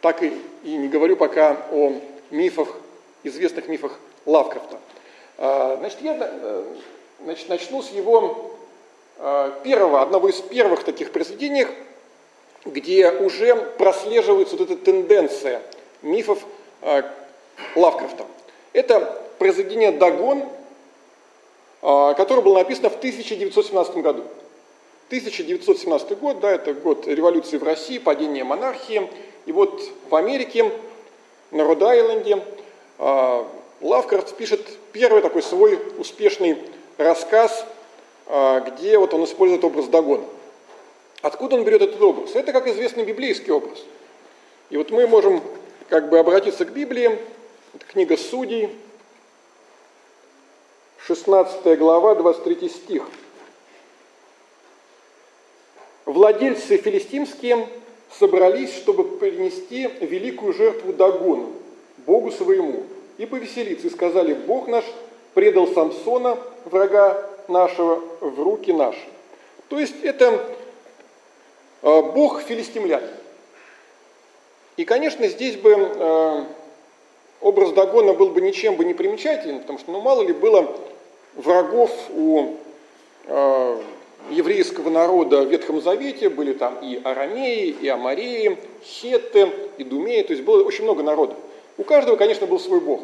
так 0.00 0.22
и, 0.22 0.32
и 0.64 0.76
не 0.76 0.88
говорю 0.88 1.16
пока 1.16 1.56
о 1.70 1.92
мифах, 2.30 2.68
известных 3.22 3.68
мифах 3.68 3.98
Лавкрафта. 4.26 4.78
А, 5.38 5.76
значит, 5.78 6.00
я 6.02 6.16
э, 6.20 6.64
значит, 7.22 7.48
начну 7.48 7.82
с 7.82 7.90
его 7.90 8.52
а, 9.18 9.50
первого, 9.62 10.02
одного 10.02 10.28
из 10.28 10.36
первых 10.36 10.84
таких 10.84 11.12
произведений, 11.12 11.66
где 12.64 13.10
уже 13.10 13.54
прослеживается 13.56 14.56
вот 14.56 14.70
эта 14.70 14.76
тенденция 14.84 15.62
мифов 16.02 16.44
Лавкрафта. 17.74 18.26
Это 18.72 19.22
произведение 19.38 19.92
«Дагон», 19.92 20.44
а, 21.82 22.14
которое 22.14 22.42
было 22.42 22.58
написано 22.58 22.90
в 22.90 22.96
1917 22.96 23.96
году. 23.96 24.24
1917 25.08 26.18
год, 26.18 26.40
да, 26.40 26.52
это 26.52 26.72
год 26.72 27.06
революции 27.06 27.58
в 27.58 27.64
России, 27.64 27.98
падения 27.98 28.44
монархии. 28.44 29.10
И 29.44 29.52
вот 29.52 29.82
в 30.08 30.14
Америке, 30.14 30.70
на 31.50 31.64
Род-Айленде, 31.64 32.42
а, 32.98 33.46
Лавкрафт 33.80 34.36
пишет 34.36 34.60
первый 34.92 35.22
такой 35.22 35.42
свой 35.42 35.78
успешный 35.98 36.56
рассказ, 36.96 37.66
а, 38.26 38.60
где 38.60 38.96
вот 38.96 39.12
он 39.12 39.24
использует 39.24 39.64
образ 39.64 39.88
Дагона. 39.88 40.24
Откуда 41.20 41.56
он 41.56 41.64
берет 41.64 41.82
этот 41.82 42.00
образ? 42.00 42.34
Это, 42.34 42.52
как 42.52 42.66
известный 42.68 43.04
библейский 43.04 43.52
образ. 43.52 43.84
И 44.70 44.76
вот 44.76 44.90
мы 44.90 45.06
можем 45.06 45.42
как 45.92 46.08
бы 46.08 46.18
обратиться 46.18 46.64
к 46.64 46.72
Библии 46.72 47.18
это 47.74 47.84
книга 47.84 48.16
Судей, 48.16 48.70
16 51.06 51.78
глава, 51.78 52.14
23 52.14 52.66
стих. 52.70 53.02
Владельцы 56.06 56.78
филистимские 56.78 57.68
собрались, 58.18 58.74
чтобы 58.74 59.18
принести 59.18 59.86
великую 60.00 60.54
жертву 60.54 60.94
Дагону, 60.94 61.52
Богу 62.06 62.30
своему, 62.30 62.84
и 63.18 63.26
повеселиться, 63.26 63.88
и 63.88 63.90
сказали, 63.90 64.32
Бог 64.32 64.68
наш 64.68 64.86
предал 65.34 65.68
Самсона, 65.68 66.38
врага 66.64 67.22
нашего, 67.48 68.02
в 68.22 68.42
руки 68.42 68.72
наши. 68.72 69.06
То 69.68 69.78
есть 69.78 70.02
это 70.02 70.42
а, 71.82 72.00
Бог 72.00 72.40
филистимлян. 72.40 73.02
И, 74.76 74.84
конечно, 74.84 75.26
здесь 75.28 75.56
бы 75.56 75.74
а, 75.76 76.46
образ 77.40 77.72
Дагона 77.72 78.14
был 78.14 78.30
бы 78.30 78.40
ничем 78.40 78.76
бы 78.76 78.84
не 78.84 78.94
примечателен, 78.94 79.60
потому 79.60 79.78
что, 79.78 79.92
ну, 79.92 80.00
мало 80.00 80.22
ли 80.22 80.32
было 80.32 80.74
врагов 81.34 81.90
у 82.10 82.56
э, 83.26 83.76
еврейского 84.30 84.90
народа 84.90 85.42
в 85.42 85.50
Ветхом 85.50 85.80
Завете, 85.80 86.28
были 86.28 86.52
там 86.52 86.78
и 86.80 87.00
арамеи, 87.02 87.68
и 87.68 87.88
амареи, 87.88 88.58
хетты, 88.84 89.50
и 89.78 89.84
думеи, 89.84 90.22
то 90.22 90.32
есть 90.32 90.44
было 90.44 90.62
очень 90.62 90.84
много 90.84 91.02
народов. 91.02 91.36
У 91.78 91.84
каждого, 91.84 92.16
конечно, 92.16 92.46
был 92.46 92.60
свой 92.60 92.80
бог. 92.80 93.00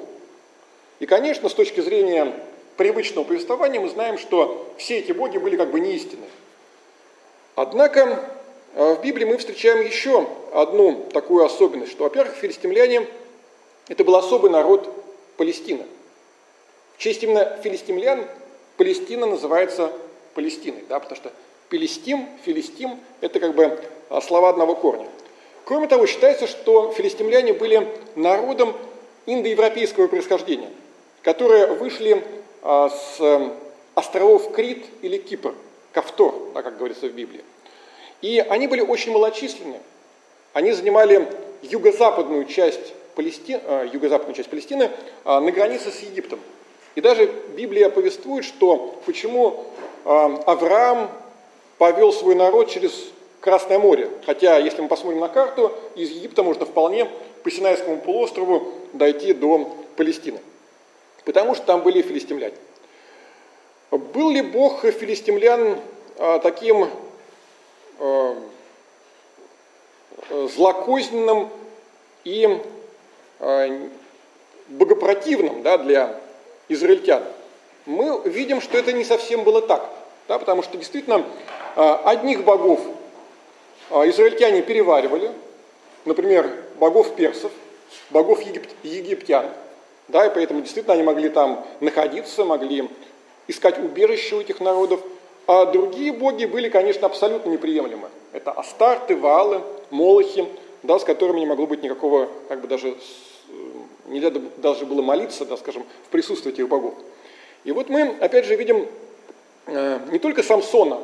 И, 1.00 1.07
конечно, 1.07 1.48
с 1.48 1.54
точки 1.54 1.81
зрения 1.81 2.35
привычного 2.76 3.24
повествования 3.24 3.81
мы 3.81 3.88
знаем, 3.88 4.18
что 4.18 4.68
все 4.76 4.98
эти 4.98 5.12
боги 5.12 5.38
были 5.38 5.57
как 5.57 5.70
бы 5.70 5.81
неистинны. 5.81 6.26
Однако 7.54 8.00
э, 8.00 8.38
в 8.79 9.01
Библии 9.03 9.25
мы 9.25 9.38
встречаем 9.38 9.85
еще 9.85 10.29
одну 10.53 11.09
такую 11.12 11.45
особенность, 11.45 11.91
что, 11.91 12.05
во-первых, 12.05 12.35
филистимляне– 12.37 13.09
это 13.88 14.05
был 14.05 14.14
особый 14.14 14.53
народ 14.53 14.88
Палестины. 15.37 15.85
В 16.97 16.99
честь 16.99 17.25
именно 17.25 17.59
филистимлян 17.64 18.25
Палестина 18.77 19.27
называется 19.27 19.93
Палестиной, 20.35 20.85
да, 20.88 21.01
потому 21.01 21.17
что 21.17 21.33
Пелестим, 21.69 22.29
Филистим– 22.45 23.01
это 23.21 23.41
как 23.41 23.57
бы 23.57 23.81
а, 24.11 24.21
слова 24.21 24.51
одного 24.51 24.77
корня. 24.77 25.09
Кроме 25.64 25.88
того, 25.88 26.07
считается, 26.07 26.47
что 26.47 26.93
филистимляне 26.93 27.55
были 27.55 27.88
народом 28.14 28.77
индоевропейского 29.27 30.07
происхождения, 30.07 30.71
которые 31.23 31.67
вышли 31.67 32.25
а, 32.62 32.88
с 32.88 33.21
э, 33.21 33.51
островов 33.97 34.53
Крит 34.53 34.87
или 35.03 35.19
Кипр, 35.19 35.55
Кавтор, 35.93 36.33
да, 36.55 36.62
как 36.62 36.79
говорится 36.79 37.09
в 37.09 37.12
Библии. 37.12 37.43
И 38.20 38.40
они 38.40 38.66
были 38.66 38.81
очень 38.81 39.12
малочисленны. 39.12 39.81
Они 40.52 40.72
занимали 40.72 41.28
юго-западную 41.62 42.44
часть 42.46 42.94
Палестин, 43.14 43.61
э, 43.64 43.88
юго-западную 43.92 44.35
часть 44.35 44.48
Палестины, 44.48 44.90
э, 45.24 45.38
на 45.38 45.50
границе 45.50 45.90
с 45.90 46.00
Египтом. 46.00 46.40
И 46.94 47.00
даже 47.00 47.26
Библия 47.57 47.90
повествует, 47.90 48.44
что 48.44 49.00
почему 49.07 49.66
э, 50.04 50.09
Авраам 50.46 51.11
повел 51.78 52.12
свой 52.12 52.35
народ 52.35 52.70
через 52.70 52.92
Красное 53.40 53.78
море. 53.78 54.11
Хотя, 54.26 54.59
если 54.59 54.83
мы 54.83 54.88
посмотрим 54.88 55.20
на 55.20 55.28
карту, 55.28 55.72
из 55.94 56.11
Египта 56.11 56.42
можно 56.42 56.66
вполне 56.66 57.09
по 57.44 57.50
Синайскому 57.50 57.98
полуострову 57.98 58.72
дойти 58.92 59.33
до 59.33 59.76
Палестины. 59.96 60.40
Потому 61.24 61.54
что 61.54 61.64
там 61.64 61.83
были 61.83 62.02
филистимляне. 62.02 62.57
Был 63.92 64.31
ли 64.31 64.42
Бог 64.42 64.81
филистимлян 64.83 65.78
таким 66.42 66.88
злокозненным 70.30 71.50
и 72.24 72.61
Э, 73.40 73.88
богопротивным 74.66 75.62
да, 75.62 75.78
для 75.78 76.20
израильтян, 76.68 77.22
мы 77.87 78.20
видим, 78.28 78.61
что 78.61 78.76
это 78.76 78.92
не 78.92 79.04
совсем 79.04 79.44
было 79.44 79.62
так. 79.62 79.88
Да, 80.26 80.38
потому 80.38 80.62
что 80.62 80.76
действительно 80.76 81.24
Одних 81.74 82.44
богов 82.44 82.80
израильтяне 83.90 84.61
переваривали, 84.62 85.30
например, 86.04 86.52
богов 86.78 87.14
персов, 87.14 87.52
богов 88.11 88.42
егип... 88.42 88.66
египтян, 88.82 89.46
да, 90.08 90.26
и 90.26 90.34
поэтому 90.34 90.61
действительно 90.61 90.94
они 90.94 91.04
могли 91.04 91.28
там 91.30 91.64
находиться, 91.80 92.44
могли 92.44 92.90
искать 93.46 93.78
убежище 93.78 94.34
у 94.34 94.40
этих 94.40 94.61
народов, 94.61 95.00
а 95.48 95.64
другие 95.64 96.12
боги 96.12 96.44
были, 96.44 96.68
конечно, 96.68 97.06
абсолютно 97.06 97.48
неприемлемы. 97.48 98.11
Это 98.34 98.52
Астарты, 98.52 99.16
Ваалы, 99.16 99.62
Молохи, 99.88 100.46
да, 100.82 100.98
с 100.98 101.04
которыми 101.04 101.40
не 101.40 101.46
могло 101.46 101.66
быть 101.66 101.82
никакого, 101.82 102.28
как 102.48 102.61
бы 102.61 102.68
даже, 102.68 102.88
э, 102.88 102.94
нельзя 104.08 104.30
даже 104.58 104.84
было 104.84 105.00
молиться, 105.00 105.46
да, 105.46 105.56
скажем, 105.56 105.84
в 106.04 106.11
присутствии 106.11 106.52
этих 106.52 106.68
богов. 106.68 106.94
И 107.64 107.72
вот 107.72 107.88
мы, 107.88 108.14
опять 108.20 108.44
же, 108.44 108.56
видим 108.56 108.87
э, 109.66 109.98
не 110.11 110.18
только 110.18 110.42
Самсона, 110.42 110.98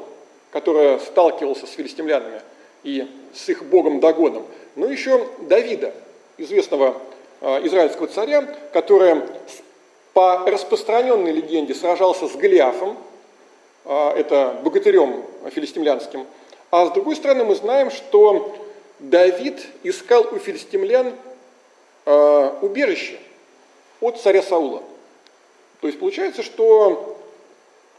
который 0.50 1.00
сталкивался 1.00 1.66
с 1.66 1.70
филистимлянами 1.70 2.42
и 2.82 3.08
с 3.32 3.48
их 3.48 3.64
богом 3.64 3.98
Дагоном, 3.98 4.44
но 4.76 4.86
еще 4.86 5.26
Давида, 5.48 5.94
известного 6.36 7.00
э, 7.40 7.66
израильского 7.66 8.08
царя, 8.08 8.42
который 8.74 9.22
по 10.12 10.44
распространенной 10.46 11.32
легенде 11.32 11.74
сражался 11.74 12.28
с 12.28 12.36
Голиафом, 12.36 12.98
это 13.84 14.60
богатырем 14.62 15.24
филистимлянским, 15.50 16.26
а 16.70 16.86
с 16.86 16.90
другой 16.90 17.16
стороны 17.16 17.44
мы 17.44 17.54
знаем, 17.54 17.90
что 17.90 18.56
Давид 18.98 19.66
искал 19.82 20.26
у 20.32 20.38
филистимлян 20.38 21.12
э, 22.06 22.50
убежище 22.62 23.18
от 24.00 24.20
царя 24.20 24.42
Саула. 24.42 24.82
То 25.80 25.86
есть 25.86 26.00
получается, 26.00 26.42
что 26.42 27.18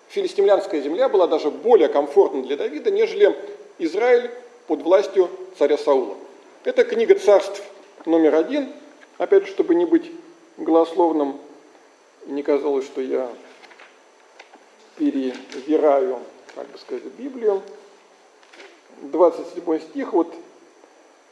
филистимлянская 0.10 0.82
земля 0.82 1.10
была 1.10 1.28
даже 1.28 1.52
более 1.52 1.90
комфортна 1.90 2.44
для 2.44 2.58
Давида, 2.58 2.92
нежели 2.92 3.36
Израиль 3.78 4.32
под 4.68 4.82
властью 4.82 5.30
царя 5.58 5.78
Саула. 5.78 6.16
Это 6.64 6.84
книга 6.84 7.16
царств 7.16 7.62
номер 8.06 8.36
один, 8.36 8.72
опять 9.18 9.46
же, 9.46 9.52
чтобы 9.52 9.76
не 9.76 9.86
быть 9.86 10.12
голословным, 10.58 11.40
не 12.26 12.42
казалось, 12.42 12.86
что 12.86 13.02
я 13.02 13.30
перевираю, 14.98 16.20
как 16.56 16.68
бы 16.68 16.78
сказать, 16.78 17.04
Библию. 17.18 17.62
27 19.02 19.80
стих, 19.82 20.14
вот 20.14 20.34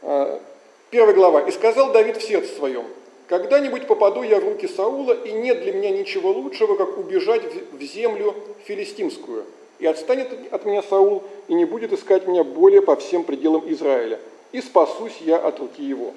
а, 0.01 0.41
первая 0.89 1.15
глава. 1.15 1.41
«И 1.41 1.51
сказал 1.51 1.91
Давид 1.91 2.17
в 2.17 2.23
сердце 2.23 2.53
своем, 2.55 2.85
когда-нибудь 3.27 3.87
попаду 3.87 4.21
я 4.21 4.39
в 4.39 4.43
руки 4.43 4.67
Саула, 4.67 5.13
и 5.13 5.31
нет 5.31 5.61
для 5.61 5.73
меня 5.73 5.89
ничего 5.91 6.31
лучшего, 6.31 6.75
как 6.75 6.97
убежать 6.97 7.43
в 7.71 7.81
землю 7.81 8.35
филистимскую. 8.65 9.45
И 9.79 9.85
отстанет 9.85 10.29
от 10.51 10.65
меня 10.65 10.83
Саул, 10.83 11.23
и 11.47 11.53
не 11.53 11.65
будет 11.65 11.93
искать 11.93 12.27
меня 12.27 12.43
более 12.43 12.81
по 12.81 12.95
всем 12.95 13.23
пределам 13.23 13.63
Израиля. 13.71 14.19
И 14.51 14.61
спасусь 14.61 15.17
я 15.21 15.37
от 15.37 15.59
руки 15.59 15.83
его». 15.83 16.13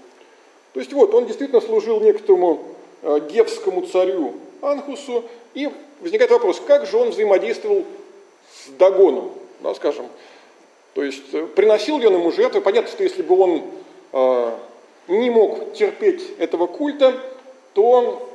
То 0.75 0.81
есть 0.81 0.93
вот, 0.93 1.15
он 1.15 1.27
действительно 1.27 1.63
служил 1.63 2.01
некоторому 2.01 2.63
э, 3.03 3.21
гевскому 3.31 3.87
царю 3.87 4.35
Анхусу, 4.63 5.25
и 5.55 5.71
возникает 6.01 6.31
вопрос, 6.31 6.61
как 6.67 6.87
же 6.87 6.97
он 6.97 7.11
взаимодействовал 7.11 7.85
с 8.53 8.71
Дагоном, 8.71 9.33
да, 9.61 9.75
скажем, 9.75 10.07
то 10.95 11.03
есть 11.03 11.35
э, 11.35 11.47
приносил 11.47 11.99
ли 11.99 12.07
он 12.07 12.15
ему 12.15 12.33
жертвы? 12.33 12.61
Понятно, 12.61 12.91
что 12.91 13.03
если 13.03 13.23
бы 13.23 13.39
он 13.39 13.63
э, 14.13 14.51
не 15.09 15.31
мог 15.31 15.75
терпеть 15.75 16.23
этого 16.39 16.67
культа, 16.67 17.15
то 17.75 18.31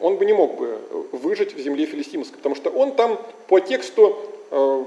он 0.00 0.16
бы 0.16 0.24
не 0.24 0.32
мог 0.32 0.56
бы 0.56 0.78
выжить 1.12 1.54
в 1.54 1.58
земле 1.58 1.86
филистимской, 1.86 2.36
потому 2.36 2.54
что 2.54 2.70
он 2.70 2.92
там 2.92 3.18
по 3.48 3.60
тексту 3.60 4.16
э, 4.50 4.84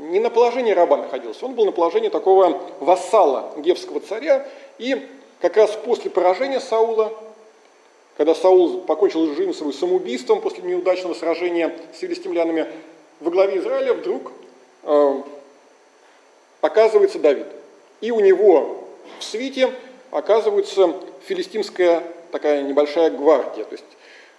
не 0.00 0.20
на 0.20 0.30
положении 0.30 0.72
раба 0.72 0.96
находился, 0.96 1.46
он 1.46 1.54
был 1.54 1.64
на 1.64 1.72
положении 1.72 2.08
такого 2.08 2.60
вассала 2.80 3.52
гевского 3.58 4.00
царя, 4.00 4.46
и 4.78 5.06
как 5.40 5.56
раз 5.56 5.70
после 5.84 6.10
поражения 6.10 6.60
Саула, 6.60 7.12
когда 8.16 8.34
Саул 8.34 8.82
покончил 8.82 9.34
жизнь 9.34 9.52
свою 9.52 9.72
самоубийством 9.72 10.40
после 10.40 10.62
неудачного 10.62 11.14
сражения 11.14 11.74
с 11.94 11.98
филистимлянами, 11.98 12.66
во 13.20 13.30
главе 13.30 13.58
Израиля 13.58 13.94
вдруг 13.94 14.32
э, 14.84 15.22
оказывается 16.60 17.18
Давид. 17.18 17.46
И 18.00 18.10
у 18.10 18.20
него 18.20 18.84
в 19.18 19.24
свите 19.24 19.72
оказывается 20.10 20.94
филистимская 21.26 22.04
такая 22.30 22.62
небольшая 22.62 23.10
гвардия, 23.10 23.64
то 23.64 23.72
есть 23.72 23.84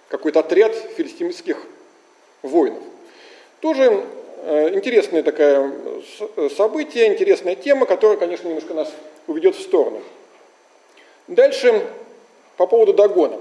какой-то 0.08 0.40
отряд 0.40 0.74
филистимских 0.96 1.58
воинов. 2.42 2.82
Тоже 3.60 4.04
э, 4.44 4.74
интересное 4.74 5.22
такое 5.22 5.72
событие, 6.56 7.08
интересная 7.08 7.56
тема, 7.56 7.86
которая, 7.86 8.16
конечно, 8.16 8.48
немножко 8.48 8.74
нас 8.74 8.92
уведет 9.26 9.56
в 9.56 9.62
сторону. 9.62 10.00
Дальше 11.26 11.82
по 12.56 12.66
поводу 12.66 12.92
Дагона. 12.92 13.38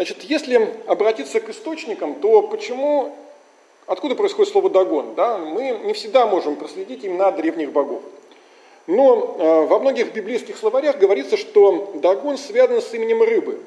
Значит, 0.00 0.22
если 0.22 0.66
обратиться 0.86 1.40
к 1.40 1.50
источникам, 1.50 2.14
то 2.14 2.40
почему 2.40 3.14
Откуда 3.86 4.14
происходит 4.14 4.50
слово 4.50 4.70
«дагон»? 4.70 5.14
Да? 5.14 5.36
Мы 5.36 5.78
не 5.84 5.92
всегда 5.92 6.26
можем 6.26 6.56
проследить 6.56 7.04
имена 7.04 7.32
древних 7.32 7.70
богов. 7.72 8.00
Но 8.86 9.36
э, 9.38 9.66
во 9.66 9.78
многих 9.78 10.14
библейских 10.14 10.56
словарях 10.56 10.96
говорится, 10.96 11.36
что 11.36 11.92
Дагон 11.96 12.38
связан 12.38 12.80
с 12.80 12.94
именем 12.94 13.20
рыбы. 13.22 13.60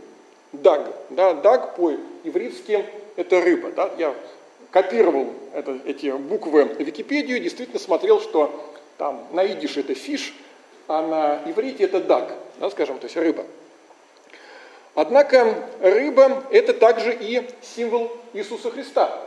Даг. 0.53 0.91
Да? 1.11 1.33
Даг 1.33 1.75
по-ивритски 1.75 2.83
это 3.15 3.39
рыба. 3.39 3.69
Да? 3.71 3.91
Я 3.99 4.15
копировал 4.71 5.27
это, 5.53 5.77
эти 5.85 6.09
буквы 6.09 6.65
в 6.65 6.79
Википедию, 6.79 7.41
действительно 7.41 7.79
смотрел, 7.79 8.19
что 8.19 8.49
там 8.97 9.27
на 9.33 9.45
идише 9.45 9.81
это 9.81 9.93
фиш, 9.93 10.33
а 10.87 11.05
на 11.05 11.51
иврите 11.51 11.83
это 11.83 11.99
даг, 11.99 12.33
да, 12.59 12.71
скажем, 12.71 12.97
то 12.97 13.05
есть 13.05 13.17
рыба. 13.17 13.45
Однако 14.95 15.55
рыба– 15.81 16.43
это 16.51 16.73
также 16.73 17.15
и 17.19 17.49
символ 17.61 18.11
Иисуса 18.33 18.69
Христа. 18.69 19.19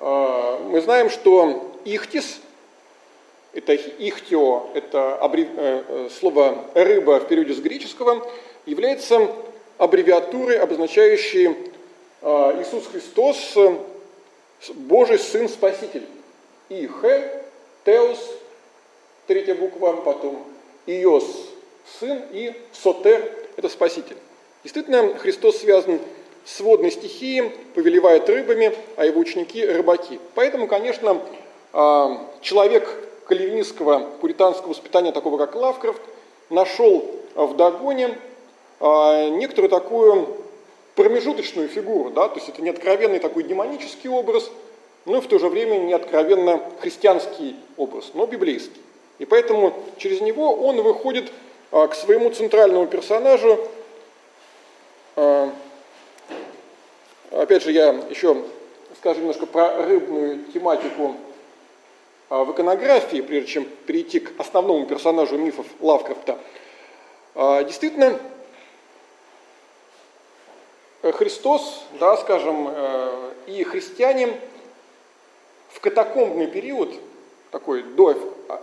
А, 0.00 0.58
мы 0.58 0.80
знаем, 0.80 1.08
что 1.08 1.72
ихтис, 1.84 2.40
это 3.52 3.74
ихтио, 3.74 4.70
это 4.74 5.18
э, 5.20 5.46
э, 5.56 6.08
слово 6.18 6.64
рыба 6.74 7.20
в 7.20 7.28
периоде 7.28 7.54
с 7.54 7.60
греческого, 7.60 8.26
является 8.66 9.30
аббревиатурой, 9.78 10.58
обозначающей 10.58 11.56
а, 12.20 12.60
Иисус 12.60 12.88
Христос, 12.88 13.56
Божий 14.74 15.18
Сын 15.18 15.48
Спаситель. 15.48 16.06
И 16.68 16.86
Х, 16.88 17.08
Теос, 17.84 18.18
третья 19.28 19.54
буква, 19.54 19.92
потом 19.92 20.44
Иос, 20.86 21.24
Сын, 22.00 22.22
и 22.32 22.52
Сотер, 22.72 23.30
это 23.56 23.68
Спаситель. 23.68 24.16
Действительно, 24.62 25.14
Христос 25.18 25.58
связан 25.58 25.98
с 26.44 26.60
водной 26.60 26.90
стихией, 26.90 27.50
повелевает 27.74 28.28
рыбами, 28.28 28.72
а 28.96 29.04
его 29.04 29.20
ученики– 29.20 29.64
рыбаки. 29.66 30.20
Поэтому, 30.34 30.68
конечно, 30.68 31.20
а, 31.72 32.28
человек 32.40 32.88
кальвинистского 33.26 34.10
пуританского 34.20 34.70
воспитания, 34.70 35.12
такого 35.12 35.38
как 35.38 35.54
Лавкрафт, 35.54 36.00
нашел 36.50 37.04
в 37.34 37.56
Дагоне 37.56 38.16
а, 38.78 39.28
некоторую 39.30 39.70
такую 39.70 40.28
промежуточную 40.94 41.68
фигуру, 41.68 42.10
да, 42.10 42.28
то 42.28 42.36
есть 42.36 42.48
это 42.48 42.62
не 42.62 42.70
откровенный 42.70 43.18
такой 43.18 43.44
демонический 43.44 44.10
образ, 44.10 44.50
но 45.06 45.20
в 45.20 45.26
то 45.26 45.38
же 45.38 45.48
время 45.48 45.78
не 45.78 45.92
откровенно 45.92 46.60
христианский 46.80 47.56
образ, 47.76 48.10
но 48.14 48.26
библейский. 48.26 48.80
И 49.18 49.24
поэтому 49.24 49.72
через 49.96 50.20
него 50.20 50.54
он 50.54 50.82
выходит 50.82 51.32
а, 51.70 51.88
к 51.88 51.94
своему 51.94 52.30
центральному 52.30 52.86
персонажу, 52.86 53.58
Опять 57.30 57.62
же, 57.62 57.72
я 57.72 57.88
еще 58.10 58.44
скажу 58.98 59.20
немножко 59.20 59.46
про 59.46 59.84
рыбную 59.84 60.44
тематику 60.52 61.16
а, 62.28 62.44
в 62.44 62.52
иконографии, 62.52 63.20
прежде 63.20 63.50
чем 63.50 63.64
перейти 63.86 64.20
к 64.20 64.40
основному 64.40 64.86
персонажу 64.86 65.36
мифов 65.36 65.66
Лавкрафта. 65.80 66.38
А, 67.34 67.64
действительно, 67.64 68.18
Христос, 71.02 71.84
да, 71.98 72.16
скажем, 72.16 72.68
э, 72.70 73.32
и 73.48 73.64
христиане 73.64 74.38
в 75.70 75.80
катакомбный 75.80 76.46
период, 76.46 76.94
такой 77.50 77.82
до 77.82 78.16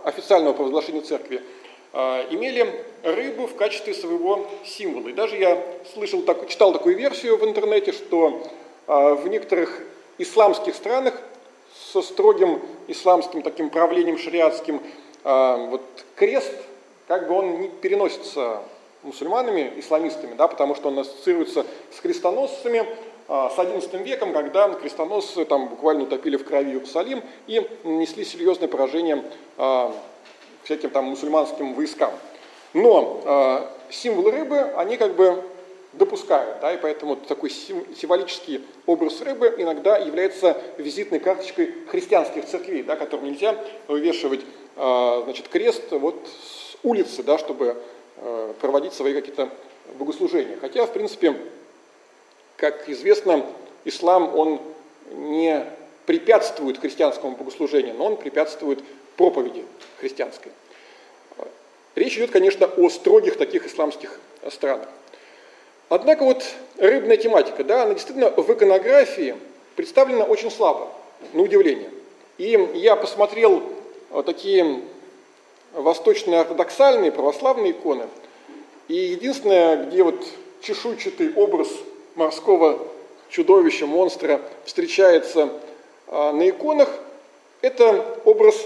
официального 0.04 0.54
провозглашения 0.54 1.02
церкви, 1.02 1.42
а, 1.42 1.59
имели 1.92 2.84
рыбу 3.02 3.46
в 3.46 3.56
качестве 3.56 3.94
своего 3.94 4.46
символа. 4.64 5.08
И 5.08 5.12
даже 5.12 5.36
я 5.36 5.62
слышал, 5.92 6.22
читал 6.48 6.72
такую 6.72 6.96
версию 6.96 7.36
в 7.36 7.44
интернете, 7.44 7.92
что 7.92 8.46
а, 8.86 9.14
в 9.14 9.28
некоторых 9.28 9.82
исламских 10.18 10.74
странах 10.74 11.14
со 11.92 12.02
строгим 12.02 12.60
исламским 12.88 13.42
таким 13.42 13.70
правлением 13.70 14.18
шариатским, 14.18 14.82
а, 15.24 15.56
вот 15.66 15.82
крест, 16.16 16.52
как 17.06 17.28
бы 17.28 17.34
он 17.34 17.60
не 17.60 17.68
переносится 17.68 18.62
мусульманами, 19.02 19.72
исламистами, 19.76 20.34
да, 20.34 20.46
потому 20.46 20.74
что 20.74 20.88
он 20.88 20.98
ассоциируется 20.98 21.64
с 21.96 22.00
крестоносцами, 22.00 22.84
с 23.28 23.56
XI 23.56 24.02
веком, 24.02 24.32
когда 24.32 24.68
крестоносцы 24.70 25.44
там 25.44 25.68
буквально 25.68 26.02
утопили 26.02 26.36
в 26.36 26.44
крови 26.44 26.72
Иерусалим 26.72 27.22
и 27.46 27.64
нанесли 27.84 28.24
серьезное 28.24 28.66
поражение 28.66 29.22
всяким 30.64 30.90
там 30.90 31.06
мусульманским 31.06 31.74
войскам. 31.74 32.12
Но 32.72 33.68
символы 33.90 34.30
рыбы, 34.30 34.58
они 34.76 34.96
как 34.96 35.14
бы 35.14 35.42
допускают, 35.92 36.60
да, 36.60 36.72
и 36.72 36.76
поэтому 36.76 37.16
такой 37.16 37.50
символический 37.50 38.64
образ 38.86 39.20
рыбы 39.22 39.52
иногда 39.58 39.98
является 39.98 40.56
визитной 40.78 41.18
карточкой 41.18 41.74
христианских 41.88 42.46
церквей, 42.46 42.84
да, 42.84 42.94
которым 42.94 43.26
нельзя 43.26 43.56
вывешивать 43.88 44.42
значит, 44.76 45.48
крест 45.48 45.90
вот 45.90 46.14
с 46.26 46.76
улицы, 46.84 47.24
да, 47.24 47.38
чтобы 47.38 47.76
проводить 48.60 48.92
свои 48.92 49.14
какие-то 49.14 49.48
богослужения. 49.98 50.56
Хотя, 50.60 50.86
в 50.86 50.92
принципе, 50.92 51.34
как 52.56 52.88
известно, 52.88 53.44
ислам, 53.84 54.32
он 54.36 54.60
не 55.12 55.64
препятствует 56.06 56.78
христианскому 56.78 57.34
богослужению, 57.34 57.94
но 57.94 58.06
он 58.06 58.16
препятствует 58.16 58.78
проповеди 59.20 59.66
христианской. 59.98 60.50
Речь 61.94 62.16
идет, 62.16 62.30
конечно, 62.30 62.64
о 62.64 62.88
строгих 62.88 63.36
таких 63.36 63.66
исламских 63.66 64.18
странах. 64.48 64.88
Однако 65.90 66.24
вот 66.24 66.42
рыбная 66.78 67.18
тематика, 67.18 67.62
да, 67.62 67.82
она 67.82 67.92
действительно 67.92 68.30
в 68.30 68.50
иконографии 68.50 69.36
представлена 69.76 70.24
очень 70.24 70.50
слабо, 70.50 70.88
на 71.34 71.42
удивление. 71.42 71.90
И 72.38 72.58
я 72.72 72.96
посмотрел 72.96 73.62
вот 74.08 74.24
такие 74.24 74.80
восточные 75.74 76.40
ортодоксальные 76.40 77.12
православные 77.12 77.72
иконы, 77.72 78.06
и 78.88 78.94
единственное, 78.94 79.84
где 79.84 80.02
вот 80.02 80.24
чешуйчатый 80.62 81.34
образ 81.34 81.68
морского 82.14 82.78
чудовища, 83.28 83.84
монстра 83.84 84.40
встречается 84.64 85.50
а, 86.06 86.32
на 86.32 86.48
иконах, 86.48 86.88
это 87.60 88.18
образ 88.24 88.56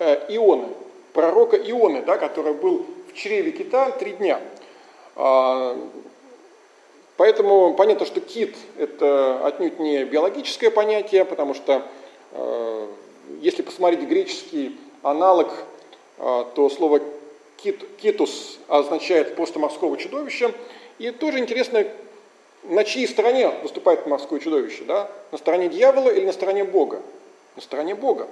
а, 0.00 0.26
Ионы, 0.28 0.68
пророка 1.12 1.56
Ионы, 1.56 2.02
да, 2.02 2.18
который 2.18 2.54
был 2.54 2.86
в 3.08 3.14
чреве 3.14 3.52
кита 3.52 3.90
три 3.92 4.12
дня. 4.12 4.40
А, 5.14 5.76
поэтому 7.16 7.74
понятно, 7.74 8.06
что 8.06 8.20
кит– 8.20 8.56
это 8.78 9.46
отнюдь 9.46 9.78
не 9.78 10.04
биологическое 10.04 10.70
понятие, 10.70 11.24
потому 11.24 11.54
что 11.54 11.82
а, 12.32 12.88
если 13.40 13.62
посмотреть 13.62 14.08
греческий 14.08 14.76
аналог, 15.02 15.52
а, 16.18 16.44
то 16.54 16.68
слово 16.70 17.00
кит, 17.58 17.84
китус 18.00 18.58
означает 18.68 19.36
просто 19.36 19.58
морского 19.58 19.96
чудовища. 19.96 20.52
И 20.98 21.10
тоже 21.10 21.38
интересно, 21.38 21.84
на 22.64 22.84
чьей 22.84 23.08
стороне 23.08 23.48
выступает 23.62 24.06
морское 24.06 24.40
чудовище, 24.40 24.84
да? 24.84 25.10
На 25.32 25.38
стороне 25.38 25.68
дьявола 25.68 26.10
или 26.10 26.26
на 26.26 26.32
стороне 26.32 26.64
Бога? 26.64 27.00
На 27.56 27.62
стороне 27.62 27.94
Бога. 27.94 28.28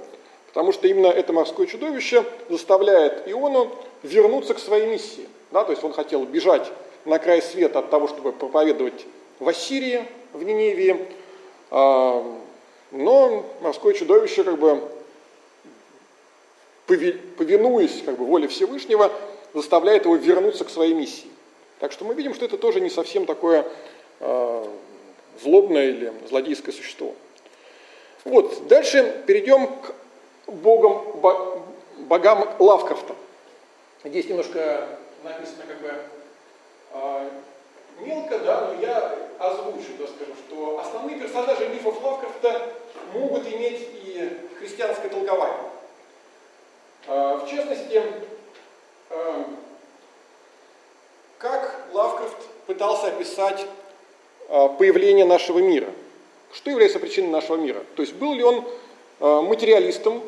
Потому 0.48 0.72
что 0.72 0.88
именно 0.88 1.08
это 1.08 1.32
морское 1.32 1.66
чудовище 1.66 2.24
заставляет 2.48 3.28
Иону 3.28 3.70
вернуться 4.02 4.54
к 4.54 4.58
своей 4.58 4.87
миссии. 4.87 5.28
Да? 5.50 5.64
То 5.64 5.72
есть 5.72 5.84
он 5.84 5.92
хотел 5.92 6.24
бежать 6.24 6.70
на 7.04 7.18
край 7.18 7.42
света 7.42 7.80
от 7.80 7.90
того, 7.90 8.08
чтобы 8.08 8.32
проповедовать 8.32 9.06
в 9.38 9.48
Ассирии, 9.48 10.04
в 10.32 10.42
Ниневии, 10.42 11.06
а, 11.70 12.24
но 12.90 13.44
морское 13.61 13.92
чудовище, 13.92 14.44
как 14.44 14.58
бы, 14.58 14.80
повинуясь 16.87 18.02
как 18.04 18.16
бы, 18.18 18.24
воле 18.24 18.48
Всевышнего, 18.48 19.12
заставляет 19.52 20.04
его 20.04 20.16
вернуться 20.16 20.64
к 20.64 20.70
своей 20.70 20.94
миссии. 20.94 21.28
Так 21.80 21.92
что 21.92 22.04
мы 22.04 22.14
видим, 22.14 22.34
что 22.34 22.44
это 22.44 22.56
тоже 22.56 22.80
не 22.80 22.90
совсем 22.90 23.26
такое 23.26 23.66
э, 24.20 24.64
злобное 25.42 25.90
или 25.90 26.12
злодейское 26.28 26.74
существо. 26.74 27.14
Вот, 28.24 28.66
дальше 28.66 29.22
перейдем 29.26 29.66
к 29.66 29.94
богам, 30.48 31.02
богам 31.98 32.48
Лавкрафта. 32.58 33.14
Здесь 34.04 34.28
немножко 34.28 34.88
написано 35.22 35.64
как 35.66 35.80
бы 35.80 35.92
э, 36.92 37.30
мелко, 38.00 38.38
да, 38.38 38.68
но 38.68 38.80
я 38.80 39.18
озвучу, 39.38 39.88
да, 39.98 40.06
скажу, 40.06 40.32
что 40.46 40.78
основные 40.78 41.18
персонажи 41.18 41.68
мифов 41.68 42.02
Лавкрафта 42.02 42.70
могут 43.12 43.46
иметь 43.46 43.88
и 44.04 44.38
христианское 44.58 45.08
толкование. 45.08 45.58
Э, 47.06 47.40
в 47.44 47.48
частности, 47.48 48.02
э, 49.11 49.44
как 51.38 51.87
Лавкрафт 51.92 52.37
пытался 52.66 53.08
описать 53.08 53.66
появление 54.48 55.26
нашего 55.26 55.58
мира. 55.58 55.88
Что 56.52 56.70
является 56.70 56.98
причиной 56.98 57.28
нашего 57.28 57.56
мира? 57.56 57.84
То 57.96 58.02
есть 58.02 58.14
был 58.14 58.32
ли 58.32 58.42
он 58.42 58.64
материалистом, 59.20 60.22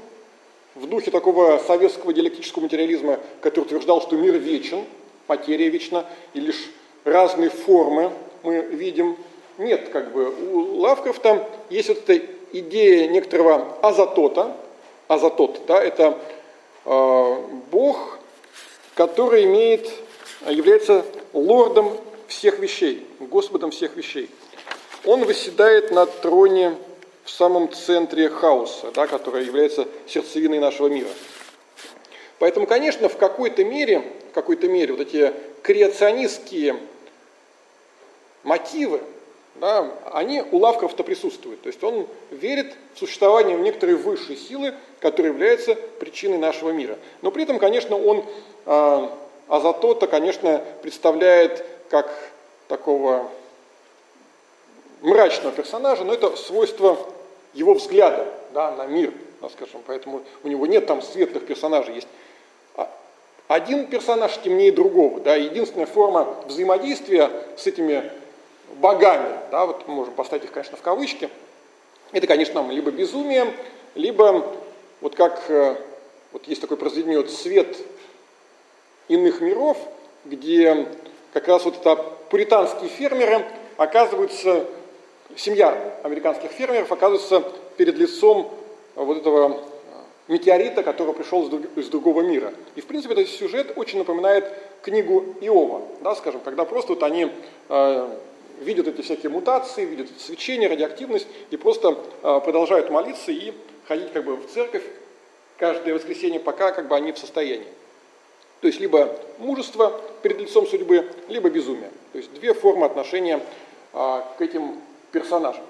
в 0.74 0.87
духе 0.87 1.11
такого 1.11 1.59
советского 1.59 2.12
диалектического 2.12 2.62
материализма, 2.62 3.18
который 3.40 3.64
утверждал, 3.64 4.00
что 4.00 4.16
мир 4.16 4.35
вечен, 4.37 4.85
материя 5.26 5.68
вечна, 5.68 6.06
и 6.35 6.40
лишь 6.40 6.70
разные 7.04 7.50
формы 7.50 8.12
мы 8.42 8.61
видим. 8.61 9.16
Нет, 9.59 9.88
как 9.90 10.12
бы 10.12 10.30
у 10.52 10.78
Лавкрафта 10.78 11.48
есть 11.68 11.88
вот 11.88 12.09
эта 12.09 12.24
идея 12.52 13.09
некоторого 13.09 13.76
азотота. 13.83 14.56
Азотот, 15.09 15.62
да, 15.66 15.83
это 15.83 16.16
э, 16.85 17.37
бог, 17.70 18.18
который 18.94 19.44
имеет, 19.44 19.90
является 20.48 21.04
лордом 21.33 21.96
всех 22.28 22.61
вещей, 22.61 23.06
господом 23.18 23.72
всех 23.72 23.96
вещей. 23.96 24.30
Он 25.04 25.24
восседает 25.24 25.90
на 25.90 26.06
троне 26.06 26.76
в 27.31 27.33
самом 27.33 27.73
центре 27.73 28.29
хаоса, 28.29 28.90
да, 28.90 29.07
который 29.07 29.45
является 29.45 29.87
сердцевиной 30.07 30.59
нашего 30.59 30.88
мира. 30.88 31.09
Поэтому, 32.40 32.66
конечно, 32.66 33.09
в 33.09 33.16
какой-то 33.16 33.64
мере, 33.64 34.03
в 34.31 34.35
какой-то 34.35 34.69
мере 34.69 34.95
вот 34.95 35.01
эти 35.01 35.33
креационистские 35.62 36.77
мотивы, 38.43 39.01
да, 39.55 39.93
они 40.12 40.43
у 40.51 40.59
Лавкрафта 40.59 41.05
присутствуют. 41.05 41.62
То 41.62 41.69
есть 41.69 41.83
он 41.85 42.09
верит 42.31 42.75
в 42.95 42.99
существование 42.99 43.57
некоторой 43.57 43.95
высшей 43.95 44.37
силы, 44.37 44.75
которая 44.99 45.33
является 45.33 45.77
причиной 45.77 46.38
нашего 46.38 46.71
мира. 46.71 46.99
Но 47.23 47.31
при 47.31 47.45
этом, 47.45 47.61
конечно, 47.61 47.97
он 47.97 48.25
э, 48.66 49.09
Азатота, 49.47 50.09
конечно, 50.09 50.64
представляет 50.83 51.64
как 51.90 52.12
такого 52.66 53.31
мрачного 55.01 55.55
персонажа, 55.55 56.05
но 56.05 56.12
это 56.12 56.37
свойство 56.37 56.99
его 57.52 57.74
взгляда 57.74 58.26
да, 58.52 58.70
на 58.72 58.86
мир, 58.86 59.12
да, 59.40 59.48
скажем, 59.48 59.80
поэтому 59.86 60.22
у 60.42 60.48
него 60.48 60.66
нет 60.66 60.86
там 60.86 61.02
светлых 61.02 61.46
персонажей, 61.46 61.94
есть 61.94 62.08
один 63.48 63.88
персонаж 63.88 64.38
темнее 64.38 64.70
другого, 64.70 65.20
да, 65.20 65.34
единственная 65.34 65.86
форма 65.86 66.36
взаимодействия 66.46 67.30
с 67.56 67.66
этими 67.66 68.12
богами, 68.76 69.38
да, 69.50 69.66
вот 69.66 69.88
мы 69.88 69.94
можем 69.94 70.14
поставить 70.14 70.44
их, 70.44 70.52
конечно, 70.52 70.76
в 70.76 70.82
кавычки, 70.82 71.28
это, 72.12 72.28
конечно, 72.28 72.64
либо 72.70 72.92
безумие, 72.92 73.52
либо 73.96 74.46
вот 75.00 75.16
как 75.16 75.42
э, 75.48 75.74
вот 76.30 76.46
есть 76.46 76.60
такое 76.60 76.78
произведение 76.78 77.18
вот 77.18 77.30
«Свет 77.30 77.76
иных 79.08 79.40
миров», 79.40 79.76
где 80.24 80.86
как 81.32 81.48
раз 81.48 81.64
вот 81.64 81.76
это 81.76 81.96
пуританские 82.30 82.88
фермеры 82.88 83.44
оказываются 83.76 84.64
семья 85.37 85.99
американских 86.03 86.51
фермеров 86.51 86.91
оказывается 86.93 87.43
перед 87.76 87.97
лицом 87.97 88.51
вот 88.95 89.18
этого 89.18 89.55
э, 89.55 89.59
метеорита, 90.28 90.83
который 90.83 91.14
пришел 91.14 91.49
из 91.76 91.89
другого 91.89 92.22
мира. 92.22 92.53
И, 92.74 92.81
в 92.81 92.87
принципе, 92.87 93.14
этот 93.14 93.28
сюжет 93.28 93.72
очень 93.76 93.99
напоминает 93.99 94.53
книгу 94.83 95.37
Иова, 95.41 95.83
да, 96.03 96.14
скажем, 96.14 96.41
когда 96.41 96.64
просто 96.64 96.93
вот 96.95 97.03
они 97.03 97.31
э, 97.68 98.09
видят 98.61 98.89
эти 98.89 99.01
всякие 99.03 99.31
мутации, 99.31 99.85
видят 99.85 100.09
свечение, 100.18 100.68
радиоактивность, 100.68 101.26
и 101.51 101.57
просто 101.57 101.99
э, 102.22 102.41
продолжают 102.45 102.91
молиться 102.91 103.33
и 103.33 103.53
ходить 103.87 104.12
как 104.12 104.24
бы 104.24 104.37
в 104.37 104.47
церковь 104.47 104.85
каждое 105.57 105.95
воскресенье, 105.95 106.41
пока 106.41 106.72
как 106.72 106.89
бы 106.89 106.97
они 106.97 107.12
в 107.12 107.18
состоянии. 107.18 107.66
То 108.61 108.66
есть 108.66 108.78
либо 108.78 109.16
мужество 109.39 110.01
перед 110.22 110.39
лицом 110.39 110.66
судьбы, 110.66 111.11
либо 111.28 111.49
безумие. 111.49 111.91
То 112.12 112.18
есть 112.18 112.33
две 112.35 112.53
формы 112.53 112.87
отношения 112.87 113.41
э, 113.93 114.22
к 114.39 114.41
этим 114.41 114.76
персонажем. 115.12 115.62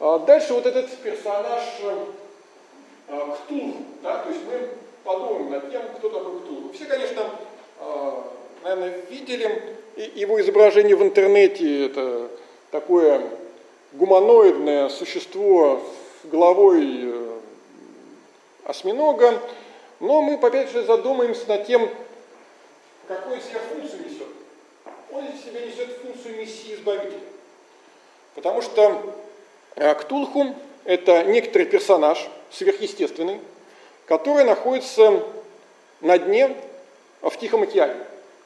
А 0.00 0.18
дальше 0.18 0.54
вот 0.54 0.66
этот 0.66 0.90
персонаж 0.98 1.62
э, 1.82 2.06
Ктулху, 3.08 3.78
да, 4.02 4.18
то 4.18 4.30
есть 4.30 4.42
мы 4.46 4.68
подумаем 5.04 5.50
над 5.50 5.70
тем, 5.70 5.82
кто 5.96 6.08
такой 6.08 6.40
Ктулху. 6.40 6.72
Все, 6.72 6.86
конечно, 6.86 7.22
э, 7.80 8.12
наверное, 8.64 9.00
видели 9.10 9.76
его 10.14 10.40
изображение 10.40 10.96
в 10.96 11.02
интернете, 11.02 11.86
это 11.86 12.28
такое 12.70 13.22
гуманоидное 13.92 14.88
существо 14.88 15.80
с 16.22 16.28
головой 16.28 16.82
э, 17.02 17.38
осьминога, 18.64 19.40
но 20.00 20.22
мы 20.22 20.34
опять 20.34 20.70
же 20.70 20.84
задумаемся 20.84 21.48
над 21.48 21.66
тем, 21.66 21.88
какую 23.06 23.40
себя 23.40 23.60
функцию 23.72 24.04
несет. 24.04 24.28
Он 25.12 25.26
из 25.26 25.44
себя 25.44 25.60
несет 25.60 25.98
функцию 26.02 26.38
мессии 26.38 26.74
избавителя. 26.74 27.20
Потому 28.34 28.62
что 28.62 29.02
э, 29.76 29.94
Ктулху– 29.94 30.54
это 30.84 31.24
некоторый 31.24 31.64
персонаж 31.64 32.28
сверхъестественный, 32.50 33.40
который 34.06 34.44
находится 34.44 35.22
на 36.00 36.18
дне 36.18 36.54
в 37.20 37.36
Тихом 37.38 37.62
океане, 37.62 37.94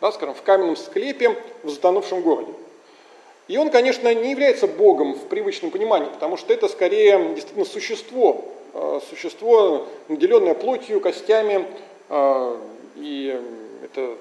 да, 0.00 0.12
скажем, 0.12 0.34
в 0.34 0.42
каменном 0.42 0.76
склепе 0.76 1.36
в 1.62 1.70
затонувшем 1.70 2.20
городе. 2.20 2.52
И 3.48 3.56
он, 3.58 3.70
конечно, 3.70 4.12
не 4.12 4.30
является 4.32 4.66
Богом 4.66 5.14
в 5.14 5.26
привычном 5.28 5.70
понимании, 5.70 6.08
потому 6.08 6.36
что 6.36 6.52
это 6.52 6.68
скорее 6.68 7.34
действительно 7.34 7.64
существо, 7.64 8.44
э, 8.74 9.00
существо, 9.08 9.86
наделенное 10.08 10.54
плотью, 10.54 11.00
костями, 11.00 11.64
э, 12.08 12.56
и 12.96 13.40
это 13.84 14.16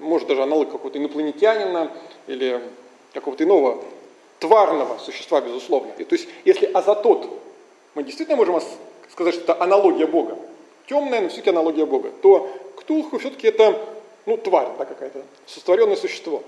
может 0.00 0.28
даже 0.28 0.42
аналог 0.42 0.70
какого-то 0.70 0.98
инопланетянина 0.98 1.92
или 2.26 2.60
какого-то 3.12 3.44
иного 3.44 3.84
тварного 4.40 4.98
существа, 4.98 5.40
безусловно. 5.40 5.92
И, 5.98 6.04
то 6.04 6.16
есть, 6.16 6.28
если 6.44 6.66
азотот, 6.66 7.28
мы 7.94 8.02
действительно 8.02 8.36
можем 8.36 8.60
сказать, 9.12 9.34
что 9.34 9.44
это 9.44 9.62
аналогия 9.62 10.06
Бога, 10.06 10.36
темная, 10.88 11.20
но 11.20 11.28
все-таки 11.28 11.50
аналогия 11.50 11.86
Бога, 11.86 12.10
то 12.22 12.50
Ктулху 12.76 13.18
все-таки 13.18 13.46
это 13.48 13.78
ну, 14.26 14.36
тварь 14.36 14.68
да, 14.78 14.84
какая-то, 14.84 15.22
сотворенное 15.46 15.96
существо. 15.96 16.42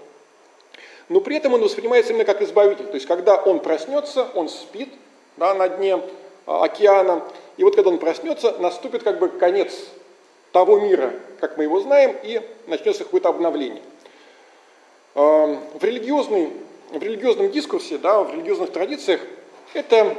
Но 1.09 1.21
при 1.21 1.37
этом 1.37 1.55
он 1.55 1.61
воспринимается 1.61 2.13
именно 2.13 2.25
как 2.25 2.43
избавитель. 2.43 2.87
То 2.87 2.95
есть, 2.95 3.07
когда 3.07 3.37
он 3.37 3.61
проснется, 3.61 4.29
он 4.35 4.49
спит 4.49 4.89
да, 5.37 5.55
на 5.55 5.69
дне 5.69 6.01
а, 6.47 6.65
океана, 6.65 7.23
и 7.57 7.65
вот 7.65 7.75
когда 7.75 7.91
он 7.91 7.99
проснется, 7.99 8.57
наступит 8.59 9.03
как 9.03 9.19
бы 9.19 9.29
конец 9.29 9.89
того 10.53 10.79
мира, 10.81 11.13
как 11.41 11.57
мы 11.57 11.65
его 11.65 11.81
знаем, 11.81 12.17
и 12.23 12.41
начнется 12.67 13.05
какое-то 13.05 13.29
обновление. 13.29 13.83
А, 15.15 15.59
в, 15.75 15.85
религиозной, 15.85 16.51
в 16.93 17.03
религиозном 17.03 17.51
дискурсе, 17.51 17.99
да, 17.99 18.23
в 18.23 18.33
религиозных 18.33 18.71
традициях, 18.71 19.21
это 19.75 20.17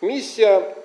миссия, 0.00 0.76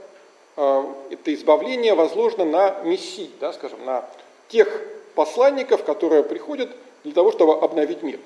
а, 0.56 0.94
это 1.10 1.34
избавление 1.34 1.94
возложено 1.94 2.46
на 2.46 2.82
мессий, 2.84 3.30
да, 3.40 3.54
скажем, 3.54 3.84
на 3.86 4.06
тех 4.48 4.82
посланников, 5.16 5.84
которые 5.84 6.24
приходят 6.24 6.70
для 7.04 7.14
того, 7.14 7.32
чтобы 7.32 7.60
обновить 7.60 8.02
мир. 8.02 8.20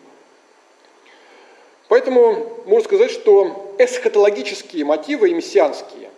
Поэтому 1.87 2.63
можно 2.65 2.83
сказать, 2.83 3.11
что 3.11 3.73
эсхатологические 3.77 4.85
мотивы 4.85 5.29
и 5.29 5.33
мессианские 5.33 6.09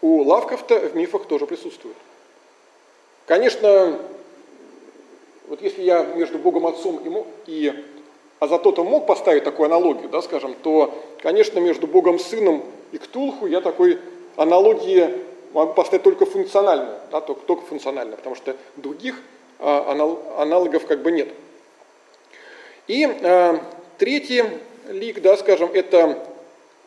у 0.00 0.22
Лавкрафта 0.22 0.78
в 0.78 0.94
мифах 0.94 1.26
тоже 1.26 1.46
присутствуют. 1.46 1.96
Конечно, 3.26 3.98
вот 5.48 5.60
если 5.60 5.82
я 5.82 6.04
между 6.04 6.38
Богом 6.38 6.66
Отцом 6.66 7.00
и 7.46 7.84
Азатотом 8.40 8.86
мог 8.86 9.06
поставить 9.06 9.44
такую 9.44 9.66
аналогию, 9.66 10.08
да, 10.08 10.22
скажем, 10.22 10.54
то, 10.54 10.94
конечно, 11.20 11.58
между 11.58 11.86
Богом 11.86 12.18
Сыном 12.18 12.64
и 12.92 12.98
Ктулху 12.98 13.46
я 13.46 13.60
такой 13.60 13.98
аналогии 14.36 15.12
могу 15.52 15.72
поставить 15.74 16.04
только 16.04 16.24
функционально, 16.24 17.00
да, 17.10 17.20
только, 17.20 17.42
только 17.42 17.66
функционально, 17.66 18.16
потому 18.16 18.36
что 18.36 18.56
других 18.76 19.20
а, 19.58 19.90
анал, 19.90 20.22
аналогов 20.36 20.86
как 20.86 21.02
бы 21.02 21.10
нет. 21.10 21.28
И 22.86 23.04
а, 23.04 23.60
третий 23.98 24.44
лик, 24.88 25.20
да, 25.20 25.36
скажем, 25.36 25.70
это 25.72 26.18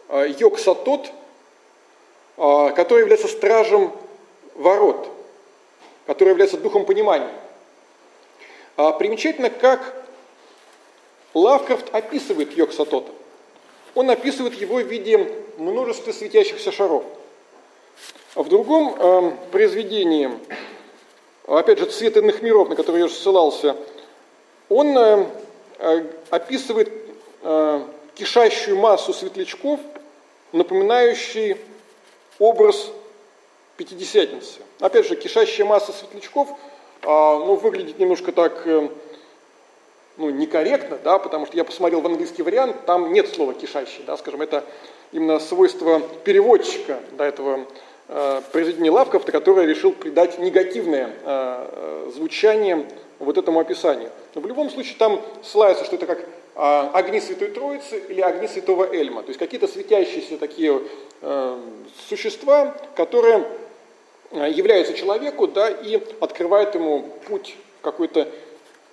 а, 0.08 0.26
Йог-Сатот, 0.26 1.12
а, 2.38 2.70
который 2.70 3.02
является 3.02 3.28
стражем 3.28 3.92
ворот, 4.56 5.10
который 6.08 6.30
является 6.30 6.58
духом 6.58 6.86
понимания. 6.86 7.30
А, 8.78 8.92
примечательно, 8.92 9.50
как 9.50 10.01
Лавкрафт 11.34 11.94
описывает 11.94 12.58
Йог-Сатота. 12.58 13.12
Он 13.96 14.10
описывает 14.10 14.54
его 14.56 14.76
в 14.76 14.88
виде 14.88 15.18
множества 15.58 16.12
светящихся 16.12 16.72
шаров. 16.72 17.04
В 18.36 18.48
другом 18.48 18.96
э, 18.98 19.32
произведении, 19.52 20.32
опять 21.46 21.80
же, 21.80 21.86
«Цвет 21.88 22.18
иных 22.18 22.42
миров», 22.42 22.70
на 22.70 22.76
который 22.76 23.00
я 23.00 23.06
уже 23.06 23.16
ссылался, 23.16 23.76
он 24.70 24.98
э, 24.98 25.26
описывает 26.30 26.92
э, 27.42 27.84
кишащую 28.16 28.78
массу 28.78 29.14
светлячков, 29.14 29.80
напоминающий 30.54 31.58
образ 32.40 32.92
Пятидесятницы. 33.78 34.60
Опять 34.80 35.08
же, 35.08 35.16
кишащая 35.16 35.66
масса 35.66 35.92
светлячков 35.92 36.50
э, 36.50 37.08
ну, 37.08 37.56
выглядит 37.56 37.98
немножко 37.98 38.32
так 38.32 38.62
э, 38.68 38.90
ну, 40.18 40.30
некорректно, 40.30 40.98
да, 41.04 41.20
потому 41.20 41.46
что 41.46 41.58
я 41.58 41.64
посмотрел 41.64 42.02
в 42.02 42.06
английский 42.06 42.44
вариант, 42.44 42.86
там 42.86 43.14
нет 43.14 43.28
слова 43.30 43.54
кишащий, 43.54 44.04
да, 44.06 44.18
скажем, 44.18 44.42
это 44.42 44.64
именно 45.12 45.40
свойство 45.40 46.02
переводчика 46.24 47.00
до 47.12 47.24
этого 47.24 47.66
э, 48.08 48.42
произведения 48.52 48.92
Лавкрафта, 48.92 49.32
который 49.32 49.66
решил 49.66 49.92
придать 49.92 50.40
негативное 50.40 51.08
э, 51.08 51.12
э 51.26 52.12
звучание 52.14 52.86
вот 53.20 53.38
этому 53.38 53.60
описанию. 53.60 54.10
Но 54.36 54.42
в 54.42 54.48
любом 54.48 54.70
случае 54.70 54.96
там 54.98 55.22
ссылается, 55.44 55.86
что 55.86 55.96
это 55.96 56.06
как 56.06 56.20
э, 56.20 56.90
огни 56.94 57.22
Святой 57.22 57.50
Троицы 57.50 58.00
или 58.10 58.22
огни 58.22 58.48
Святого 58.48 58.92
Эльма, 58.94 59.22
то 59.22 59.30
есть 59.30 59.40
какие-то 59.40 59.68
светящиеся 59.68 60.38
такие 60.38 60.82
э, 61.22 61.62
существа, 62.10 62.76
которые 62.96 63.48
э, 64.32 64.50
являются 64.50 64.94
человеку, 64.94 65.48
да, 65.48 65.70
и 65.70 66.02
открывают 66.20 66.76
ему 66.76 67.08
путь 67.28 67.56
какой-то 67.82 68.28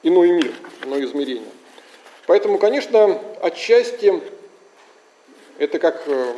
иной 0.03 0.31
мир, 0.31 0.53
иное 0.85 1.05
измерение. 1.05 1.49
Поэтому, 2.27 2.59
конечно, 2.59 3.19
отчасти 3.41 4.21
это 5.59 5.79
как 5.79 6.03
э, 6.07 6.35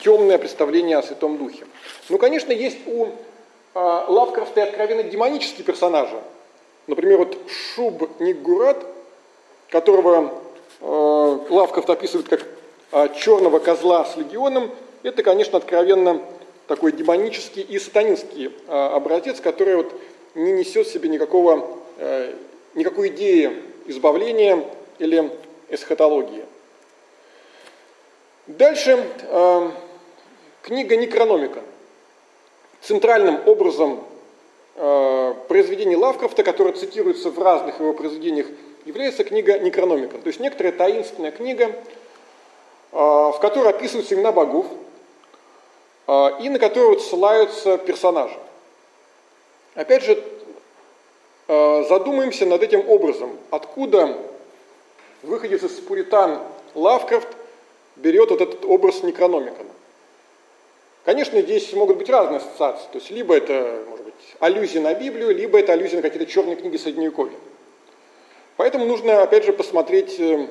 темное 0.00 0.38
представление 0.38 0.98
о 0.98 1.02
Святом 1.02 1.38
Духе. 1.38 1.66
Ну, 2.08 2.18
конечно, 2.18 2.52
есть 2.52 2.78
у 2.86 3.06
э, 3.06 3.08
Лавкрафта 3.74 4.60
и 4.60 4.64
откровенно 4.64 5.02
демонические 5.02 5.64
персонажи, 5.64 6.18
Например, 6.88 7.18
вот 7.18 7.36
Шуб 7.48 8.18
Ниггурат, 8.18 8.84
которого 9.68 10.32
э, 10.80 11.38
Лавкрафт 11.50 11.90
описывает 11.90 12.28
как 12.28 12.46
э, 12.92 13.08
черного 13.14 13.58
козла 13.58 14.06
с 14.06 14.16
легионом, 14.16 14.70
это, 15.02 15.22
конечно, 15.22 15.58
откровенно 15.58 16.22
такой 16.66 16.92
демонический 16.92 17.60
и 17.60 17.78
сатанинский 17.78 18.46
э, 18.66 18.72
образец, 18.72 19.38
который 19.42 19.76
вот 19.76 19.92
не 20.34 20.52
несет 20.52 20.86
в 20.86 20.90
себе 20.90 21.10
никакого, 21.10 21.78
э, 21.98 22.34
никакой 22.78 23.08
идеи 23.08 23.62
избавления 23.86 24.64
или 24.98 25.30
эсхатологии. 25.68 26.44
Дальше 28.46 29.04
э, 29.22 29.70
книга 30.62 30.96
Некрономика. 30.96 31.60
Центральным 32.80 33.46
образом 33.46 34.04
Э, 34.80 35.34
произведений 35.48 35.96
Лавкрафта, 35.96 36.44
которое 36.44 36.72
цитируется 36.72 37.30
в 37.30 37.42
разных 37.42 37.80
его 37.80 37.92
произведениях, 37.92 38.46
является 38.84 39.24
книга 39.24 39.58
Некрономика. 39.58 40.18
То 40.18 40.28
есть 40.28 40.38
некоторая 40.38 40.72
таинственная 40.72 41.32
книга, 41.32 41.64
э, 41.66 41.72
в 42.92 43.36
которой 43.40 43.70
описываются 43.70 44.14
имена 44.14 44.30
богов 44.30 44.66
э, 46.06 46.28
и 46.42 46.48
на 46.48 46.60
которую 46.60 47.00
ссылаются 47.00 47.76
персонажи. 47.76 48.38
Опять 49.74 50.04
же, 50.04 50.22
задумаемся 51.48 52.46
над 52.46 52.62
этим 52.62 52.88
образом. 52.88 53.36
Откуда 53.50 54.16
выходец 55.22 55.62
из 55.62 55.72
Пуритан 55.80 56.40
Лавкрафт 56.74 57.28
берет 57.96 58.30
вот 58.30 58.40
этот 58.40 58.64
образ 58.64 59.02
Некрономика? 59.02 59.64
Конечно, 61.08 61.40
здесь 61.40 61.72
могут 61.72 61.96
быть 61.96 62.10
разные 62.10 62.36
ассоциации. 62.36 62.84
То 62.92 62.98
есть 62.98 63.10
либо 63.10 63.34
это, 63.34 63.82
может 63.88 64.04
быть, 64.04 64.14
аллюзия 64.40 64.82
на 64.82 64.92
Библию, 64.92 65.34
либо 65.34 65.58
это 65.58 65.72
аллюзия 65.72 65.96
на 65.96 66.02
какие-то 66.02 66.30
черные 66.30 66.54
книги 66.54 66.76
Средневековья. 66.76 67.38
Поэтому 68.58 68.84
нужно, 68.84 69.22
опять 69.22 69.44
же, 69.44 69.54
посмотреть, 69.54 70.20
э, 70.20 70.48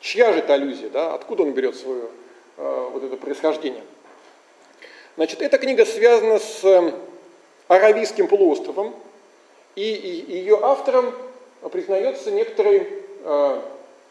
чья 0.00 0.34
же 0.34 0.40
это 0.40 0.52
аллюзия, 0.52 0.90
да, 0.90 1.14
откуда 1.14 1.44
он 1.44 1.52
берет 1.52 1.74
свое 1.74 2.02
э, 2.58 2.88
вот 2.92 3.02
это 3.02 3.16
происхождение. 3.16 3.82
Значит, 5.16 5.40
эта 5.40 5.56
книга 5.56 5.86
связана 5.86 6.38
с 6.38 6.62
э, 6.62 6.92
Аравийским 7.68 8.28
полуостровом, 8.28 8.94
и, 9.76 10.24
ее 10.28 10.58
автором 10.62 11.14
признается 11.70 12.30
некоторый 12.30 12.88
э, 13.24 13.60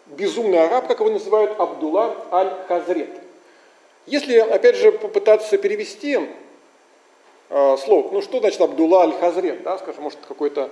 безумный 0.07 0.63
араб, 0.63 0.87
как 0.87 0.99
его 0.99 1.09
называют, 1.09 1.59
Абдулла 1.59 2.15
аль-Хазрет. 2.31 3.09
Если, 4.05 4.37
опять 4.37 4.75
же, 4.75 4.91
попытаться 4.91 5.57
перевести 5.57 6.19
э, 7.49 7.77
ну 7.87 8.21
что 8.21 8.39
значит 8.39 8.61
Абдулла 8.61 9.03
аль-Хазрет, 9.03 9.63
да, 9.63 9.77
скажем, 9.79 10.03
может 10.03 10.19
какой-то, 10.27 10.69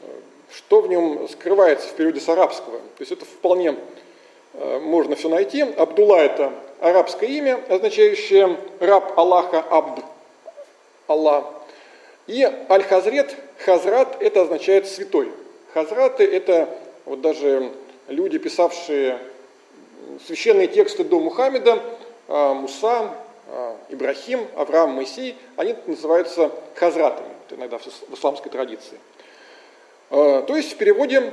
э, 0.00 0.04
что 0.52 0.82
в 0.82 0.88
нем 0.88 1.26
скрывается 1.28 1.88
в 1.88 1.92
периоде 1.92 2.20
с 2.20 2.28
арабского. 2.28 2.78
То 2.78 3.00
есть 3.00 3.12
это 3.12 3.24
вполне 3.24 3.76
э, 4.52 4.78
можно 4.80 5.16
все 5.16 5.30
найти. 5.30 5.62
Абдулла 5.62 6.16
это 6.16 6.52
арабское 6.80 7.30
имя, 7.30 7.60
означающее 7.68 8.58
раб 8.80 9.18
Аллаха, 9.18 9.60
Абд, 9.70 10.04
Аллах. 11.06 11.46
И 12.26 12.42
аль-Хазрет, 12.68 13.34
Хазрат, 13.58 14.20
это 14.20 14.42
означает 14.42 14.86
святой. 14.86 15.30
Хазраты 15.72 16.24
это 16.24 16.68
вот 17.04 17.20
даже 17.20 17.72
люди, 18.08 18.38
писавшие 18.38 19.18
священные 20.26 20.68
тексты 20.68 21.04
до 21.04 21.20
Мухаммеда, 21.20 21.82
Муса, 22.28 23.14
Ибрахим, 23.88 24.46
Авраам, 24.56 24.90
Моисей, 24.90 25.36
они 25.56 25.74
называются 25.86 26.50
хазратами, 26.74 27.28
иногда 27.50 27.78
в 27.78 27.86
исламской 28.12 28.50
традиции. 28.50 28.98
То 30.10 30.46
есть 30.48 30.72
в 30.72 30.76
переводе 30.76 31.32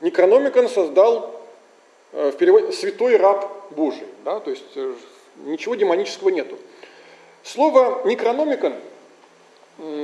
Некрономикон 0.00 0.68
создал 0.68 1.40
в 2.12 2.32
переводе 2.32 2.72
святой 2.72 3.16
раб 3.16 3.50
Божий, 3.70 4.06
да, 4.24 4.40
то 4.40 4.50
есть 4.50 4.64
э, 4.74 4.94
ничего 5.44 5.74
демонического 5.74 6.28
нету. 6.28 6.58
Слово 7.42 8.02
некрономикон, 8.04 8.74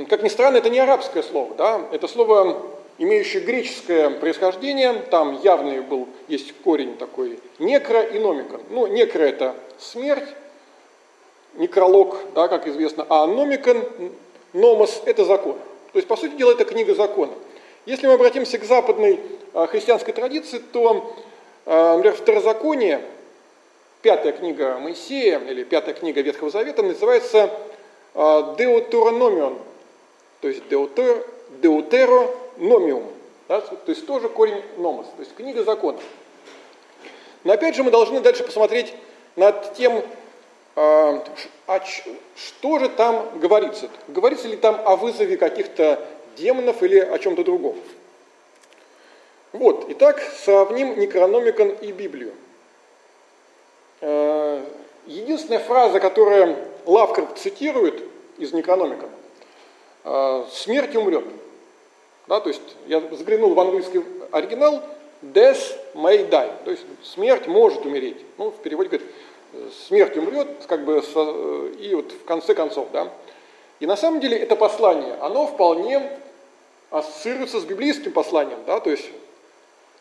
как 0.09 0.23
ни 0.23 0.29
странно, 0.29 0.57
это 0.57 0.69
не 0.69 0.79
арабское 0.79 1.23
слово, 1.23 1.53
да, 1.55 1.81
это 1.91 2.07
слово, 2.07 2.61
имеющее 2.97 3.43
греческое 3.43 4.09
происхождение, 4.09 4.93
там 5.11 5.39
явный 5.41 5.81
был, 5.81 6.07
есть 6.27 6.53
корень 6.63 6.97
такой, 6.97 7.39
некро 7.59 8.01
и 8.01 8.19
номикон. 8.19 8.61
Ну, 8.69 8.87
некро 8.87 9.21
это 9.23 9.55
смерть, 9.77 10.27
некролог, 11.55 12.17
да, 12.35 12.47
как 12.47 12.67
известно, 12.67 13.05
а 13.09 13.25
номикон, 13.25 13.83
номос– 14.53 15.01
это 15.05 15.25
закон. 15.25 15.57
То 15.93 15.97
есть, 15.97 16.07
по 16.07 16.15
сути 16.15 16.35
дела, 16.35 16.51
это 16.51 16.65
книга 16.65 16.93
закона. 16.93 17.33
Если 17.85 18.07
мы 18.07 18.13
обратимся 18.13 18.57
к 18.57 18.63
западной 18.63 19.19
а, 19.53 19.65
христианской 19.67 20.13
традиции, 20.13 20.59
то, 20.59 21.15
а, 21.65 21.95
например, 21.95 22.15
второзаконие– 22.15 23.01
пятая 24.01 24.31
книга 24.31 24.77
Моисея, 24.79 25.39
или 25.39 25.63
пятая 25.63 25.93
книга 25.93 26.21
Ветхого 26.21 26.49
Завета, 26.49 26.83
называется 26.83 27.49
Деутерономион, 28.19 29.57
то 30.41 30.49
есть 30.49 30.67
деутер, 30.67 31.25
Деутерономиум, 31.61 33.05
да, 33.47 33.61
то 33.61 33.77
есть 33.87 34.05
тоже 34.05 34.27
корень 34.27 34.61
номос, 34.77 35.05
то 35.15 35.21
есть 35.21 35.33
книга 35.35 35.63
закона. 35.63 35.99
Но 37.45 37.53
опять 37.53 37.75
же 37.75 37.83
мы 37.83 37.91
должны 37.91 38.19
дальше 38.19 38.43
посмотреть 38.43 38.93
над 39.37 39.73
тем, 39.75 40.03
а, 40.75 41.23
что 42.35 42.79
же 42.79 42.89
там 42.89 43.39
говорится. 43.39 43.89
Говорится 44.09 44.49
ли 44.49 44.57
там 44.57 44.81
о 44.85 44.97
вызове 44.97 45.37
каких-то 45.37 46.05
демонов 46.35 46.83
или 46.83 46.99
о 46.99 47.17
чем-то 47.19 47.43
другом. 47.43 47.77
Вот, 49.51 49.85
итак, 49.89 50.21
сравним 50.43 50.99
Некрономикон 50.99 51.69
и 51.69 51.91
Библию. 51.91 52.33
Э, 54.01 54.63
единственная 55.07 55.59
фраза, 55.59 55.99
которую 55.99 56.55
Лавкрафт 56.89 57.37
цитирует 57.37 58.03
из 58.39 58.51
Некрономика, 58.51 59.07
э, 60.05 60.45
«смерть 60.51 60.95
умрет». 60.95 61.23
Да, 62.27 62.39
то 62.39 62.49
есть 62.49 62.61
я 62.87 62.99
заглянул 63.11 63.53
в 63.53 63.59
английский 63.59 64.01
оригинал, 64.31 64.81
death 65.21 65.77
may 65.93 66.27
die, 66.29 66.51
то 66.63 66.71
есть 66.71 66.83
смерть 67.03 67.47
может 67.47 67.85
умереть. 67.85 68.17
Ну, 68.37 68.49
в 68.49 68.57
переводе 68.61 68.89
говорит, 68.89 69.07
смерть 69.85 70.17
умрет, 70.17 70.47
как 70.67 70.83
бы, 70.83 70.97
и 71.79 71.93
вот 71.93 72.11
в 72.11 72.25
конце 72.25 72.55
концов, 72.55 72.87
да. 72.91 73.11
И 73.79 73.85
на 73.85 73.95
самом 73.95 74.19
деле 74.19 74.37
это 74.37 74.55
послание, 74.55 75.13
оно 75.21 75.45
вполне 75.45 76.09
ассоциируется 76.89 77.59
с 77.59 77.65
библейским 77.65 78.11
посланием, 78.11 78.59
да, 78.65 78.79
то 78.79 78.89
есть 78.89 79.09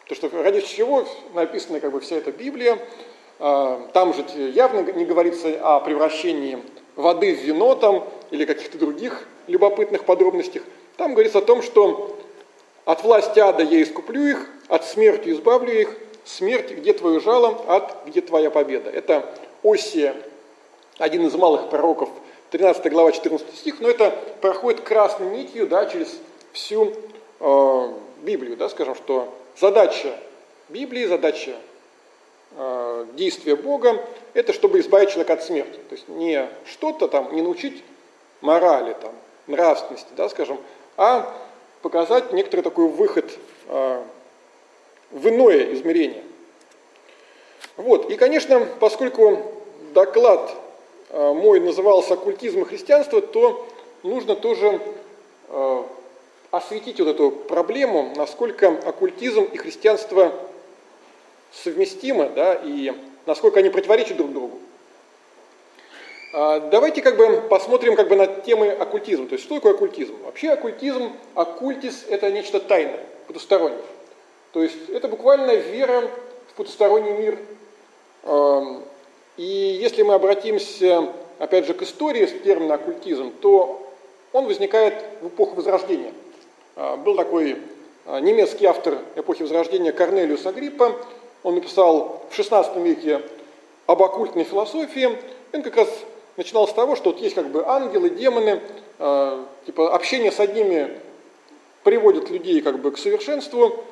то, 0.06 0.14
что 0.14 0.30
ради 0.42 0.62
чего 0.62 1.06
написана 1.34 1.80
как 1.80 1.92
бы 1.92 2.00
вся 2.00 2.16
эта 2.16 2.32
Библия, 2.32 2.74
а, 2.74 2.78
там 3.38 4.14
же 4.14 4.24
явно 4.50 4.80
не 4.92 5.04
говорится 5.04 5.48
о 5.62 5.80
превращении 5.80 6.58
воды 6.96 7.34
в 7.34 7.38
вино 7.38 7.74
там, 7.76 8.04
или 8.30 8.44
каких-то 8.44 8.78
других 8.78 9.26
любопытных 9.46 10.04
подробностях. 10.04 10.62
Там 10.96 11.12
говорится 11.12 11.38
о 11.38 11.42
том, 11.42 11.62
что 11.62 12.18
от 12.84 13.04
власти 13.04 13.38
ада 13.38 13.62
я 13.62 13.82
искуплю 13.82 14.26
их, 14.26 14.50
от 14.68 14.84
смерти 14.84 15.30
избавлю 15.30 15.72
их, 15.72 15.96
смерть, 16.24 16.72
где 16.72 16.92
твое 16.92 17.20
жало, 17.20 17.64
ад, 17.68 18.02
где 18.06 18.20
твоя 18.20 18.50
победа. 18.50 18.90
Это 18.90 19.24
Осия, 19.62 20.14
один 20.98 21.26
из 21.26 21.34
малых 21.34 21.70
пророков, 21.70 22.08
13 22.50 22.90
глава, 22.90 23.12
14 23.12 23.56
стих, 23.56 23.80
но 23.80 23.88
это 23.88 24.12
проходит 24.40 24.80
красной 24.80 25.28
нитью 25.30 25.66
да, 25.66 25.86
через 25.86 26.18
всю 26.52 26.92
э, 27.40 27.88
Библию, 28.22 28.56
да, 28.56 28.68
скажем, 28.68 28.94
что 28.94 29.34
задача 29.58 30.18
Библии, 30.68 31.06
задача 31.06 31.54
действие 33.14 33.56
Бога, 33.56 34.04
это 34.34 34.52
чтобы 34.52 34.80
избавить 34.80 35.10
человека 35.10 35.34
от 35.34 35.44
смерти. 35.44 35.78
То 35.88 35.94
есть 35.94 36.08
не 36.08 36.48
что-то 36.64 37.06
там, 37.06 37.34
не 37.34 37.42
научить 37.42 37.84
морали, 38.40 38.96
там, 39.00 39.12
нравственности, 39.46 40.08
да, 40.16 40.28
скажем, 40.28 40.58
а 40.96 41.34
показать 41.82 42.32
некоторый 42.32 42.62
такой 42.62 42.88
выход 42.88 43.30
э, 43.68 44.02
в 45.10 45.28
иное 45.28 45.74
измерение. 45.74 46.22
Вот. 47.76 48.10
И, 48.10 48.16
конечно, 48.16 48.66
поскольку 48.80 49.42
доклад 49.92 50.54
э, 51.10 51.32
мой 51.32 51.60
назывался 51.60 52.14
«Оккультизм 52.14 52.62
и 52.62 52.64
христианство», 52.64 53.20
то 53.20 53.66
нужно 54.02 54.34
тоже 54.34 54.80
э, 55.48 55.82
осветить 56.50 56.98
вот 56.98 57.08
эту 57.08 57.30
проблему, 57.30 58.12
насколько 58.16 58.68
оккультизм 58.68 59.44
и 59.44 59.56
христианство 59.56 60.32
совместимы, 61.52 62.30
да, 62.34 62.54
и 62.54 62.92
насколько 63.26 63.60
они 63.60 63.70
противоречат 63.70 64.16
друг 64.16 64.32
другу. 64.32 64.58
А, 66.32 66.60
давайте 66.60 67.02
как 67.02 67.16
бы 67.16 67.42
посмотрим 67.48 67.96
как 67.96 68.08
бы 68.08 68.16
на 68.16 68.26
темы 68.26 68.70
оккультизма. 68.70 69.26
То 69.26 69.34
есть 69.34 69.44
что 69.44 69.56
такое 69.56 69.74
оккультизм? 69.74 70.14
Вообще 70.24 70.50
оккультизм, 70.50 71.12
оккультис– 71.34 72.04
это 72.08 72.30
нечто 72.30 72.60
тайное, 72.60 73.00
потустороннее. 73.26 73.80
То 74.52 74.62
есть 74.62 74.88
это 74.90 75.08
буквально 75.08 75.54
вера 75.54 76.10
в 76.50 76.54
потусторонний 76.54 77.12
мир. 77.12 77.38
И 79.36 79.78
если 79.80 80.02
мы 80.02 80.14
обратимся, 80.14 81.08
опять 81.38 81.66
же, 81.66 81.74
к 81.74 81.82
истории 81.82 82.26
с 82.26 82.42
термина 82.42 82.74
оккультизм, 82.74 83.32
то 83.40 83.88
он 84.32 84.46
возникает 84.46 84.94
в 85.22 85.28
эпоху 85.28 85.54
Возрождения. 85.56 86.12
А, 86.76 86.96
был 86.96 87.16
такой 87.16 87.56
а, 88.04 88.20
немецкий 88.20 88.66
автор 88.66 88.98
эпохи 89.16 89.42
Возрождения 89.42 89.92
Корнелиус 89.92 90.44
Агриппа, 90.44 90.96
он 91.42 91.54
написал 91.54 92.22
в 92.30 92.38
XVI 92.38 92.82
веке 92.82 93.22
об 93.86 94.02
оккультной 94.02 94.44
философии. 94.44 95.18
Он 95.52 95.62
как 95.62 95.76
раз 95.76 95.88
начинал 96.36 96.68
с 96.68 96.72
того, 96.72 96.96
что 96.96 97.10
вот 97.10 97.20
есть 97.20 97.34
как 97.34 97.48
бы 97.48 97.66
ангелы, 97.66 98.10
демоны, 98.10 98.60
э, 98.98 99.44
типа 99.66 99.94
общение 99.94 100.30
с 100.30 100.40
одними 100.40 101.00
приводит 101.84 102.30
людей 102.30 102.60
как 102.60 102.80
бы 102.80 102.90
к 102.90 102.98
совершенству, 102.98 103.84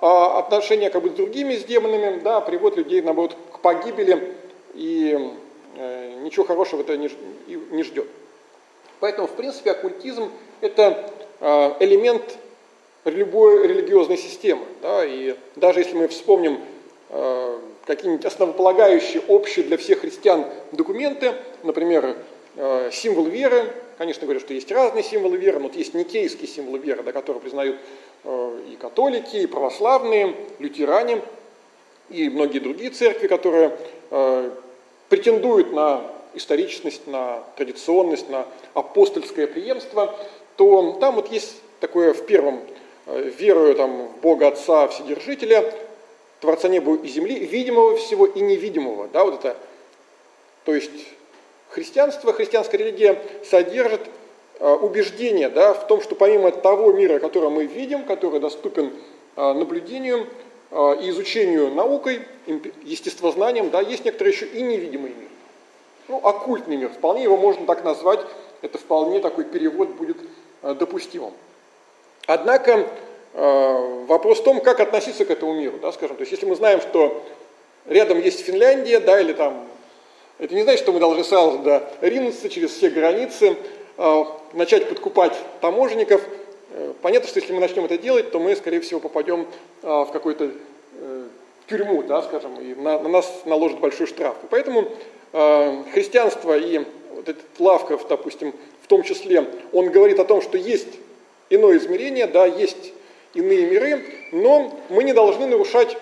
а 0.00 0.38
отношения 0.38 0.90
как 0.90 1.02
бы 1.02 1.10
с 1.10 1.12
другими, 1.12 1.56
с 1.56 1.64
демонами, 1.64 2.20
да, 2.20 2.40
приводит 2.40 2.78
людей, 2.78 3.02
наоборот, 3.02 3.36
к 3.52 3.58
погибели, 3.60 4.34
и 4.74 5.32
э, 5.76 6.20
ничего 6.22 6.44
хорошего 6.44 6.80
это 6.80 6.96
не, 6.96 7.10
не 7.46 7.82
ждет. 7.82 8.08
Поэтому, 9.00 9.26
в 9.26 9.32
принципе, 9.32 9.72
оккультизм– 9.72 10.30
это 10.60 11.10
э, 11.40 11.74
элемент 11.80 12.38
любой 13.04 13.66
религиозной 13.66 14.16
системы. 14.16 14.64
Да, 14.80 15.04
и 15.04 15.36
даже 15.56 15.80
если 15.80 15.94
мы 15.94 16.08
вспомним 16.08 16.60
Э, 17.14 17.58
какие-нибудь 17.84 18.24
основополагающие, 18.24 19.22
общие 19.28 19.66
для 19.66 19.76
всех 19.76 20.00
христиан 20.00 20.46
документы, 20.72 21.34
например, 21.62 22.16
э, 22.56 22.90
символ 22.90 23.26
веры, 23.26 23.70
конечно, 23.98 24.24
говорят, 24.24 24.42
что 24.42 24.54
есть 24.54 24.72
разные 24.72 25.04
символы 25.04 25.36
веры, 25.36 25.58
но 25.58 25.66
вот 25.66 25.76
есть 25.76 25.92
никейский 25.92 26.48
символ 26.48 26.78
веры, 26.78 27.02
да, 27.02 27.12
который 27.12 27.42
признают 27.42 27.76
э, 28.24 28.60
и 28.72 28.76
католики, 28.76 29.36
и 29.36 29.46
православные, 29.46 30.34
лютеране, 30.58 31.20
и 32.08 32.30
многие 32.30 32.60
другие 32.60 32.90
церкви, 32.90 33.26
которые 33.26 33.76
претендуют 35.08 35.72
на 35.72 36.02
историчность, 36.34 37.06
на 37.06 37.42
традиционность, 37.56 38.28
на 38.28 38.46
апостольское 38.74 39.46
преемство, 39.46 40.14
то 40.56 40.98
там 41.00 41.14
вот 41.14 41.30
есть 41.32 41.56
такое 41.80 42.12
в 42.12 42.26
первом 42.26 42.60
верую 43.06 43.74
там, 43.74 44.08
в 44.08 44.20
Бога 44.20 44.48
Отца 44.48 44.88
Вседержителя, 44.88 45.72
Творца 46.42 46.66
неба 46.66 46.96
и 46.96 47.06
земли, 47.06 47.38
видимого 47.38 47.96
всего 47.96 48.26
и 48.26 48.40
невидимого. 48.40 49.06
Да, 49.06 49.24
вот 49.24 49.34
это. 49.34 49.56
То 50.64 50.74
есть 50.74 50.90
христианство, 51.68 52.32
христианская 52.32 52.78
религия 52.78 53.16
содержит 53.48 54.00
э, 54.58 54.68
убеждение 54.68 55.48
да, 55.50 55.72
в 55.72 55.86
том, 55.86 56.02
что 56.02 56.16
помимо 56.16 56.50
того 56.50 56.92
мира, 56.92 57.20
который 57.20 57.48
мы 57.48 57.66
видим, 57.66 58.04
который 58.04 58.40
доступен 58.40 58.92
э, 59.36 59.52
наблюдению 59.52 60.26
э, 60.72 60.96
и 61.02 61.10
изучению 61.10 61.70
наукой, 61.70 62.22
естествознанием, 62.82 63.70
да, 63.70 63.80
есть 63.80 64.04
некоторый 64.04 64.32
еще 64.32 64.46
и 64.46 64.62
невидимый 64.62 65.10
мир. 65.10 65.28
Ну, 66.08 66.16
оккультный 66.16 66.76
мир, 66.76 66.88
вполне 66.88 67.22
его 67.22 67.36
можно 67.36 67.66
так 67.66 67.84
назвать, 67.84 68.18
это 68.62 68.78
вполне 68.78 69.20
такой 69.20 69.44
перевод 69.44 69.90
будет 69.90 70.16
допустимым. 70.60 71.34
Однако 72.26 72.88
вопрос 73.32 74.40
в 74.40 74.44
том, 74.44 74.60
как 74.60 74.80
относиться 74.80 75.24
к 75.24 75.30
этому 75.30 75.54
миру, 75.54 75.78
да, 75.80 75.92
скажем. 75.92 76.16
То 76.16 76.22
есть, 76.22 76.32
если 76.32 76.46
мы 76.46 76.54
знаем, 76.54 76.80
что 76.80 77.22
рядом 77.86 78.20
есть 78.20 78.40
Финляндия, 78.40 79.00
да, 79.00 79.20
или 79.20 79.32
там, 79.32 79.66
это 80.38 80.54
не 80.54 80.62
значит, 80.62 80.82
что 80.82 80.92
мы 80.92 81.00
должны 81.00 81.24
сразу 81.24 81.58
да, 81.58 81.88
ринуться 82.00 82.48
через 82.48 82.72
все 82.72 82.90
границы, 82.90 83.56
э, 83.96 84.24
начать 84.52 84.88
подкупать 84.88 85.34
таможенников. 85.60 86.22
Э, 86.72 86.92
понятно, 87.00 87.28
что 87.28 87.40
если 87.40 87.52
мы 87.52 87.60
начнем 87.60 87.84
это 87.84 87.96
делать, 87.96 88.30
то 88.30 88.38
мы, 88.38 88.54
скорее 88.56 88.80
всего, 88.80 89.00
попадем 89.00 89.46
в 89.82 90.10
какой-то 90.12 90.50
тюрьму, 91.72 92.02
да, 92.02 92.22
скажем, 92.22 92.60
и 92.60 92.74
на, 92.74 92.98
на 92.98 93.08
нас 93.08 93.42
наложат 93.44 93.80
большой 93.80 94.06
штраф. 94.06 94.36
И 94.42 94.46
поэтому 94.50 94.88
э, 95.32 95.82
христианство 95.92 96.56
и 96.56 96.84
вот 97.10 97.28
этот 97.28 97.44
Лавков, 97.58 98.06
допустим, 98.08 98.54
в 98.82 98.86
том 98.88 99.02
числе, 99.02 99.46
он 99.72 99.90
говорит 99.90 100.18
о 100.18 100.24
том, 100.24 100.42
что 100.42 100.58
есть 100.58 100.98
иное 101.50 101.78
измерение, 101.78 102.26
да, 102.26 102.46
есть 102.46 102.92
иные 103.34 103.66
миры, 103.66 104.04
но 104.32 104.78
мы 104.88 105.04
не 105.04 105.12
должны 105.12 105.46
нарушать 105.46 105.96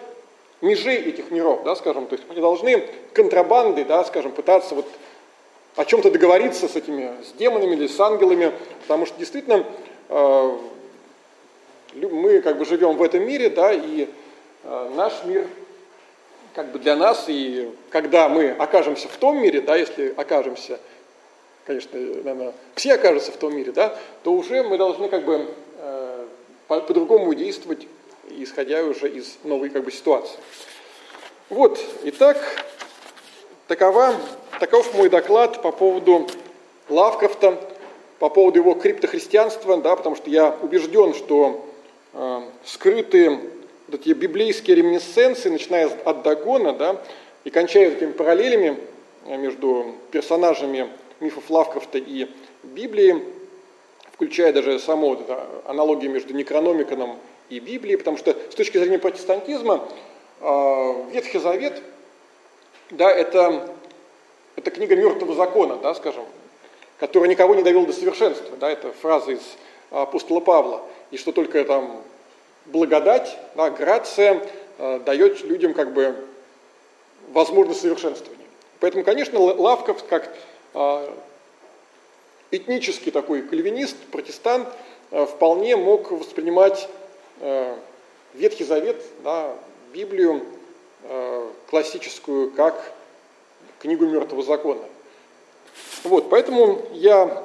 межи 0.61 0.93
этих 0.93 1.31
миров, 1.31 1.63
да, 1.65 1.75
скажем, 1.77 2.07
то 2.07 2.15
есть 2.15 2.27
мы 2.29 2.35
не 2.35 2.41
должны 2.41 2.85
контрабанды, 3.13 3.85
да, 3.85 4.05
скажем, 4.05 4.33
пытаться 4.33 4.75
вот 4.75 4.87
о 5.77 5.85
чем-то 5.85 6.11
договориться 6.11 6.69
с 6.69 6.77
этими, 6.77 7.11
с 7.25 7.33
демонами 7.33 7.75
или 7.75 7.87
с 7.87 7.99
ангелами, 7.99 8.53
потому 8.83 9.07
что 9.07 9.19
действительно 9.19 9.65
э, 10.09 10.57
мы 11.95 12.41
как 12.41 12.59
бы 12.59 12.65
живем 12.65 12.97
в 12.97 13.03
этом 13.03 13.27
мире, 13.27 13.49
да, 13.51 13.73
и 13.73 14.09
э, 14.65 14.91
наш 14.95 15.25
мир 15.25 15.47
как 16.55 16.73
бы 16.73 16.79
для 16.79 16.97
нас, 16.97 17.27
и 17.29 17.71
когда 17.91 18.29
мы 18.29 18.51
окажемся 18.51 19.09
в 19.09 19.17
том 19.17 19.41
мире, 19.41 19.61
да, 19.61 19.77
если 19.77 20.13
окажемся, 20.17 20.81
конечно, 21.65 21.99
наверное, 21.99 22.53
все 22.75 22.95
окажутся 22.95 23.33
в 23.33 23.37
том 23.37 23.57
мире, 23.57 23.73
да, 23.73 23.97
то 24.25 24.33
уже 24.33 24.63
мы 24.65 24.77
должны 24.77 25.09
как 25.09 25.25
бы 25.25 25.49
по-другому 26.79 27.35
действовать, 27.35 27.89
исходя 28.31 28.85
уже 28.85 29.09
из 29.09 29.39
новой 29.43 29.71
как 29.71 29.83
бы 29.83 29.91
ситуации. 29.91 30.39
Вот, 31.49 31.81
итак, 32.05 32.39
такова, 33.67 34.15
таков 34.61 34.95
мой 34.95 35.09
доклад 35.09 35.63
по 35.63 35.73
поводу 35.73 36.29
Лавкрафта, 36.89 37.59
по 38.21 38.29
поводу 38.29 38.61
его 38.61 38.75
криптохристианства, 38.75 39.79
да, 39.79 39.97
потому 39.97 40.15
что 40.15 40.31
я 40.31 40.57
убежден, 40.63 41.13
что 41.15 41.67
э, 42.13 42.43
скрытые 42.65 43.41
вот 43.89 44.01
эти 44.01 44.11
библейские 44.11 44.77
реминесценции, 44.77 45.49
начиная 45.49 45.89
от 46.05 46.23
Дагона, 46.23 46.73
да, 46.73 47.03
и 47.43 47.51
кончая 47.51 47.91
этими 47.91 48.13
параллелями 48.13 48.79
э, 49.27 49.37
между 49.37 49.97
персонажами 50.13 50.89
мифов 51.19 51.51
Лавкрафта 51.51 51.99
и 51.99 52.29
Библии, 52.63 53.40
включая 54.21 54.53
даже 54.53 54.79
саму 54.79 55.09
вот 55.09 55.23
эту 55.23 55.35
аналогию 55.65 56.11
между 56.11 56.35
Некрономиконом 56.35 57.17
и 57.49 57.59
Библией, 57.59 57.97
потому 57.97 58.19
что 58.19 58.37
с 58.51 58.55
точки 58.55 58.77
зрения 58.77 58.99
протестантизма 58.99 59.89
э, 60.43 61.05
Ветхий 61.11 61.39
Завет, 61.39 61.83
да, 62.91 63.11
это, 63.11 63.67
это 64.57 64.71
книга 64.71 64.95
мертвого 64.95 65.35
закона, 65.35 65.77
да, 65.77 65.95
скажем, 65.95 66.25
которая 66.99 67.31
никого 67.31 67.55
не 67.55 67.63
довел 67.63 67.87
до 67.87 67.95
совершенства, 67.95 68.59
да, 68.59 68.71
это 68.71 68.93
фраза 68.93 69.31
из 69.31 69.57
апостола 69.91 70.41
Павла, 70.41 70.83
и 71.11 71.17
что 71.17 71.33
только 71.33 71.65
там 71.65 72.03
благодать, 72.67 73.39
да, 73.55 73.71
грация 73.71 74.43
э, 74.77 75.01
дает 75.07 75.43
людям 75.45 75.73
как 75.73 75.95
бы 75.95 76.15
возможность 77.31 77.81
совершенствования. 77.81 78.45
Поэтому, 78.81 79.03
конечно, 79.03 79.41
Лавков 79.41 80.05
как 80.05 80.31
э, 80.75 81.11
этнический 82.51 83.13
такой 83.13 83.43
кальвинист, 83.43 83.97
протестант, 84.11 84.69
э, 85.11 85.27
вполне 85.27 85.77
мог 85.77 86.11
воспринимать 86.11 86.89
э, 87.41 87.77
Ветхий 88.35 88.65
Завет, 88.65 89.03
да, 89.25 89.55
Библию 89.93 90.43
э, 91.05 91.49
классическую, 91.69 92.51
как 92.53 92.93
книгу 93.81 94.07
мертвого 94.07 94.43
закона. 94.43 94.83
Вот, 96.05 96.31
поэтому 96.31 96.83
я 96.93 97.45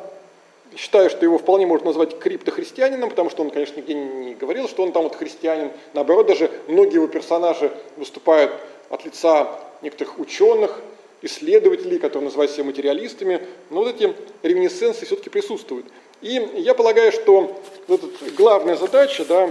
считаю, 0.76 1.10
что 1.10 1.24
его 1.24 1.38
вполне 1.38 1.66
можно 1.66 1.88
назвать 1.88 2.20
криптохристианином, 2.20 3.10
потому 3.10 3.30
что 3.30 3.44
он, 3.44 3.52
конечно, 3.52 3.78
нигде 3.78 3.94
не 3.94 4.36
говорил, 4.36 4.68
что 4.68 4.84
он 4.84 4.92
там 4.92 5.04
вот 5.04 5.16
христианин. 5.16 5.72
Наоборот, 5.94 6.28
даже 6.28 6.52
многие 6.68 6.96
его 6.96 7.08
персонажи 7.08 7.72
выступают 7.98 8.52
от 8.90 9.06
лица 9.06 9.60
некоторых 9.82 10.20
ученых, 10.20 10.82
исследователей, 11.26 12.00
которые 12.00 12.26
называют 12.26 12.52
себя 12.52 12.64
материалистами, 12.64 13.42
но 13.70 13.84
вот 13.84 13.96
эти 13.96 14.14
реминесценции 14.44 15.06
все-таки 15.06 15.30
присутствуют. 15.30 15.86
И 16.22 16.42
я 16.56 16.74
полагаю, 16.74 17.12
что 17.12 17.62
вот 17.88 18.04
эта 18.04 18.32
главная 18.32 18.76
задача, 18.76 19.26
да, 19.26 19.50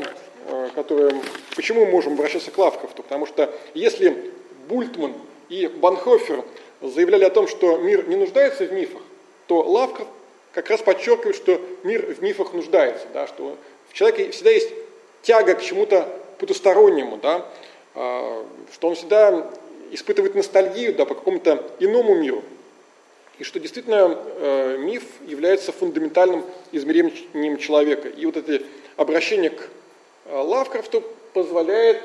которая, 0.74 1.14
почему 1.56 1.84
мы 1.84 1.92
можем 1.92 2.14
обращаться 2.14 2.50
к 2.50 2.58
Лавкрафту, 2.58 3.02
потому 3.02 3.26
что 3.26 3.52
если 3.74 4.32
Бультман 4.68 5.14
и 5.48 5.66
Банхофер 5.66 6.44
заявляли 6.80 7.24
о 7.24 7.30
том, 7.30 7.48
что 7.48 7.76
мир 7.78 8.08
не 8.08 8.16
нуждается 8.16 8.64
в 8.64 8.72
мифах, 8.72 9.02
то 9.46 9.62
Лавкрафт 9.62 10.10
как 10.52 10.70
раз 10.70 10.80
подчеркивает, 10.80 11.36
что 11.36 11.60
мир 11.82 12.06
в 12.14 12.22
мифах 12.22 12.52
нуждается, 12.52 13.06
да, 13.12 13.26
что 13.26 13.56
в 13.88 13.94
человеке 13.94 14.30
всегда 14.30 14.50
есть 14.50 14.70
тяга 15.22 15.54
к 15.54 15.62
чему-то 15.62 16.08
потустороннему, 16.38 17.18
да, 17.18 17.46
что 17.94 18.88
он 18.88 18.94
всегда 18.94 19.50
испытывает 19.94 20.34
ностальгию 20.34 20.94
да, 20.94 21.04
по 21.04 21.14
какому-то 21.14 21.64
иному 21.78 22.16
миру. 22.16 22.42
И 23.38 23.44
что 23.44 23.60
действительно 23.60 24.18
э, 24.38 24.76
миф 24.78 25.04
является 25.26 25.72
фундаментальным 25.72 26.44
измерением 26.72 27.58
человека. 27.58 28.08
И 28.08 28.26
вот 28.26 28.36
это 28.36 28.64
обращение 28.96 29.50
к 29.50 29.68
э, 30.26 30.36
Лавкрафту 30.36 31.02
позволяет 31.32 32.02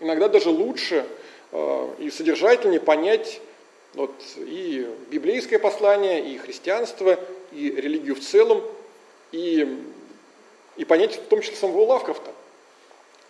иногда 0.00 0.28
даже 0.28 0.50
лучше 0.50 1.06
э, 1.52 1.88
и 1.98 2.10
содержательнее 2.10 2.80
понять 2.80 3.40
вот, 3.94 4.12
и 4.36 4.86
библейское 5.10 5.58
послание, 5.58 6.34
и 6.34 6.38
христианство, 6.38 7.18
и 7.52 7.70
религию 7.70 8.14
в 8.14 8.20
целом, 8.20 8.62
и, 9.32 9.78
и 10.76 10.84
понять 10.84 11.16
в 11.16 11.28
том 11.28 11.40
числе 11.40 11.56
самого 11.56 11.84
Лавкрафта. 11.84 12.30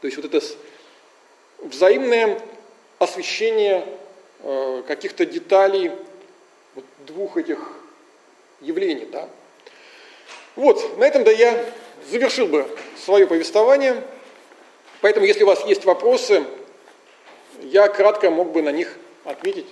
То 0.01 0.07
есть 0.07 0.17
вот 0.17 0.27
это 0.27 0.45
взаимное 1.59 2.41
освещение 3.03 3.85
э, 4.41 4.83
каких-то 4.87 5.27
деталей 5.27 5.93
двух 7.07 7.37
этих 7.37 7.59
явлений. 8.61 9.07
Да? 9.07 9.29
Вот, 10.55 10.99
на 10.99 11.05
этом 11.05 11.25
да 11.25 11.31
я 11.31 11.65
завершил 12.11 12.47
бы 12.47 12.67
свое 12.97 13.27
повествование. 13.27 14.03
Поэтому, 15.01 15.27
если 15.27 15.43
у 15.43 15.47
вас 15.47 15.65
есть 15.67 15.85
вопросы, 15.85 16.45
я 17.61 17.89
кратко 17.89 18.31
мог 18.31 18.53
бы 18.53 18.63
на 18.63 18.71
них 18.71 18.97
ответить. 19.25 19.67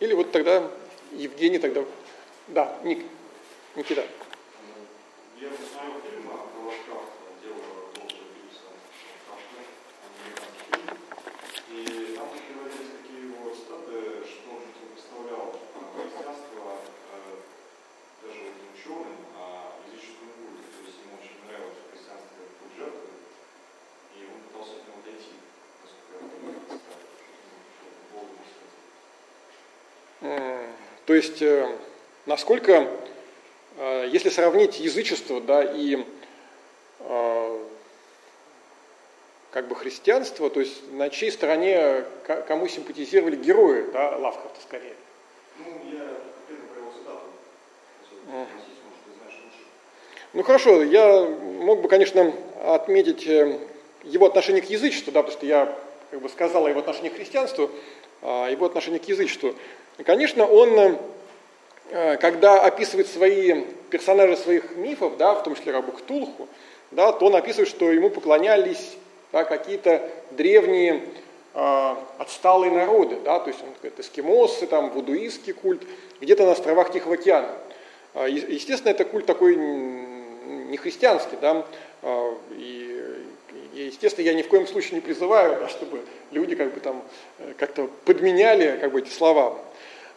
Или 0.00 0.14
вот 0.14 0.32
тогда 0.32 0.70
Евгений 1.12 1.58
тогда... 1.58 1.84
Да, 2.48 2.76
Ник, 2.82 3.04
Никита. 3.76 4.04
Я 5.40 5.48
посмотрел 5.48 6.00
фильм 6.02 6.28
про 6.28 6.60
Лавкрафта, 6.60 7.22
дело 7.42 7.54
Бога 7.94 8.14
Брюса 8.34 8.72
и 11.72 12.14
там 12.14 12.28
приводились 12.28 12.92
такие 13.00 13.32
его 13.32 13.48
цитаты, 13.54 14.26
что 14.28 14.50
он 14.52 14.62
что 14.76 14.84
представлял 14.92 15.56
христианство 15.96 16.84
даже 18.22 18.40
вот 18.44 18.54
не 18.60 18.68
ученым, 18.76 19.16
а 19.34 19.72
языческому 19.88 20.32
культу. 20.36 20.68
То 20.68 20.84
есть 20.84 20.98
ему 21.00 21.16
очень 21.16 21.40
нравилось 21.48 21.80
христианство 21.90 22.28
как 22.36 22.48
культ 22.60 22.74
жертвы, 22.76 23.08
и 24.12 24.18
он 24.28 24.38
пытался 24.46 24.74
от 24.78 24.84
него 24.84 25.00
дойти, 25.00 25.32
насколько 25.80 26.12
я 26.12 26.20
могу 26.28 26.60
представить, 26.68 27.08
что 27.16 27.88
Богу 28.12 28.36
сказать. 28.44 28.84
То 31.06 31.14
есть, 31.14 31.42
насколько, 32.26 32.88
если 34.08 34.28
сравнить 34.28 34.78
язычество 34.78 35.40
да, 35.40 35.62
и 35.62 36.04
как 39.50 39.68
бы 39.68 39.74
христианство, 39.74 40.48
то 40.48 40.60
есть 40.60 40.90
на 40.92 41.10
чьей 41.10 41.30
стороне, 41.30 42.04
кому 42.46 42.68
симпатизировали 42.68 43.36
герои 43.36 43.84
да, 43.92 44.16
Лавкрафта 44.16 44.60
скорее? 44.62 44.94
Ну, 45.58 45.66
я 45.92 46.06
конкретно 46.46 46.66
про 46.72 46.80
его 46.80 46.92
цитату. 46.92 47.26
Ну 50.32 50.42
хорошо, 50.42 50.82
я 50.82 51.26
мог 51.26 51.82
бы, 51.82 51.88
конечно, 51.88 52.32
отметить 52.64 53.26
э, 53.26 53.58
его 54.04 54.24
отношение 54.24 54.62
к 54.62 54.70
язычеству, 54.70 55.12
да, 55.12 55.22
потому 55.22 55.36
что 55.36 55.46
я 55.46 55.78
как 56.10 56.22
бы 56.22 56.28
сказал 56.30 56.64
о 56.64 56.70
его 56.70 56.80
отношении 56.80 57.10
к 57.10 57.16
христианству, 57.16 57.70
а 58.22 58.48
его 58.48 58.64
отношение 58.64 59.00
к 59.00 59.08
язычеству. 59.08 59.54
Конечно, 60.04 60.46
он, 60.46 60.98
э, 61.90 62.16
когда 62.16 62.62
описывает 62.62 63.08
свои 63.08 63.64
персонажи 63.90 64.36
своих 64.36 64.76
мифов, 64.76 65.16
да, 65.16 65.34
в 65.34 65.42
том 65.42 65.54
числе 65.54 65.72
рабу 65.72 65.92
Ктулху, 65.92 66.48
да, 66.90 67.12
то 67.12 67.26
он 67.26 67.36
описывает, 67.36 67.68
что 67.68 67.90
ему 67.90 68.10
поклонялись 68.10 68.96
да, 69.32 69.44
какие-то 69.44 70.08
древние 70.30 71.02
э, 71.54 71.94
отсталые 72.18 72.72
народы, 72.72 73.18
да, 73.24 73.38
то 73.38 73.48
есть 73.48 73.62
он 73.62 73.68
говорит, 73.80 74.00
эскимосы, 74.00 74.66
там, 74.66 74.90
вудуистский 74.90 75.52
культ, 75.52 75.82
где-то 76.20 76.44
на 76.44 76.52
островах 76.52 76.92
Тихого 76.92 77.14
океана. 77.14 77.50
Е- 78.14 78.46
Естественно, 78.48 78.90
это 78.90 79.04
культ 79.04 79.26
такой 79.26 79.56
не 79.56 80.76
христианский, 80.76 81.36
да, 81.40 81.66
а, 82.02 82.34
и, 82.52 83.24
и, 83.74 83.82
естественно, 83.82 84.24
я 84.24 84.34
ни 84.34 84.42
в 84.42 84.48
коем 84.48 84.66
случае 84.66 84.96
не 84.96 85.00
призываю, 85.00 85.60
да, 85.60 85.68
чтобы 85.68 86.00
люди 86.30 86.54
как 86.54 86.74
бы 86.74 86.80
там 86.80 87.02
э, 87.38 87.52
как-то 87.58 87.88
подменяли 88.04 88.78
как 88.80 88.92
бы 88.92 89.00
эти 89.00 89.10
слова. 89.10 89.58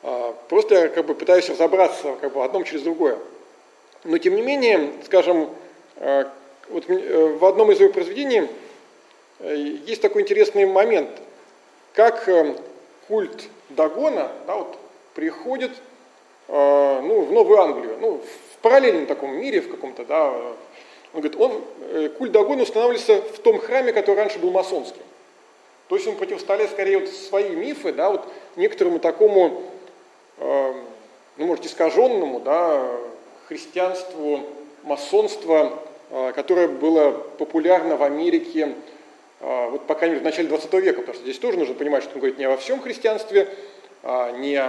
А, 0.08 0.36
Просто 0.50 0.76
я 0.76 0.88
как 0.90 1.08
бы 1.08 1.16
пытаюсь 1.16 1.50
разобраться 1.50 2.16
как 2.22 2.32
бы 2.34 2.44
одном 2.44 2.64
через 2.64 2.84
другое. 2.84 3.18
Но 4.04 4.20
тем 4.20 4.36
не 4.36 4.44
менее, 4.44 4.92
скажем, 5.04 5.50
э, 5.96 6.26
вот 6.70 6.88
э, 6.88 7.38
в 7.40 7.44
одном 7.44 7.72
из 7.72 7.80
его 7.80 7.92
произведений 7.92 8.48
есть 9.40 10.02
такой 10.02 10.22
интересный 10.22 10.66
момент, 10.66 11.10
как 11.94 12.30
культ 13.08 13.50
Дагона 13.70 14.32
да, 14.48 14.56
вот, 14.56 14.78
приходит 15.14 15.72
ну, 16.48 17.22
в 17.22 17.32
Новую 17.34 17.60
Англию, 17.60 17.98
ну, 18.00 18.22
в 18.22 18.58
параллельном 18.62 19.08
таком 19.08 19.36
мире, 19.36 19.60
в 19.60 19.70
каком-то, 19.70 20.06
да, 20.06 20.32
он 21.14 21.22
говорит, 21.22 21.36
он, 21.38 21.62
культ 22.18 22.32
Дагона 22.32 22.64
устанавливался 22.64 23.22
в 23.22 23.40
том 23.40 23.60
храме, 23.60 23.92
который 23.92 24.16
раньше 24.16 24.40
был 24.40 24.52
масонским. 24.52 25.04
То 25.88 25.96
есть 25.96 26.08
он 26.08 26.16
противоставляет 26.16 26.72
скорее 26.72 27.00
вот 27.00 27.10
свои 27.10 27.50
мифы, 27.50 27.94
да, 27.94 28.10
вот 28.10 28.28
некоторому 28.56 29.00
такому, 29.00 29.48
э, 29.48 29.75
ну, 30.38 31.46
может, 31.46 31.66
искаженному, 31.66 32.40
да, 32.40 32.88
христианству, 33.48 34.42
масонству, 34.84 35.74
э, 36.10 36.32
которое 36.34 36.68
было 36.68 37.12
популярно 37.12 37.98
в 37.98 38.04
Америке, 38.04 38.76
э, 39.40 39.70
вот, 39.70 39.86
по 39.88 39.96
крайней 39.96 40.16
мере, 40.16 40.22
в 40.22 40.26
начале 40.26 40.48
20 40.48 40.74
века, 40.76 41.02
потому 41.02 41.14
что 41.16 41.24
здесь 41.24 41.40
тоже 41.40 41.58
нужно 41.58 41.76
понимать, 41.76 42.04
что 42.04 42.14
он 42.14 42.20
говорит 42.20 42.38
не 42.38 42.46
о 42.46 42.58
всем 42.58 42.82
христианстве, 42.82 43.50
а 44.04 44.32
не 44.32 44.64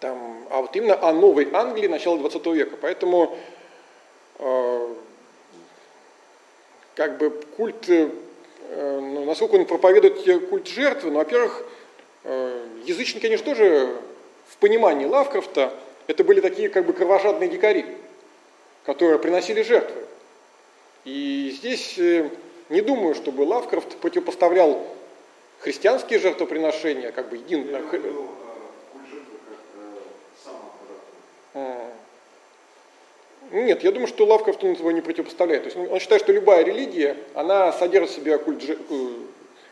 там, 0.00 0.46
а 0.50 0.60
вот 0.60 0.74
именно 0.76 0.98
о 1.00 1.12
Новой 1.12 1.48
Англии 1.52 1.88
начала 1.88 2.18
20 2.18 2.46
века. 2.46 2.76
Поэтому 2.80 3.36
э, 4.38 4.94
как 6.94 7.18
бы 7.18 7.30
культ 7.56 7.88
ну, 8.70 9.24
насколько 9.24 9.54
он 9.54 9.64
проповедует 9.64 10.50
культ 10.50 10.66
жертвы, 10.66 11.10
ну, 11.10 11.18
во-первых, 11.18 11.64
язычники, 12.84 13.22
конечно, 13.22 13.46
тоже 13.46 13.96
в 14.48 14.56
понимании 14.56 15.06
Лавкрафта 15.06 15.72
это 16.06 16.24
были 16.24 16.40
такие 16.40 16.68
как 16.68 16.86
бы 16.86 16.92
кровожадные 16.92 17.48
дикари, 17.48 17.84
которые 18.84 19.18
приносили 19.18 19.62
жертвы. 19.62 20.02
И 21.04 21.54
здесь 21.56 21.98
э, 21.98 22.28
не 22.68 22.80
думаю, 22.80 23.14
чтобы 23.14 23.42
Лавкрафт 23.42 23.96
противопоставлял 23.96 24.84
христианские 25.60 26.18
жертвоприношения, 26.18 27.12
как 27.12 27.28
бы 27.28 27.36
един... 27.36 27.68
Я 27.70 27.80
думал, 27.80 28.28
Нет, 33.50 33.82
я 33.82 33.92
думаю, 33.92 34.08
что 34.08 34.26
Лавкрафт 34.26 34.62
он 34.62 34.72
этого 34.72 34.90
не 34.90 35.00
противопоставляет. 35.00 35.62
То 35.64 35.70
есть 35.70 35.92
он 35.92 36.00
считает, 36.00 36.22
что 36.22 36.32
любая 36.32 36.64
религия, 36.64 37.16
она 37.34 37.72
содержит 37.72 38.10
в 38.10 38.14
себе 38.14 38.38
культ, 38.38 38.62
э, 38.68 38.74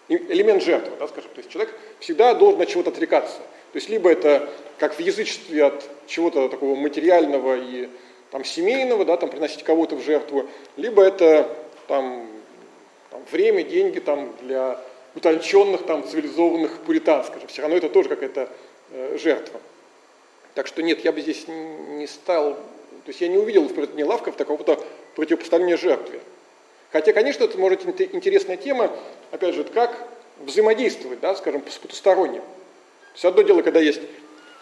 элемент 0.09 0.63
жертвы, 0.63 0.93
да, 0.99 1.09
скажем. 1.09 1.31
То 1.35 1.39
есть 1.39 1.51
человек 1.51 1.75
всегда 2.01 2.35
должен 2.35 2.61
от 2.61 2.69
чего-то 2.69 2.91
отрекаться. 2.91 3.37
То 3.37 3.77
есть 3.79 3.89
либо 3.89 4.11
это, 4.11 4.49
как 4.79 4.95
в 4.95 5.01
язычестве, 5.01 5.65
от 5.65 5.85
чего-то 6.07 6.49
такого 6.49 6.75
материального 6.77 7.57
и 7.57 7.89
там, 8.31 8.45
семейного, 8.45 9.05
да, 9.05 9.17
там, 9.17 9.31
приносить 9.31 9.63
кого-то 9.63 9.97
в 9.97 10.03
жертву, 10.03 10.47
либо 10.77 11.03
это 11.03 11.49
там, 11.89 12.29
там, 13.11 13.23
время, 13.31 13.63
деньги 13.63 13.99
там, 13.99 14.35
для 14.43 14.81
утонченных, 15.15 15.85
там, 15.85 16.07
цивилизованных 16.07 16.81
пуритан, 16.81 17.25
скажем. 17.25 17.49
Все 17.49 17.63
равно 17.63 17.77
это 17.77 17.89
тоже 17.89 18.09
какая-то 18.09 18.49
э, 18.91 19.19
жертва. 19.19 19.61
Так 20.55 20.67
что 20.67 20.83
нет, 20.83 21.05
я 21.05 21.13
бы 21.13 21.21
здесь 21.21 21.47
не 21.49 22.07
стал 22.07 22.57
то 23.07 23.11
есть 23.11 23.21
я 23.21 23.29
не 23.29 23.39
увидел 23.39 23.63
в 23.63 23.73
поведении 23.73 24.03
Лавкрафта 24.03 24.45
какого-то 24.45 24.85
противопоставления 25.15 25.77
жертве. 25.77 26.19
Хотя, 26.97 27.13
конечно, 27.13 27.45
это 27.45 27.59
может 27.59 27.85
быть 27.85 28.01
интересная 28.15 28.57
тема, 28.57 28.91
опять 29.31 29.55
же, 29.55 29.65
как 29.65 29.95
взаимодействовать, 30.41 31.21
да, 31.21 31.35
скажем, 31.35 31.63
с 31.69 31.77
потусторонним. 31.77 32.41
То 32.41 33.13
есть 33.13 33.25
одно 33.27 33.43
дело, 33.43 33.61
когда 33.61 33.81
есть 33.81 34.01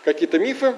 какие-то 0.02 0.40
мифы, 0.40 0.74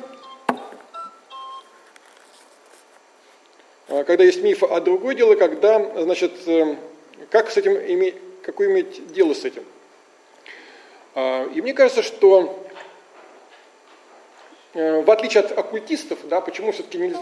а 3.88 4.04
когда 4.04 4.24
есть 4.24 4.42
мифы, 4.42 4.66
а 4.66 4.82
другое 4.82 5.14
дело, 5.14 5.34
когда, 5.34 6.02
значит, 6.02 6.32
э, 6.46 6.76
как 7.30 7.50
с 7.50 7.56
этим 7.56 7.72
иметь, 7.72 8.16
какое 8.42 8.70
иметь 8.70 9.10
дело 9.14 9.32
с 9.32 9.46
этим. 9.46 9.64
А, 11.14 11.46
и 11.54 11.62
мне 11.62 11.72
кажется, 11.72 12.02
что 12.02 12.68
э, 14.74 15.00
в 15.00 15.10
отличие 15.10 15.42
от 15.42 15.56
оккультистов, 15.56 16.18
да, 16.28 16.42
почему 16.42 16.72
все-таки 16.72 17.14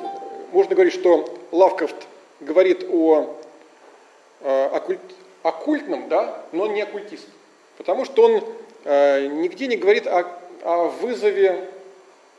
можно 0.51 0.74
говорить, 0.74 0.95
что 0.95 1.32
Лавкрафт 1.53 2.09
говорит 2.41 2.85
о 2.91 3.41
оккульт, 4.49 5.01
оккультном, 5.42 6.09
да, 6.09 6.42
но 6.53 6.66
не 6.66 6.82
оккультист. 6.82 7.26
Потому 7.76 8.05
что 8.05 8.24
он 8.24 8.45
э, 8.84 9.26
нигде 9.26 9.66
не 9.66 9.76
говорит 9.76 10.07
о, 10.07 10.26
о 10.62 10.88
вызове 10.88 11.68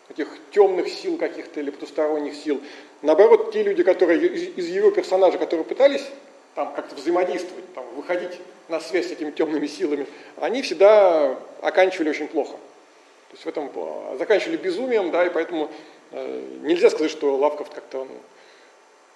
этих 0.09 0.27
темных 0.51 0.87
сил 0.89 1.17
каких-то 1.17 1.59
или 1.59 1.71
потусторонних 1.71 2.35
сил. 2.35 2.61
Наоборот, 3.01 3.51
те 3.51 3.63
люди, 3.63 3.83
которые 3.83 4.25
из, 4.27 4.67
его 4.67 4.91
персонажа, 4.91 5.37
которые 5.37 5.65
пытались 5.65 6.05
там 6.53 6.73
как-то 6.73 6.95
взаимодействовать, 6.95 7.73
там, 7.73 7.83
выходить 7.95 8.39
на 8.69 8.79
связь 8.79 9.09
с 9.09 9.11
этими 9.11 9.31
темными 9.31 9.67
силами, 9.67 10.07
они 10.37 10.61
всегда 10.61 11.37
оканчивали 11.61 12.09
очень 12.09 12.27
плохо. 12.27 12.53
То 12.53 13.33
есть 13.33 13.45
в 13.45 13.49
этом 13.49 13.69
э, 13.75 14.15
заканчивали 14.17 14.57
безумием, 14.57 15.11
да, 15.11 15.25
и 15.25 15.29
поэтому 15.29 15.69
Э, 16.11 16.41
нельзя 16.61 16.89
сказать, 16.89 17.11
что 17.11 17.35
Лавкрафт 17.35 17.73
как-то 17.73 18.01
он 18.01 18.09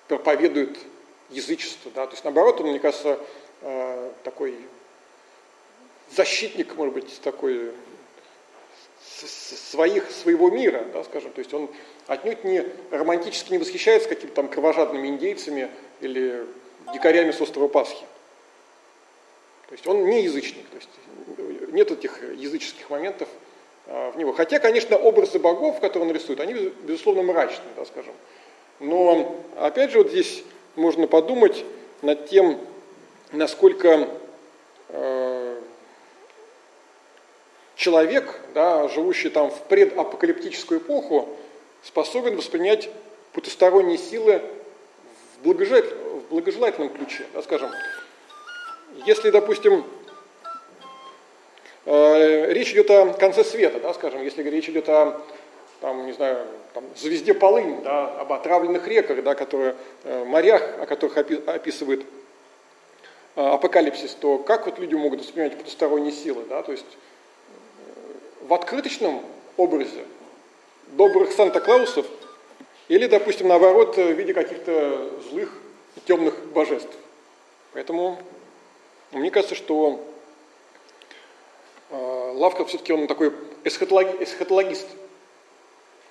проповедует 0.07 0.77
язычество. 1.29 1.91
Да? 1.93 2.05
То 2.07 2.13
есть 2.13 2.23
наоборот, 2.23 2.59
он, 2.61 2.67
мне 2.67 2.79
кажется, 2.79 3.19
э, 3.61 4.11
такой 4.23 4.55
защитник, 6.15 6.75
может 6.75 6.93
быть, 6.93 7.21
такой 7.21 7.71
своих, 9.01 10.09
своего 10.11 10.49
мира, 10.49 10.85
да, 10.93 11.03
скажем. 11.03 11.31
То 11.31 11.39
есть 11.39 11.53
он 11.53 11.69
отнюдь 12.07 12.43
не 12.43 12.65
романтически 12.91 13.51
не 13.51 13.57
восхищается 13.57 14.09
какими-то 14.09 14.35
там 14.35 14.47
кровожадными 14.47 15.07
индейцами 15.07 15.69
или 16.01 16.45
дикарями 16.93 17.31
с 17.31 17.41
острова 17.41 17.67
Пасхи. 17.67 18.05
То 19.67 19.73
есть 19.73 19.85
он 19.87 20.05
не 20.05 20.23
язычник, 20.23 20.67
то 20.69 20.77
есть 20.77 20.89
нет 21.71 21.91
этих 21.91 22.21
языческих 22.35 22.89
моментов 22.89 23.29
а, 23.85 24.11
в 24.11 24.17
него. 24.17 24.33
Хотя, 24.33 24.59
конечно, 24.59 24.97
образы 24.97 25.37
богов, 25.37 25.79
которые 25.79 26.09
он 26.09 26.15
рисует, 26.15 26.39
они, 26.39 26.71
безусловно, 26.83 27.21
мрачные, 27.21 27.69
да, 27.75 27.85
скажем. 27.85 28.13
Но, 28.79 29.39
опять 29.57 29.91
же, 29.91 29.99
вот 29.99 30.09
здесь 30.09 30.43
можно 30.79 31.07
подумать 31.07 31.63
над 32.01 32.27
тем, 32.27 32.59
насколько 33.31 34.09
э, 34.89 35.59
человек, 37.75 38.39
да, 38.53 38.87
живущий 38.87 39.29
там 39.29 39.51
в 39.51 39.61
предапокалиптическую 39.63 40.79
эпоху, 40.79 41.29
способен 41.83 42.35
воспринять 42.35 42.89
потусторонние 43.33 43.97
силы 43.97 44.41
в, 45.35 45.43
благожел... 45.43 45.81
в 45.81 46.29
благожелательном 46.29 46.89
ключе. 46.89 47.25
Да, 47.33 47.41
скажем, 47.43 47.69
если, 49.05 49.29
допустим, 49.29 49.85
Э, 51.91 52.53
речь 52.53 52.71
идет 52.71 52.91
о 52.91 53.13
конце 53.13 53.43
света, 53.43 53.79
да, 53.79 53.95
скажем, 53.95 54.21
если 54.21 54.47
речь 54.47 54.69
идет 54.69 54.87
о 54.89 55.21
там, 55.81 56.05
не 56.05 56.11
знаю, 56.11 56.45
там, 56.73 56.83
звезде 56.95 57.33
полынь, 57.33 57.81
да, 57.83 58.19
об 58.19 58.31
отравленных 58.33 58.87
реках, 58.87 59.23
да, 59.23 59.35
которые, 59.35 59.75
э, 60.03 60.23
морях, 60.25 60.61
о 60.79 60.85
которых 60.85 61.17
описывает 61.17 62.05
э, 63.35 63.41
апокалипсис, 63.41 64.15
то 64.15 64.37
как 64.37 64.65
вот 64.65 64.79
люди 64.79 64.95
могут 64.95 65.21
воспринимать 65.21 65.57
потусторонние 65.57 66.11
силы? 66.11 66.45
Да? 66.49 66.61
То 66.63 66.71
есть 66.71 66.85
в 68.41 68.53
открыточном 68.53 69.21
образе 69.57 70.05
добрых 70.87 71.31
Санта-Клаусов 71.31 72.05
или, 72.87 73.07
допустим, 73.07 73.47
наоборот, 73.47 73.97
в 73.97 74.11
виде 74.11 74.33
каких-то 74.33 75.11
злых 75.29 75.51
и 75.95 75.99
темных 76.01 76.33
божеств. 76.47 76.95
Поэтому 77.73 78.17
мне 79.11 79.29
кажется, 79.29 79.55
что 79.55 80.03
Э, 81.89 82.31
Лавка 82.35 82.65
все-таки 82.65 82.93
он 82.93 83.07
такой 83.07 83.33
эсхатологи, 83.63 84.23
эсхатологист, 84.23 84.87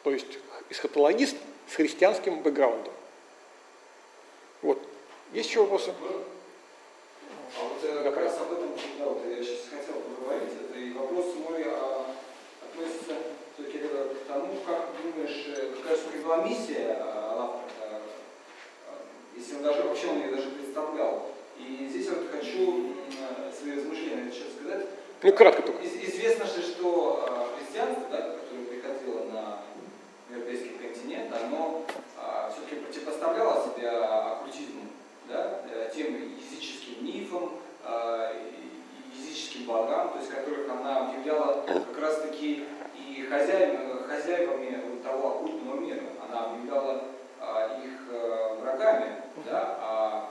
то 0.02 0.10
есть 0.10 0.38
эсхатологист 0.70 1.36
с 1.68 1.74
христианским 1.74 2.40
бэкграундом. 2.42 2.92
Вот. 4.62 4.80
Есть 5.32 5.50
еще 5.50 5.60
вопросы? 5.60 5.92
А 6.00 7.64
вот 7.64 7.78
э, 7.82 8.02
как 8.02 8.16
раз 8.16 8.38
об 8.40 8.52
этом 8.52 8.68
да, 8.98 9.04
вот 9.06 9.22
я 9.28 9.42
сейчас 9.42 9.68
хотел 9.70 10.00
поговорить. 10.00 10.50
Это 10.68 10.78
и 10.78 10.92
вопрос 10.92 11.34
мой 11.36 11.64
а, 11.66 12.06
относится 12.62 13.14
все-таки 13.54 13.78
к 13.78 14.26
тому, 14.26 14.54
как 14.66 14.88
думаешь, 15.02 15.46
э, 15.48 15.74
какая 15.76 15.98
была 16.22 16.44
миссия 16.44 16.98
а, 17.00 17.36
Лавкрафта, 17.36 18.02
а, 18.86 18.98
если 19.34 19.56
он 19.56 19.62
даже 19.62 19.82
вообще 19.82 20.08
он 20.08 20.18
ее 20.18 20.30
даже 20.30 20.50
представлял. 20.50 21.30
И 21.58 21.86
здесь 21.88 22.06
я 22.06 22.12
вот 22.12 22.30
хочу 22.30 22.94
свои 23.58 23.76
размышления 23.76 24.30
сейчас 24.30 24.52
сказать. 24.60 24.86
Ну, 25.22 25.32
кратко 25.32 25.62
только. 25.62 25.84
Известно 25.84 26.44
же, 26.46 26.62
что 26.62 27.50
христианство, 27.58 28.04
да, 28.10 28.37
европейский 30.38 30.78
континент, 30.78 31.32
оно 31.34 31.84
а, 32.16 32.50
все-таки 32.52 32.76
противопоставляло 32.76 33.64
себя 33.64 34.32
оккультизму, 34.32 34.82
да, 35.28 35.60
э, 35.70 35.90
тем 35.94 36.14
языческим 36.14 37.04
мифам, 37.04 37.52
а, 37.84 38.32
языческим 39.14 39.64
богам, 39.64 40.10
то 40.10 40.18
есть 40.18 40.30
которых 40.30 40.70
она 40.70 41.08
объявляла 41.08 41.64
как 41.66 41.98
раз-таки 42.00 42.64
и 42.94 43.26
хозяевами, 43.28 44.02
хозяевами 44.06 45.02
того 45.02 45.28
оккультного 45.28 45.80
мира. 45.80 46.02
Она 46.28 46.46
объявляла 46.46 47.04
а, 47.40 47.80
их 47.84 47.92
а, 48.10 48.54
врагами, 48.60 49.16
да, 49.44 49.78
а 49.80 50.30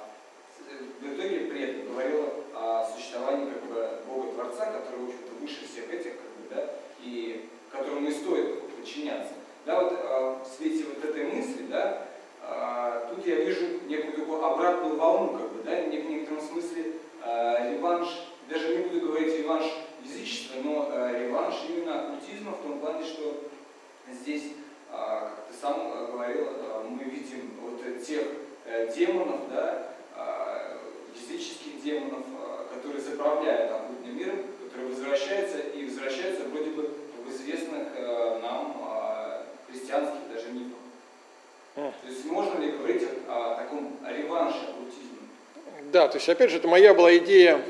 в 1.02 1.06
итоге 1.06 1.40
при 1.42 1.64
этом 1.64 1.94
говорила 1.94 2.30
о 2.56 2.90
существовании 2.94 3.52
как 3.52 3.64
бы, 3.66 3.90
Бога 4.08 4.32
Творца, 4.34 4.66
который, 4.66 5.02
в 5.02 5.10
общем-то, 5.10 5.42
выше 5.42 5.68
всех 5.68 5.94
этих, 5.94 6.14
как 6.14 6.32
бы, 6.38 6.56
да, 6.56 6.70
и 7.02 7.50
которому 7.72 8.08
и 8.08 8.12
стоит 8.12 8.68
подчиняться 8.76 9.37
меня 9.68 9.82
вот 9.82 9.94
э, 9.94 10.36
в 10.44 10.56
свете 10.56 10.86
вот 10.86 11.04
этой 11.04 11.26
мысли, 11.26 11.66
да, 11.70 12.08
э, 12.42 13.10
тут 13.10 13.28
я 13.28 13.36
вижу 13.36 13.66
некую 13.88 14.14
такую 14.14 14.44
обратную 14.44 14.96
волну, 14.96 15.38
как 15.38 15.52
бы, 15.52 15.64
да, 15.64 15.76
в 15.82 15.90
некотором 15.90 16.42
смысле 16.42 16.94
э, 17.24 17.74
реванш, 17.74 18.08
даже 18.50 18.78
не 18.78 18.86
буду 18.86 19.08
говорить 19.08 19.38
реванш 19.38 19.66
язычества, 20.04 20.62
но 20.64 20.90
э, 20.94 21.26
реванш 21.26 21.56
именно 21.68 22.00
оккультизма 22.02 22.54
в 22.54 22.62
том 22.62 22.80
плане, 22.80 23.04
что 23.04 23.44
здесь, 24.10 24.54
э, 24.90 24.94
как 24.94 25.48
ты 25.50 25.54
сам 25.60 26.08
говорил, 26.12 26.46
э, 26.46 26.84
мы 26.90 27.04
видим 27.04 27.52
вот 27.62 27.82
тех 28.02 28.24
э, 28.66 28.90
демонов, 28.96 29.50
да, 29.50 29.92
э, 30.16 30.78
языческих 31.14 31.84
демонов, 31.84 32.24
э, 32.26 32.74
которые 32.74 33.02
заправляют 33.02 33.72
оккультным 33.74 34.18
миром, 34.18 34.38
которые 34.64 34.92
возвращаются 34.92 35.60
и 35.60 35.86
возвращаются 35.86 36.46
вроде 36.48 36.70
бы 36.70 36.90
в 37.26 37.30
известных 37.30 37.88
э, 37.98 38.40
нам 38.42 38.78
э, 38.82 39.17
христианских 39.70 40.20
даже 40.34 40.48
мифах. 40.50 40.78
То 41.76 42.08
есть 42.08 42.26
можно 42.26 42.60
ли 42.60 42.72
говорить 42.72 43.04
о, 43.28 43.54
о 43.54 43.56
таком 43.56 43.98
реванше 44.08 44.60
оккультизма? 44.70 45.18
Да, 45.92 46.08
то 46.08 46.18
есть 46.18 46.28
опять 46.28 46.50
же, 46.50 46.58
это 46.58 46.68
моя 46.68 46.94
была 46.94 47.16
идея 47.18 47.62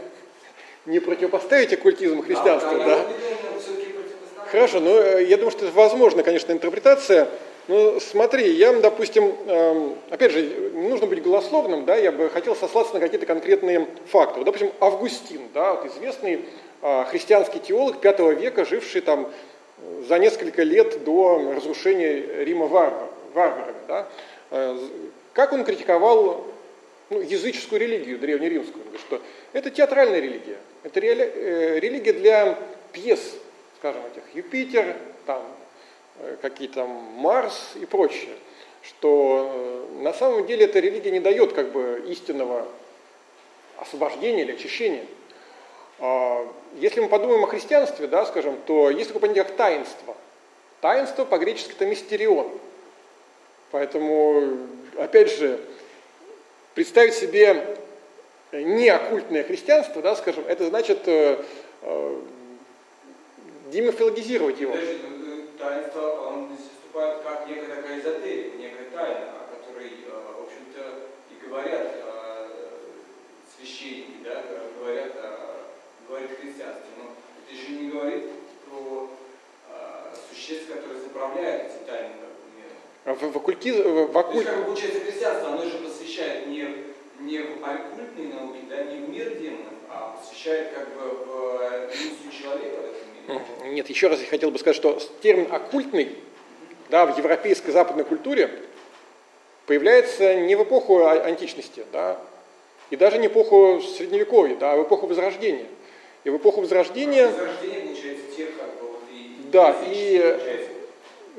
не 0.85 0.99
противопоставить 0.99 1.73
оккультизм 1.73 2.23
христианству, 2.23 2.77
да? 2.77 2.85
да? 2.85 3.05
Хорошо, 4.51 4.79
ну 4.79 5.19
я 5.19 5.35
думаю, 5.35 5.51
что 5.51 5.65
это 5.65 5.75
возможно, 5.75 6.23
конечно, 6.23 6.51
интерпретация. 6.51 7.27
Ну, 7.67 7.99
смотри, 7.99 8.49
я, 8.53 8.71
допустим, 8.71 9.35
эм, 9.45 9.95
опять 10.09 10.31
же, 10.31 10.41
не 10.41 10.87
нужно 10.87 11.05
быть 11.05 11.21
голословным, 11.21 11.83
да, 11.83 11.97
я 11.97 12.13
бы 12.13 12.29
хотел 12.29 12.55
сослаться 12.55 12.93
на 12.93 13.01
какие-то 13.01 13.25
конкретные 13.25 13.85
факты. 14.05 14.39
Вот, 14.39 14.45
допустим, 14.45 14.71
Августин, 14.79 15.41
да, 15.53 15.73
вот 15.73 15.85
известный 15.87 16.45
э, 16.81 17.03
христианский 17.09 17.59
теолог 17.59 18.01
V 18.01 18.35
века, 18.35 18.63
живший 18.63 19.01
там 19.01 19.29
за 20.07 20.19
несколько 20.19 20.63
лет 20.63 21.03
до 21.03 21.53
разрушения 21.55 22.43
Рима 22.43 22.67
варварами, 22.67 23.75
да, 23.87 24.07
э, 24.51 24.79
как 25.33 25.53
он 25.53 25.63
критиковал 25.63 26.45
ну, 27.09 27.21
языческую 27.21 27.79
религию, 27.79 28.19
древнеримскую. 28.19 28.83
Он 28.83 28.89
говорит, 28.89 29.01
что 29.01 29.21
это 29.53 29.69
театральная 29.69 30.19
религия, 30.19 30.57
это 30.83 30.99
э, 30.99 31.79
религия 31.79 32.13
для 32.13 32.57
пьес, 32.91 33.35
скажем, 33.79 34.01
этих 34.11 34.23
Юпитер, 34.33 34.95
там, 35.25 35.43
э, 36.19 36.37
какие-то 36.41 36.85
Марс 36.85 37.73
и 37.79 37.85
прочее. 37.85 38.35
Что 38.83 39.85
на 39.99 40.13
самом 40.13 40.45
деле 40.47 40.65
эта 40.65 40.79
религия 40.79 41.11
не 41.11 41.19
дает 41.19 41.51
как 41.51 41.71
бы 41.71 42.05
истинного 42.07 42.65
освобождения 43.77 44.43
или 44.43 44.53
очищения. 44.53 45.03
А, 45.99 46.47
если 46.75 46.99
мы 46.99 47.09
подумаем 47.09 47.43
о 47.43 47.47
христианстве, 47.47 48.07
да, 48.07 48.25
скажем, 48.25 48.57
то 48.65 48.89
есть 48.89 49.09
такое 49.09 49.21
понятие 49.21 49.45
как 49.45 49.55
таинство. 49.55 50.15
Таинство 50.81 51.25
по-гречески 51.25 51.71
это 51.71 51.85
мистерион. 51.85 52.51
Поэтому, 53.71 54.57
опять 54.97 55.35
же, 55.35 55.59
представить 56.75 57.15
себе 57.15 57.77
не 58.51 58.89
оккультное 58.89 59.43
христианство, 59.43 60.01
да, 60.01 60.15
скажем, 60.15 60.45
это 60.47 60.67
значит 60.67 61.07
э, 61.07 61.43
э, 61.81 62.21
демифологизировать 63.71 64.59
его. 64.59 64.71
Подожди, 64.71 64.99
ну, 65.03 65.43
таинство, 65.57 66.11
он 66.29 66.47
выступает 66.47 67.23
как 67.23 67.47
некая 67.49 67.75
такая 67.75 67.99
эзотерика, 67.99 68.57
некая 68.57 68.89
тайна, 68.93 69.25
о 69.31 69.55
которой, 69.55 69.87
э, 69.87 70.09
в 70.09 70.43
общем-то, 70.43 71.07
и 71.31 71.49
говорят 71.49 71.91
э, 72.05 72.47
священники, 73.57 74.23
да, 74.23 74.43
говорят, 74.79 75.11
говорит 76.07 76.31
христианство. 76.39 76.87
Но 76.97 77.11
это 77.43 77.55
еще 77.55 77.71
не 77.71 77.89
говорит 77.89 78.25
про 78.69 79.09
существ, 80.29 80.67
которые 80.67 81.01
заправляют 81.01 81.71
эти 81.71 81.89
тайны, 81.89 82.09
в, 83.05 83.31
в, 83.31 83.37
оккультизм, 83.37 83.83
в 83.83 84.17
оккульт... 84.17 84.45
То 84.45 84.51
есть, 84.51 84.57
как 84.57 84.65
получается, 84.65 84.99
христианство, 84.99 85.53
оно 85.53 85.63
же 85.63 85.77
посвящает 85.77 86.47
не, 86.47 86.67
не 87.19 87.39
в 87.39 87.63
оккультные 87.63 88.33
науки, 88.33 88.59
да, 88.69 88.83
не 88.83 88.97
в 88.99 89.09
мир 89.09 89.35
демонов, 89.35 89.73
а 89.89 90.17
посвящает 90.19 90.73
как 90.73 90.89
бы 90.93 91.25
в 91.25 91.89
миссию 91.89 92.31
человека 92.37 92.75
в 92.75 93.29
этом 93.29 93.45
мире. 93.63 93.73
Нет, 93.75 93.89
еще 93.89 94.07
раз 94.07 94.19
я 94.19 94.27
хотел 94.27 94.51
бы 94.51 94.59
сказать, 94.59 94.75
что 94.75 94.99
термин 95.21 95.47
оккультный 95.51 96.17
да, 96.89 97.05
в 97.05 97.17
европейской 97.17 97.71
западной 97.71 98.03
культуре 98.03 98.49
появляется 99.65 100.35
не 100.35 100.55
в 100.55 100.63
эпоху 100.63 101.03
а, 101.03 101.13
античности, 101.13 101.85
да, 101.93 102.19
и 102.89 102.97
даже 102.97 103.19
не 103.19 103.29
в 103.29 103.31
эпоху 103.31 103.81
средневековья, 103.81 104.55
да, 104.55 104.73
а 104.73 104.75
в 104.77 104.83
эпоху 104.83 105.07
Возрождения. 105.07 105.65
И 106.27 106.29
в 106.29 106.35
эпоху 106.35 106.59
Возрождения... 106.59 107.27
Возрождение, 107.27 107.85
получается, 107.85 108.23
тех, 108.35 108.49
как 108.57 108.81
бы, 108.81 108.87
вот 108.91 109.03
и... 109.09 109.49
Да, 109.49 109.73
и... 109.87 110.19
Получается 110.19 110.71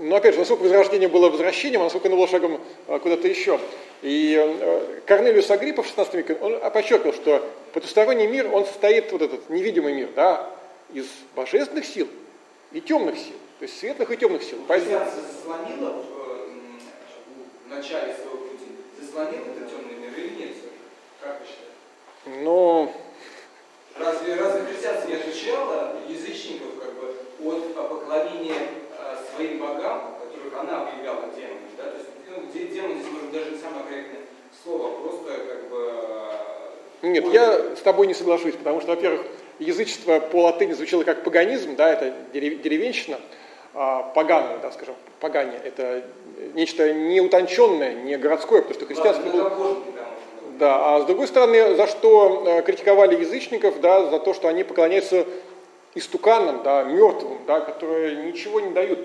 но 0.01 0.15
опять 0.15 0.35
же, 0.35 0.39
насколько 0.39 0.63
возрождение 0.63 1.09
было 1.09 1.29
возвращением, 1.29 1.81
а 1.81 1.85
насколько 1.85 2.07
оно 2.07 2.17
было 2.17 2.29
шагом 2.29 2.61
а, 2.87 3.01
куда-то 3.01 3.27
еще. 3.27 3.59
И 4.01 4.33
э, 4.39 5.01
Корнелиус 5.07 5.51
Агриппа 5.51 5.83
в 5.83 5.87
16 5.87 6.15
веке, 6.15 6.39
он 6.41 6.61
подчеркивал, 6.71 7.13
что 7.13 7.45
потусторонний 7.73 8.29
мир, 8.29 8.49
он 8.55 8.65
состоит, 8.65 9.11
вот 9.11 9.23
этот 9.23 9.51
невидимый 9.51 9.95
мир, 9.95 10.11
да, 10.15 10.49
из 10.93 11.07
божественных 11.35 11.85
сил 11.85 12.07
и 12.71 12.81
темных 12.81 13.19
сил, 13.19 13.35
то 13.59 13.65
есть 13.65 13.77
светлых 13.77 14.13
и 14.13 14.17
темных 14.17 14.45
сил. 14.45 14.59
Поэтому... 14.69 15.01
заслонила 15.01 15.91
в, 15.91 16.07
э, 16.07 17.67
в 17.67 17.69
начале 17.69 18.15
своего 18.15 18.37
пути, 18.37 18.67
заслонил 19.01 19.41
этот 19.51 19.69
темный 19.69 19.97
мир 19.97 20.17
или 20.17 20.45
нет? 20.45 20.57
Как 21.21 21.41
вы 21.41 21.47
считаете? 21.47 22.45
Ну... 22.45 22.95
Разве, 23.99 24.35
разве 24.37 24.63
христианство 24.67 25.09
не 25.09 25.17
отличало 25.17 25.97
язычников 26.09 26.69
как 26.81 26.95
бы, 26.95 27.53
от 27.53 27.89
поклонения 27.89 28.69
своим 29.35 29.59
богам, 29.59 30.15
которых 30.21 30.61
она 30.61 30.83
объявляла 30.83 31.23
демонами, 31.35 31.69
да, 31.77 31.85
то 31.85 31.97
есть 31.97 32.09
ну, 32.29 32.43
где 32.49 32.67
демон 32.67 32.99
здесь 32.99 33.13
может 33.13 33.33
даже 33.33 33.51
не 33.51 33.59
самое 33.59 33.85
корректное 33.85 34.21
слово, 34.63 35.01
просто 35.01 35.33
как 35.49 35.69
бы... 35.69 35.93
Нет, 37.03 37.25
я 37.33 37.77
с 37.77 37.81
тобой 37.81 38.07
не 38.07 38.15
соглашусь, 38.15 38.55
потому 38.55 38.81
что, 38.81 38.91
во-первых, 38.91 39.27
язычество 39.59 40.21
по 40.21 40.43
латыни 40.43 40.73
звучало 40.73 41.05
как 41.05 41.23
паганизм, 41.25 41.77
да, 41.77 41.93
это 41.93 42.13
деревенщина, 42.33 43.19
а 43.75 44.03
поганое, 44.15 44.59
да, 44.59 44.73
скажем, 44.73 44.95
пагане, 45.21 45.61
это 45.63 46.05
нечто 46.55 46.93
неутонченное, 46.93 47.95
не 47.95 48.17
городское, 48.17 48.63
потому 48.63 48.75
что 48.75 48.87
христианство 48.87 49.25
да, 49.25 49.51
было... 49.51 49.77
Да, 50.59 50.97
а 50.97 51.01
с 51.01 51.05
другой 51.05 51.29
стороны, 51.29 51.77
за 51.77 51.87
что 51.87 52.45
э, 52.47 52.63
критиковали 52.63 53.21
язычников, 53.21 53.81
да, 53.81 54.11
за 54.11 54.19
то, 54.19 54.35
что 54.35 54.49
они 54.49 54.65
поклоняются 54.65 55.25
истуканам, 55.95 56.63
да, 56.63 56.83
мертвым, 56.83 57.39
да, 57.47 57.61
которые 57.61 58.17
ничего 58.27 58.61
не 58.61 58.73
дают 58.73 58.99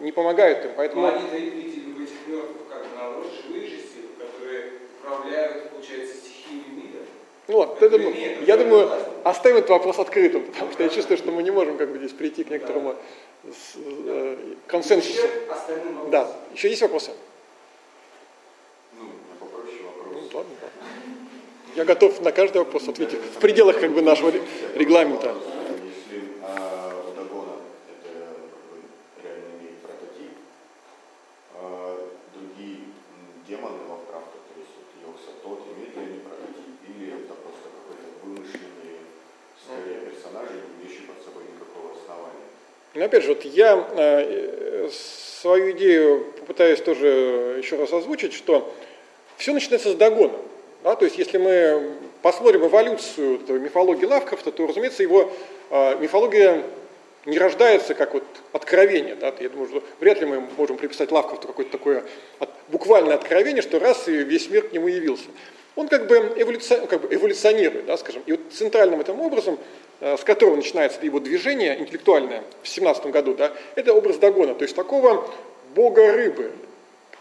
не 0.00 0.12
помогают 0.12 0.64
им. 0.64 0.70
Поэтому... 0.76 1.02
Но 1.02 1.08
они-то 1.08 1.36
видели 1.36 1.92
в 1.92 2.02
этих 2.02 2.26
мертвых 2.26 2.68
как 2.68 2.84
наоборот 2.96 3.26
живые 3.44 3.68
же 3.68 3.76
силы, 3.76 4.08
которые 4.18 4.72
управляют, 5.00 5.70
получается, 5.70 6.16
стихиями 6.16 6.82
мира. 6.82 7.04
Ну 7.48 7.56
вот, 7.56 7.82
это, 7.82 7.96
я 8.46 8.56
думаю, 8.56 8.90
оставим 9.24 9.58
этот 9.58 9.70
вопрос 9.70 9.98
открытым, 9.98 10.44
потому 10.44 10.72
что 10.72 10.82
я 10.82 10.88
чувствую, 10.88 11.18
что 11.18 11.30
мы 11.30 11.42
не 11.42 11.50
можем 11.50 11.76
как 11.76 11.90
бы 11.90 11.98
здесь 11.98 12.12
прийти 12.12 12.44
к 12.44 12.50
некоторому 12.50 12.94
да. 13.42 13.52
с, 13.52 13.76
э, 13.76 14.36
консенсусу. 14.66 15.22
Да. 16.10 16.30
Еще 16.54 16.68
есть 16.68 16.82
вопросы? 16.82 17.12
Ну, 18.98 19.06
попроще 19.40 19.82
вопрос. 19.84 20.06
Ну, 20.12 20.38
ладно, 20.38 20.54
ладно. 20.62 20.71
Я 21.74 21.84
готов 21.84 22.20
на 22.20 22.32
каждый 22.32 22.58
вопрос 22.58 22.86
ответить 22.88 23.18
в 23.18 23.38
пределах 23.40 23.80
как 23.80 23.92
бы 23.92 24.02
нашего 24.02 24.32
регламента. 24.74 25.34
Но 42.94 43.06
опять 43.06 43.24
же, 43.24 43.30
вот 43.30 43.44
я 43.44 43.88
э, 43.96 44.88
свою 45.40 45.72
идею 45.72 46.32
попытаюсь 46.38 46.80
тоже 46.80 47.56
еще 47.58 47.76
раз 47.76 47.92
озвучить, 47.92 48.32
что 48.32 48.72
все 49.38 49.52
начинается 49.52 49.90
с 49.90 49.94
догона. 49.94 50.38
Да? 50.82 50.94
То 50.96 51.04
есть 51.04 51.18
если 51.18 51.38
мы 51.38 51.96
посмотрим 52.22 52.66
эволюцию 52.66 53.40
мифологии 53.60 54.04
Лавкрафта, 54.04 54.52
то, 54.52 54.66
разумеется, 54.66 55.02
его 55.02 55.30
э, 55.70 55.98
мифология 55.98 56.62
не 57.26 57.38
рождается 57.38 57.94
как 57.94 58.14
вот 58.14 58.24
откровение. 58.52 59.14
Да? 59.14 59.32
Я 59.40 59.48
думаю, 59.48 59.68
что 59.68 59.82
вряд 60.00 60.20
ли 60.20 60.26
мы 60.26 60.40
можем 60.56 60.76
приписать 60.76 61.12
Лавкрафту 61.12 61.48
какое-то 61.48 61.72
такое 61.72 62.04
от, 62.38 62.50
буквальное 62.68 63.14
откровение, 63.14 63.62
что 63.62 63.78
раз 63.78 64.08
и 64.08 64.12
весь 64.12 64.50
мир 64.50 64.68
к 64.68 64.72
нему 64.72 64.88
явился. 64.88 65.26
Он 65.74 65.88
как 65.88 66.06
бы, 66.06 66.16
эволюци... 66.36 66.86
как 66.86 67.00
бы 67.00 67.14
эволюционирует, 67.14 67.86
да, 67.86 67.96
скажем. 67.96 68.22
И 68.26 68.32
вот 68.32 68.40
центральным 68.52 69.00
этим 69.00 69.20
образом 69.20 69.58
Э, 70.04 70.16
с 70.16 70.24
которого 70.24 70.56
начинается 70.56 70.98
его 71.02 71.20
движение 71.20 71.78
интеллектуальное 71.78 72.42
в 72.64 72.68
17 72.68 73.06
году, 73.06 73.34
да, 73.34 73.52
это 73.76 73.94
образ 73.94 74.16
Дагона, 74.16 74.52
то 74.52 74.64
есть 74.64 74.74
такого 74.74 75.30
бога 75.76 76.12
рыбы, 76.12 76.50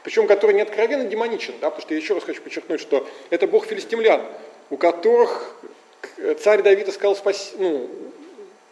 причем 0.04 0.28
который 0.28 0.56
не 0.56 0.62
откровенно 0.62 1.06
демоничен, 1.06 1.54
да, 1.62 1.70
потому 1.70 1.82
что 1.82 1.94
я 1.94 2.00
еще 2.00 2.14
раз 2.14 2.24
хочу 2.24 2.42
подчеркнуть, 2.42 2.82
что 2.82 3.08
это 3.30 3.48
бог 3.48 3.66
филистимлян, 3.66 4.22
у 4.70 4.78
которых 4.78 5.56
царь 6.40 6.62
Давид 6.62 6.88
искал 6.88 7.16
спас... 7.16 7.54
ну, 7.58 7.90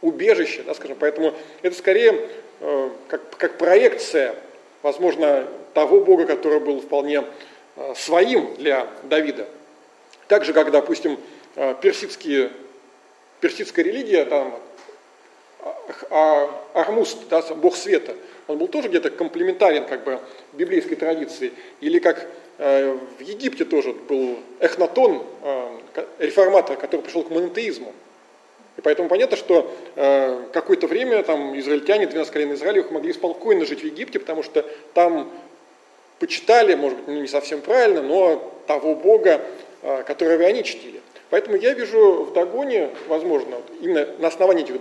убежище, 0.01 0.63
да, 0.63 0.73
скажем, 0.73 0.97
поэтому 0.99 1.33
это 1.61 1.75
скорее 1.75 2.29
э, 2.61 2.89
как, 3.09 3.37
как 3.37 3.57
проекция 3.57 4.35
возможно, 4.81 5.47
того 5.73 6.01
Бога, 6.01 6.25
который 6.25 6.59
был 6.59 6.81
вполне 6.81 7.23
э, 7.75 7.93
своим 7.95 8.55
для 8.55 8.87
Давида. 9.03 9.47
Так 10.27 10.45
же, 10.45 10.53
как, 10.53 10.71
допустим, 10.71 11.19
э, 11.55 11.75
персидские, 11.81 12.51
персидская 13.39 13.83
религия, 13.85 14.25
там, 14.25 14.59
а, 16.09 16.49
Армуст, 16.73 17.27
да, 17.29 17.41
бог 17.55 17.75
света, 17.75 18.15
он 18.49 18.57
был 18.57 18.67
тоже 18.67 18.89
где-то 18.89 19.11
комплементарен 19.11 19.85
как 19.85 20.03
бы 20.03 20.19
библейской 20.53 20.95
традиции. 20.95 21.53
Или 21.81 21.99
как 21.99 22.27
э, 22.57 22.97
в 23.19 23.21
Египте 23.21 23.63
тоже 23.63 23.93
был 23.93 24.39
Эхнатон, 24.59 25.23
э, 25.43 26.05
реформатор, 26.17 26.75
который 26.75 27.01
пришел 27.01 27.23
к 27.23 27.29
монотеизму. 27.29 27.93
И 28.77 28.81
поэтому 28.81 29.07
понятно, 29.07 29.37
что 29.37 29.71
э, 29.95 30.47
какое-то 30.51 30.87
время 30.87 31.21
там 31.23 31.57
израильтяне, 31.59 32.07
12 32.07 32.33
колен 32.33 32.53
Израилевых 32.53 32.89
могли 32.89 33.13
спокойно 33.13 33.65
жить 33.65 33.81
в 33.81 33.85
Египте, 33.85 34.19
потому 34.19 34.41
что 34.41 34.65
там 34.95 35.31
почитали, 36.17 36.73
может 36.73 36.97
быть, 36.99 37.07
не 37.07 37.27
совсем 37.27 37.61
правильно, 37.61 38.01
но 38.01 38.51
того 38.65 38.95
Бога, 38.95 39.41
э, 39.83 40.03
которого 40.03 40.43
они 40.43 40.63
чтили. 40.63 41.01
Поэтому 41.29 41.55
я 41.55 41.75
вижу 41.75 42.23
в 42.23 42.33
Дагоне, 42.33 42.89
возможно, 43.07 43.57
именно 43.79 44.07
на 44.17 44.27
основании 44.29 44.63
этих 44.63 44.77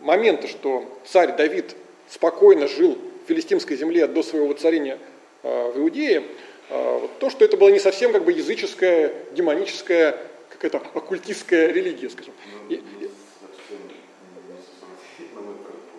момента, 0.00 0.48
что 0.48 0.84
царь 1.04 1.36
Давид 1.36 1.76
спокойно 2.08 2.68
жил 2.68 2.98
в 3.24 3.28
филистимской 3.28 3.76
земле 3.76 4.06
до 4.06 4.22
своего 4.22 4.48
воцарения 4.48 4.98
э, 5.42 5.72
в 5.72 5.78
Иудее, 5.78 6.24
э, 6.70 6.98
вот 7.00 7.18
то, 7.18 7.30
что 7.30 7.44
это 7.44 7.56
была 7.56 7.70
не 7.70 7.78
совсем 7.78 8.12
как 8.12 8.24
бы 8.24 8.32
языческая, 8.32 9.12
демоническая, 9.32 10.16
какая-то 10.50 10.78
оккультистская 10.94 11.68
религия, 11.68 12.08
скажем. 12.10 12.32
И, 12.68 12.82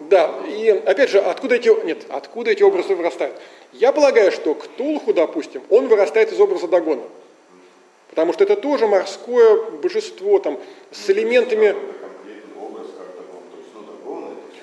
да, 0.10 0.34
и 0.47 0.70
опять 0.70 1.10
же, 1.10 1.20
откуда 1.20 1.55
эти, 1.55 1.86
нет, 1.86 2.05
откуда 2.10 2.51
эти 2.51 2.64
образы 2.64 2.95
вырастают? 2.95 3.36
Я 3.74 3.91
полагаю, 3.91 4.32
что 4.32 4.55
Ктулху, 4.55 5.14
допустим, 5.14 5.62
он 5.70 5.88
вырастает 5.88 6.32
из 6.32 6.39
образа 6.39 6.68
Дагона. 6.68 7.03
Потому 8.10 8.32
что 8.32 8.45
это 8.45 8.55
тоже 8.55 8.88
морское 8.88 9.62
божество, 9.82 10.39
там, 10.39 10.60
с 10.91 11.10
элементами... 11.10 11.76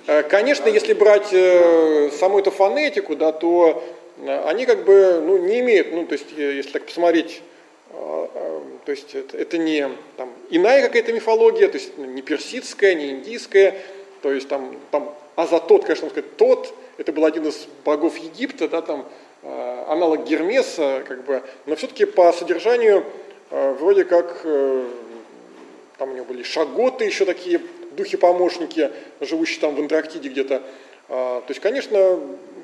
Э, 0.06 0.22
конечно, 0.22 0.68
если 0.68 0.92
брать 0.92 1.32
э, 1.32 2.10
саму 2.10 2.38
эту 2.38 2.50
фонетику, 2.50 3.16
да, 3.16 3.32
то 3.32 3.82
э, 4.18 4.44
они 4.46 4.66
как 4.66 4.84
бы 4.84 5.20
ну, 5.24 5.38
не 5.38 5.60
имеют, 5.60 5.92
ну, 5.92 6.04
то 6.06 6.12
есть, 6.12 6.26
если 6.36 6.70
так 6.70 6.84
посмотреть, 6.84 7.42
то 7.90 8.90
есть 8.90 9.14
это, 9.14 9.36
это 9.38 9.56
не 9.56 9.88
там, 10.16 10.32
иная 10.50 10.82
какая-то 10.82 11.12
мифология, 11.12 11.68
то 11.68 11.78
есть 11.78 11.96
не 11.96 12.22
персидская, 12.22 12.94
не 12.94 13.10
индийская, 13.10 13.76
то 14.20 14.32
есть 14.32 14.48
там, 14.48 14.76
там 14.90 15.14
Азатот, 15.36 15.84
конечно, 15.84 16.10
сказать, 16.10 16.36
тот, 16.36 16.74
это 16.98 17.12
был 17.12 17.24
один 17.24 17.46
из 17.46 17.66
богов 17.84 18.16
Египта, 18.18 18.68
да, 18.68 18.82
там 18.82 19.08
аналог 19.42 20.24
Гермеса, 20.24 21.04
как 21.06 21.24
бы, 21.24 21.42
но 21.66 21.76
все-таки 21.76 22.04
по 22.04 22.32
содержанию 22.32 23.04
вроде 23.50 24.04
как 24.04 24.42
там 24.42 26.10
у 26.10 26.14
него 26.14 26.24
были 26.24 26.42
шаготы 26.42 27.04
еще 27.04 27.24
такие 27.24 27.60
духи-помощники, 27.96 28.90
живущие 29.20 29.60
там 29.60 29.74
в 29.74 29.80
Антарктиде 29.80 30.28
где-то. 30.28 30.62
А, 31.08 31.40
то 31.40 31.50
есть, 31.50 31.60
конечно, 31.60 32.18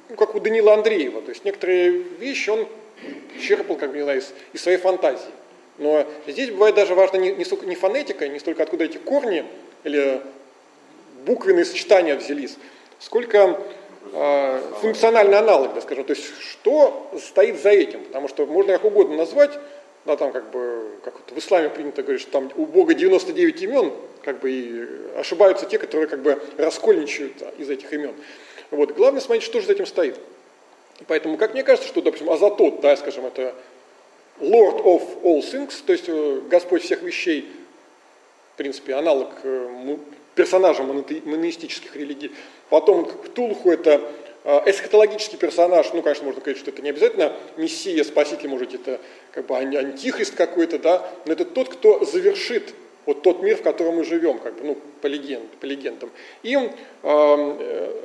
ну, 0.08 0.16
как 0.16 0.34
у 0.34 0.40
Данила 0.40 0.74
Андреева, 0.74 1.22
то 1.22 1.30
есть 1.30 1.44
некоторые 1.44 1.90
вещи 1.90 2.50
он 2.50 2.66
черпал, 3.40 3.76
как 3.76 3.92
бы, 3.92 3.98
не 3.98 4.18
из, 4.18 4.32
из 4.52 4.62
своей 4.62 4.78
фантазии. 4.78 5.30
Но 5.78 6.06
здесь 6.26 6.50
бывает 6.50 6.74
даже 6.74 6.94
важно 6.94 7.16
не, 7.16 7.32
не, 7.32 7.44
столько, 7.44 7.66
не 7.66 7.74
фонетика, 7.74 8.28
не 8.28 8.38
столько 8.38 8.62
откуда 8.62 8.84
эти 8.84 8.98
корни 8.98 9.44
или 9.84 10.20
буквенные 11.24 11.64
сочетания 11.64 12.16
взялись, 12.16 12.56
сколько 12.98 13.58
э, 14.12 14.60
функциональный 14.80 15.38
аналог, 15.38 15.74
да, 15.74 15.80
скажем, 15.80 16.04
то 16.04 16.12
есть 16.12 16.26
что 16.38 17.10
стоит 17.18 17.60
за 17.62 17.70
этим, 17.70 18.04
потому 18.04 18.28
что 18.28 18.46
можно 18.46 18.74
как 18.74 18.84
угодно 18.84 19.16
назвать, 19.16 19.58
да, 20.04 20.16
там 20.16 20.32
как 20.32 20.50
бы, 20.50 20.98
как 21.04 21.14
вот 21.14 21.30
в 21.30 21.38
исламе 21.38 21.68
принято 21.68 22.02
говорить, 22.02 22.22
что 22.22 22.30
там 22.30 22.50
у 22.56 22.66
Бога 22.66 22.94
99 22.94 23.62
имен, 23.62 23.92
как 24.22 24.40
бы 24.40 24.50
и 24.50 25.18
ошибаются 25.18 25.66
те, 25.66 25.78
которые 25.78 26.08
как 26.08 26.20
бы 26.20 26.40
раскольничают 26.56 27.34
из 27.58 27.68
этих 27.68 27.92
имен. 27.92 28.14
Вот. 28.70 28.92
Главное 28.92 29.20
смотреть, 29.20 29.44
что 29.44 29.60
же 29.60 29.66
за 29.66 29.72
этим 29.72 29.86
стоит. 29.86 30.18
Поэтому, 31.06 31.36
как 31.36 31.54
мне 31.54 31.62
кажется, 31.62 31.88
что, 31.88 32.02
допустим, 32.02 32.30
Азатот, 32.30 32.80
да, 32.80 32.96
скажем, 32.96 33.26
это 33.26 33.54
Lord 34.40 34.84
of 34.84 35.22
all 35.22 35.40
things, 35.40 35.82
то 35.84 35.92
есть 35.92 36.08
э, 36.08 36.40
Господь 36.48 36.82
всех 36.82 37.02
вещей, 37.02 37.50
в 38.54 38.56
принципе, 38.56 38.94
аналог 38.94 39.28
э, 39.42 39.96
персонажа 40.34 40.82
монотеистических 40.82 41.96
религий. 41.96 42.32
Потом 42.68 43.04
Ктулху 43.04 43.70
это 43.70 44.00
эсхатологический 44.44 45.38
персонаж, 45.38 45.92
ну, 45.92 46.02
конечно, 46.02 46.24
можно 46.24 46.40
сказать, 46.40 46.58
что 46.58 46.70
это 46.70 46.80
не 46.82 46.90
обязательно 46.90 47.36
мессия, 47.56 48.02
спаситель, 48.04 48.48
может, 48.48 48.74
это 48.74 49.00
как 49.32 49.46
бы 49.46 49.56
антихрист 49.56 50.34
какой-то, 50.34 50.78
да, 50.78 51.08
но 51.26 51.32
это 51.32 51.44
тот, 51.44 51.68
кто 51.68 52.04
завершит 52.04 52.74
вот 53.06 53.22
тот 53.22 53.42
мир, 53.42 53.56
в 53.56 53.62
котором 53.62 53.96
мы 53.96 54.04
живем, 54.04 54.38
как 54.38 54.54
бы, 54.54 54.64
ну, 54.64 54.78
по, 55.00 55.06
легенд, 55.06 55.50
по 55.58 55.66
легендам. 55.66 56.10
И 56.42 56.56
э, 57.02 58.00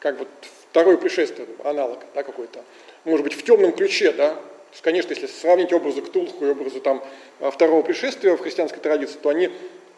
как 0.00 0.18
вот 0.18 0.28
второе 0.70 0.96
пришествие, 0.96 1.46
аналог 1.64 1.98
да, 2.14 2.22
какой-то, 2.22 2.64
может 3.04 3.24
быть, 3.24 3.34
в 3.34 3.42
темном 3.44 3.72
ключе, 3.72 4.12
да, 4.12 4.34
то 4.34 4.72
есть, 4.72 4.82
конечно, 4.82 5.10
если 5.12 5.26
сравнить 5.26 5.72
образы 5.72 6.02
Ктулху 6.02 6.44
и 6.44 6.50
образы 6.50 6.80
там, 6.80 7.02
второго 7.40 7.82
пришествия 7.82 8.36
в 8.36 8.40
христианской 8.40 8.80
традиции, 8.80 9.16
то 9.20 9.30
они 9.30 9.50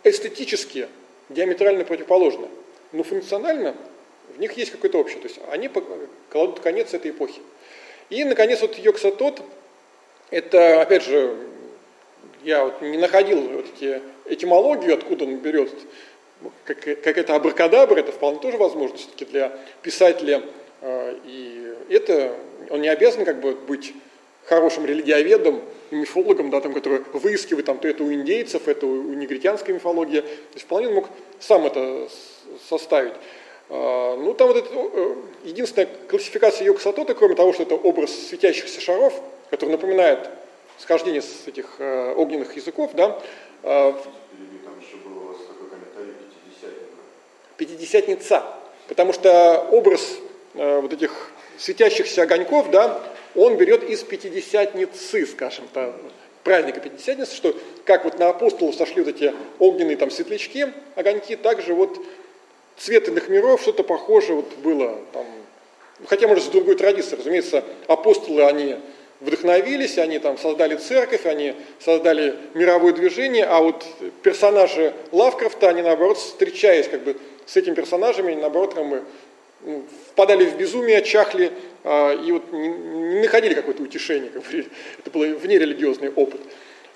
эстетически 0.05 0.89
диаметрально 1.29 1.85
противоположны. 1.85 2.47
Но 2.93 3.03
функционально 3.03 3.75
в 4.37 4.41
них 4.41 4.53
есть 4.53 4.71
какое-то 4.71 4.99
общее. 4.99 5.21
То 5.21 5.29
есть 5.29 5.41
они 5.51 5.71
кладут 6.31 6.61
конец 6.61 6.95
этой 6.95 7.11
эпохи. 7.11 7.41
И, 8.09 8.25
наконец, 8.25 8.61
вот 8.61 8.77
Йоксатот, 8.77 9.43
это, 10.31 10.83
опять 10.83 11.05
же, 11.05 11.37
я 12.43 12.65
вот 12.65 12.81
не 12.83 12.99
находил 12.99 13.41
вот 13.41 13.67
эти 13.77 14.01
этимологию, 14.27 14.95
откуда 14.95 15.25
он 15.25 15.37
берет, 15.37 15.71
как, 16.65 16.81
как 16.81 17.19
это 17.19 17.35
абракадабра, 17.35 18.01
это 18.01 18.13
вполне 18.13 18.41
тоже 18.41 18.57
возможно 18.57 18.97
все-таки 18.97 19.25
для 19.27 19.53
писателя. 19.83 20.43
А, 20.81 21.19
и 21.25 21.75
это, 21.91 22.35
он 22.71 22.81
не 22.81 22.89
обязан 22.89 23.25
как 23.25 23.41
бы 23.41 23.55
быть 23.55 23.93
хорошим 24.47 24.87
религиоведом, 24.87 25.63
мифологом, 25.91 26.51
да, 26.51 26.61
там, 26.61 26.73
который 26.73 27.03
выискивает 27.13 27.67
там, 27.67 27.79
то 27.79 27.89
это 27.89 28.05
у 28.05 28.13
индейцев, 28.13 28.69
это 28.69 28.87
у 28.87 29.13
негритянской 29.15 29.75
мифологии. 29.75 30.21
То 30.21 30.55
есть 30.55 30.67
вполне 30.67 30.89
он 30.89 30.95
мог 30.95 31.09
сам 31.39 31.67
это 31.67 32.09
составить. 32.69 33.15
А, 33.71 34.17
ну, 34.17 34.35
там 34.35 34.49
вот 34.49 34.57
это, 34.57 34.69
э, 34.75 35.15
единственная 35.45 35.89
классификация 36.09 36.65
Йога-Сатоты, 36.67 37.15
кроме 37.15 37.37
того, 37.37 37.53
что 37.53 37.63
это 37.63 37.77
образ 37.77 38.11
светящихся 38.11 38.81
шаров, 38.81 39.15
который 39.49 39.71
напоминает 39.71 40.29
схождение 40.79 41.23
с 41.23 41.47
этих 41.47 41.77
э, 41.79 42.15
огненных 42.17 42.57
языков, 42.57 42.91
да. 42.95 43.21
Э, 43.63 43.93
комментарий 45.71 46.15
пятидесятница, 47.57 48.43
потому 48.89 49.13
что 49.13 49.69
образ 49.71 50.17
э, 50.55 50.81
вот 50.81 50.93
этих 50.93 51.31
светящихся 51.57 52.23
огоньков, 52.23 52.71
да, 52.71 53.01
он 53.37 53.57
берет 53.57 53.85
из 53.85 54.03
пятидесятницы, 54.03 55.27
скажем 55.27 55.67
так, 55.73 55.95
праздника 56.43 56.81
Пятидесятницы, 56.81 57.37
что 57.37 57.55
как 57.85 58.05
вот 58.05 58.19
на 58.19 58.31
апостолов 58.31 58.75
сошли 58.75 59.03
вот 59.03 59.15
эти 59.15 59.35
огненные 59.59 59.97
там 59.97 60.11
светлячки, 60.11 60.73
огоньки, 60.97 61.37
также 61.37 61.75
вот 61.75 61.99
цвет 62.81 63.09
иных 63.09 63.29
миров, 63.29 63.61
что-то 63.61 63.85
похожее 63.85 64.37
вот 64.37 64.53
было 64.63 64.99
там, 65.13 65.27
хотя, 66.07 66.27
может, 66.27 66.45
с 66.45 66.49
другой 66.49 66.77
традицией, 66.77 67.19
разумеется, 67.19 67.63
апостолы, 67.87 68.43
они 68.45 68.77
вдохновились, 69.21 69.99
они 69.99 70.19
там 70.19 70.39
создали 70.39 70.77
церковь, 70.77 71.27
они 71.27 71.55
создали 71.79 72.37
мировое 72.55 72.95
движение, 72.95 73.45
а 73.45 73.61
вот 73.61 73.85
персонажи 74.23 74.95
Лавкрафта, 75.13 75.69
они 75.69 75.83
наоборот, 75.83 76.17
встречаясь 76.17 76.89
как 76.89 77.03
бы 77.03 77.17
с 77.45 77.57
этими 77.57 77.75
персонажами, 77.75 78.33
они 78.33 78.41
наоборот 78.41 78.73
как 78.73 78.89
бы, 78.89 79.03
ну, 79.61 79.85
впадали 80.13 80.47
в 80.47 80.57
безумие, 80.57 81.03
чахли 81.03 81.53
а, 81.85 82.15
и 82.15 82.33
вот 82.33 82.51
не, 82.51 83.21
находили 83.21 83.53
какое-то 83.53 83.83
утешение, 83.83 84.31
как 84.31 84.43
бы, 84.43 84.67
это 84.99 85.11
был 85.11 85.21
внерелигиозный 85.37 86.11
опыт. 86.11 86.41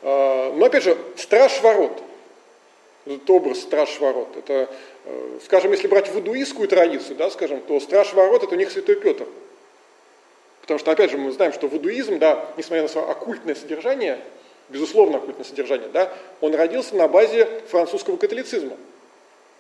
А, 0.01 0.51
но 0.55 0.64
опять 0.64 0.85
же, 0.85 0.97
страж 1.16 1.61
ворот, 1.61 2.03
этот 3.05 3.28
образ 3.28 3.61
страж 3.61 4.01
ворот, 4.01 4.35
это, 4.39 4.70
скажем, 5.44 5.72
если 5.72 5.86
брать 5.86 6.11
вудуистскую 6.12 6.68
традицию, 6.68 7.16
да, 7.16 7.30
скажем, 7.30 7.61
то 7.61 7.78
страж 7.80 8.12
ворот 8.14 8.42
это 8.42 8.55
у 8.55 8.59
них 8.59 8.70
святой 8.70 8.96
Петр– 8.96 9.26
Потому 10.64 10.78
что, 10.78 10.92
опять 10.92 11.11
же, 11.11 11.18
мы 11.18 11.30
знаем, 11.30 11.52
что 11.52 11.68
вудуизм, 11.68 12.18
да, 12.18 12.48
несмотря 12.57 12.84
на 12.84 12.88
свое 12.88 13.07
оккультное 13.07 13.55
содержание, 13.55 14.18
безусловно 14.70 15.18
оккультное 15.18 15.44
содержание, 15.44 15.90
да, 15.92 16.11
он 16.40 16.55
родился 16.55 16.96
на 16.96 17.07
базе 17.07 17.46
французского 17.68 18.16
католицизма. 18.16 18.74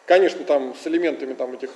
Конечно, 0.06 0.44
там 0.44 0.74
с 0.74 0.86
элементами 0.86 1.34
там, 1.34 1.52
этих 1.52 1.68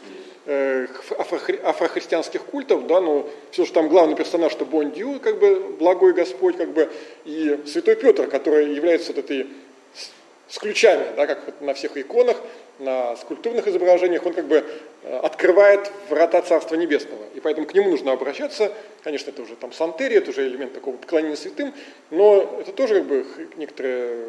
э, 0.46 0.86
афрохри, 1.18 1.60
афрохристианских 1.62 2.42
культов, 2.42 2.86
да, 2.86 3.02
но 3.02 3.28
все 3.50 3.66
же 3.66 3.72
там 3.74 3.90
главный 3.90 4.16
персонаж 4.16 4.54
это 4.54 4.64
Бондью, 4.64 5.20
как 5.20 5.38
бы 5.38 5.76
благой 5.78 6.14
Господь, 6.14 6.56
как 6.56 6.70
бы, 6.70 6.90
и 7.26 7.60
Святой 7.66 7.96
Петр, 7.96 8.28
который 8.28 8.74
является 8.74 9.12
вот 9.12 9.22
этой 9.22 9.46
с 10.48 10.58
ключами, 10.58 11.04
да, 11.16 11.26
как 11.26 11.60
на 11.60 11.74
всех 11.74 11.98
иконах, 11.98 12.38
на 12.78 13.16
скульптурных 13.16 13.66
изображениях, 13.66 14.24
он 14.24 14.34
как 14.34 14.46
бы 14.46 14.64
э, 15.02 15.18
открывает 15.18 15.90
врата 16.08 16.40
Царства 16.42 16.76
Небесного. 16.76 17.22
И 17.34 17.40
поэтому 17.40 17.66
к 17.66 17.74
нему 17.74 17.90
нужно 17.90 18.12
обращаться. 18.12 18.72
Конечно, 19.02 19.30
это 19.30 19.42
уже 19.42 19.56
там 19.56 19.72
сантерия, 19.72 20.18
это 20.18 20.30
уже 20.30 20.46
элемент 20.46 20.72
такого 20.72 20.96
поклонения 20.96 21.36
святым, 21.36 21.74
но 22.10 22.58
это 22.60 22.72
тоже 22.72 22.96
как 22.96 23.04
бы 23.04 23.26
некоторая 23.56 24.28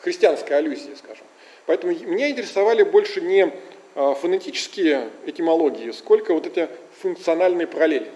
христианская 0.00 0.56
аллюзия, 0.56 0.94
скажем. 0.96 1.24
Поэтому 1.66 1.92
меня 1.92 2.30
интересовали 2.30 2.82
больше 2.82 3.20
не 3.20 3.52
а, 3.94 4.14
фонетические 4.14 5.10
этимологии, 5.26 5.90
сколько 5.90 6.34
вот 6.34 6.46
эти 6.46 6.68
функциональные 7.00 7.66
параллели. 7.66 8.08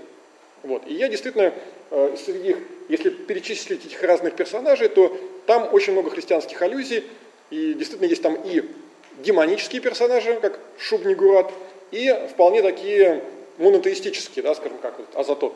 Вот. 0.62 0.82
И 0.86 0.94
я 0.94 1.08
действительно 1.08 1.52
э, 1.90 2.16
среди 2.16 2.50
их, 2.50 2.58
если 2.88 3.10
перечислить 3.10 3.84
этих 3.84 4.02
разных 4.02 4.34
персонажей, 4.34 4.88
то 4.88 5.16
там 5.46 5.68
очень 5.72 5.92
много 5.92 6.10
христианских 6.10 6.60
аллюзий, 6.62 7.04
и 7.50 7.74
действительно 7.74 8.08
есть 8.08 8.22
там 8.22 8.34
и 8.34 8.64
демонические 9.18 9.80
персонажи, 9.80 10.38
как 10.40 10.58
Шубнигурат, 10.78 11.52
и 11.90 12.12
вполне 12.30 12.62
такие 12.62 13.22
монотеистические, 13.58 14.42
да, 14.42 14.54
скажем, 14.54 14.78
как 14.78 14.98
вот 14.98 15.06
Азатот. 15.14 15.54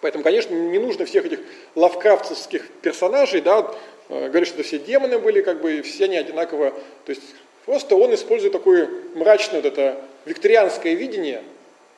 Поэтому, 0.00 0.22
конечно, 0.22 0.54
не 0.54 0.78
нужно 0.78 1.04
всех 1.06 1.26
этих 1.26 1.40
лавкрафтовских 1.74 2.68
персонажей, 2.82 3.40
да, 3.40 3.74
э, 4.08 4.28
говорить, 4.28 4.48
что 4.48 4.58
это 4.58 4.68
все 4.68 4.78
демоны 4.78 5.18
были, 5.18 5.42
как 5.42 5.60
бы, 5.60 5.78
и 5.78 5.82
все 5.82 6.04
они 6.04 6.16
одинаково, 6.16 6.70
то 6.70 7.10
есть 7.10 7.22
просто 7.64 7.96
он 7.96 8.14
использует 8.14 8.52
такое 8.52 8.88
мрачное 9.14 9.60
вот 9.60 9.72
это 9.72 10.00
викторианское 10.24 10.94
видение, 10.94 11.42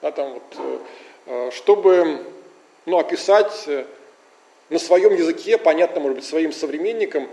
да, 0.00 0.12
там 0.12 0.34
вот, 0.34 0.42
э, 0.56 0.78
э, 1.26 1.50
чтобы 1.52 2.24
ну, 2.86 2.98
описать 2.98 3.68
на 4.70 4.78
своем 4.78 5.14
языке, 5.14 5.58
понятно, 5.58 6.00
может 6.00 6.16
быть, 6.16 6.24
своим 6.24 6.52
современникам, 6.52 7.28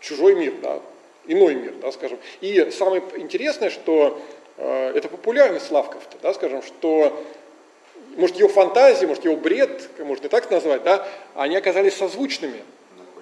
чужой 0.00 0.34
мир, 0.34 0.54
да, 0.60 0.80
иной 1.26 1.54
мир, 1.54 1.74
да, 1.80 1.92
скажем. 1.92 2.18
И 2.40 2.70
самое 2.70 3.02
интересное, 3.16 3.70
что 3.70 4.20
э, 4.56 4.92
это 4.94 5.08
популярность 5.08 5.70
Лавкрафта, 5.70 6.16
да, 6.22 6.34
скажем, 6.34 6.62
что 6.62 7.24
может 8.16 8.36
его 8.36 8.48
фантазии, 8.48 9.06
может 9.06 9.24
его 9.24 9.36
бред, 9.36 9.88
можно 9.98 10.26
и 10.26 10.28
так 10.28 10.50
назвать, 10.50 10.82
да, 10.82 11.06
они 11.34 11.56
оказались 11.56 11.94
созвучными 11.94 12.60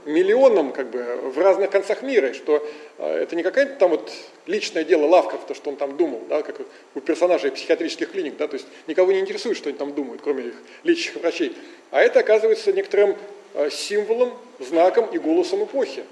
миллионам 0.07 0.72
как 0.72 0.88
бы 0.90 1.03
в 1.22 1.38
разных 1.38 1.70
концах 1.70 2.03
мира, 2.03 2.28
и 2.28 2.32
что 2.32 2.66
э, 2.99 3.22
это 3.22 3.36
не 3.36 3.42
какое-то 3.42 3.74
там 3.74 3.90
вот 3.90 4.12
личное 4.47 4.84
дело 4.84 5.07
Лавкрафта, 5.07 5.55
что 5.55 5.70
он 5.70 5.76
там 5.76 5.97
думал, 5.97 6.22
да, 6.28 6.42
как 6.42 6.61
у 6.94 7.01
персонажей 7.01 7.51
психиатрических 7.51 8.12
клиник, 8.12 8.36
да, 8.36 8.47
то 8.47 8.55
есть 8.55 8.66
никого 8.86 9.12
не 9.12 9.18
интересует, 9.18 9.57
что 9.57 9.68
они 9.68 9.76
там 9.76 9.92
думают, 9.94 10.22
кроме 10.22 10.44
их 10.44 10.55
лечащих 10.84 11.16
врачей. 11.16 11.57
А 11.90 12.01
это 12.01 12.20
оказывается 12.20 12.72
некоторым 12.72 13.16
э, 13.55 13.68
символом, 13.70 14.32
знаком 14.61 15.07
и 15.07 15.18
голосом 15.18 15.64
эпохи. 15.64 16.05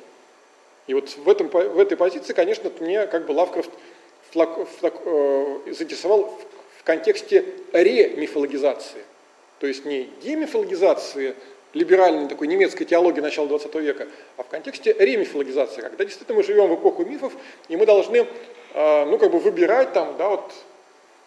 И 0.86 0.94
вот 0.94 1.08
в, 1.10 1.28
этом, 1.28 1.48
в 1.48 1.78
этой 1.78 1.96
позиции, 1.96 2.32
конечно, 2.32 2.70
мне 2.80 3.06
как 3.06 3.26
бы 3.26 3.32
Лавкрафт 3.32 3.70
флаг, 4.30 4.68
флаг, 4.78 4.94
э, 5.04 5.58
заинтересовал 5.68 6.24
в, 6.24 6.80
в 6.80 6.84
контексте 6.84 7.44
ремифологизации. 7.72 9.02
То 9.60 9.66
есть 9.66 9.84
не 9.84 10.10
демифологизации 10.22 11.34
либеральной 11.72 12.28
такой 12.28 12.46
немецкой 12.46 12.84
теологии 12.84 13.20
начала 13.20 13.48
20 13.48 13.74
века, 13.76 14.08
а 14.36 14.42
в 14.42 14.48
контексте 14.48 14.92
ремифологизации, 14.92 15.80
когда 15.80 16.04
действительно 16.04 16.36
мы 16.36 16.44
живем 16.44 16.68
в 16.68 16.74
эпоху 16.74 17.04
мифов, 17.04 17.32
и 17.68 17.76
мы 17.76 17.86
должны 17.86 18.26
э, 18.74 19.04
ну, 19.04 19.18
как 19.18 19.30
бы 19.30 19.38
выбирать 19.38 19.92
там, 19.92 20.16
да, 20.16 20.28
вот, 20.28 20.52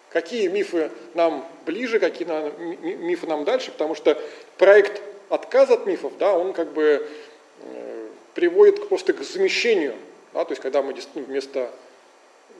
какие 0.09 0.47
мифы 0.47 0.91
нам 1.15 1.45
ближе, 1.65 1.99
какие 1.99 2.27
мифы 2.95 3.27
нам 3.27 3.43
дальше, 3.43 3.71
потому 3.71 3.95
что 3.95 4.21
проект 4.57 5.01
отказа 5.29 5.73
от 5.73 5.85
мифов, 5.85 6.13
да, 6.17 6.37
он 6.37 6.53
как 6.53 6.71
бы 6.73 7.07
э, 7.61 7.96
приводит 8.37 8.87
просто 8.87 9.13
к 9.13 9.23
замещению. 9.23 9.95
Да, 10.31 10.45
то 10.45 10.51
есть, 10.51 10.61
когда 10.61 10.83
мы 10.83 10.93
вместо 11.15 11.71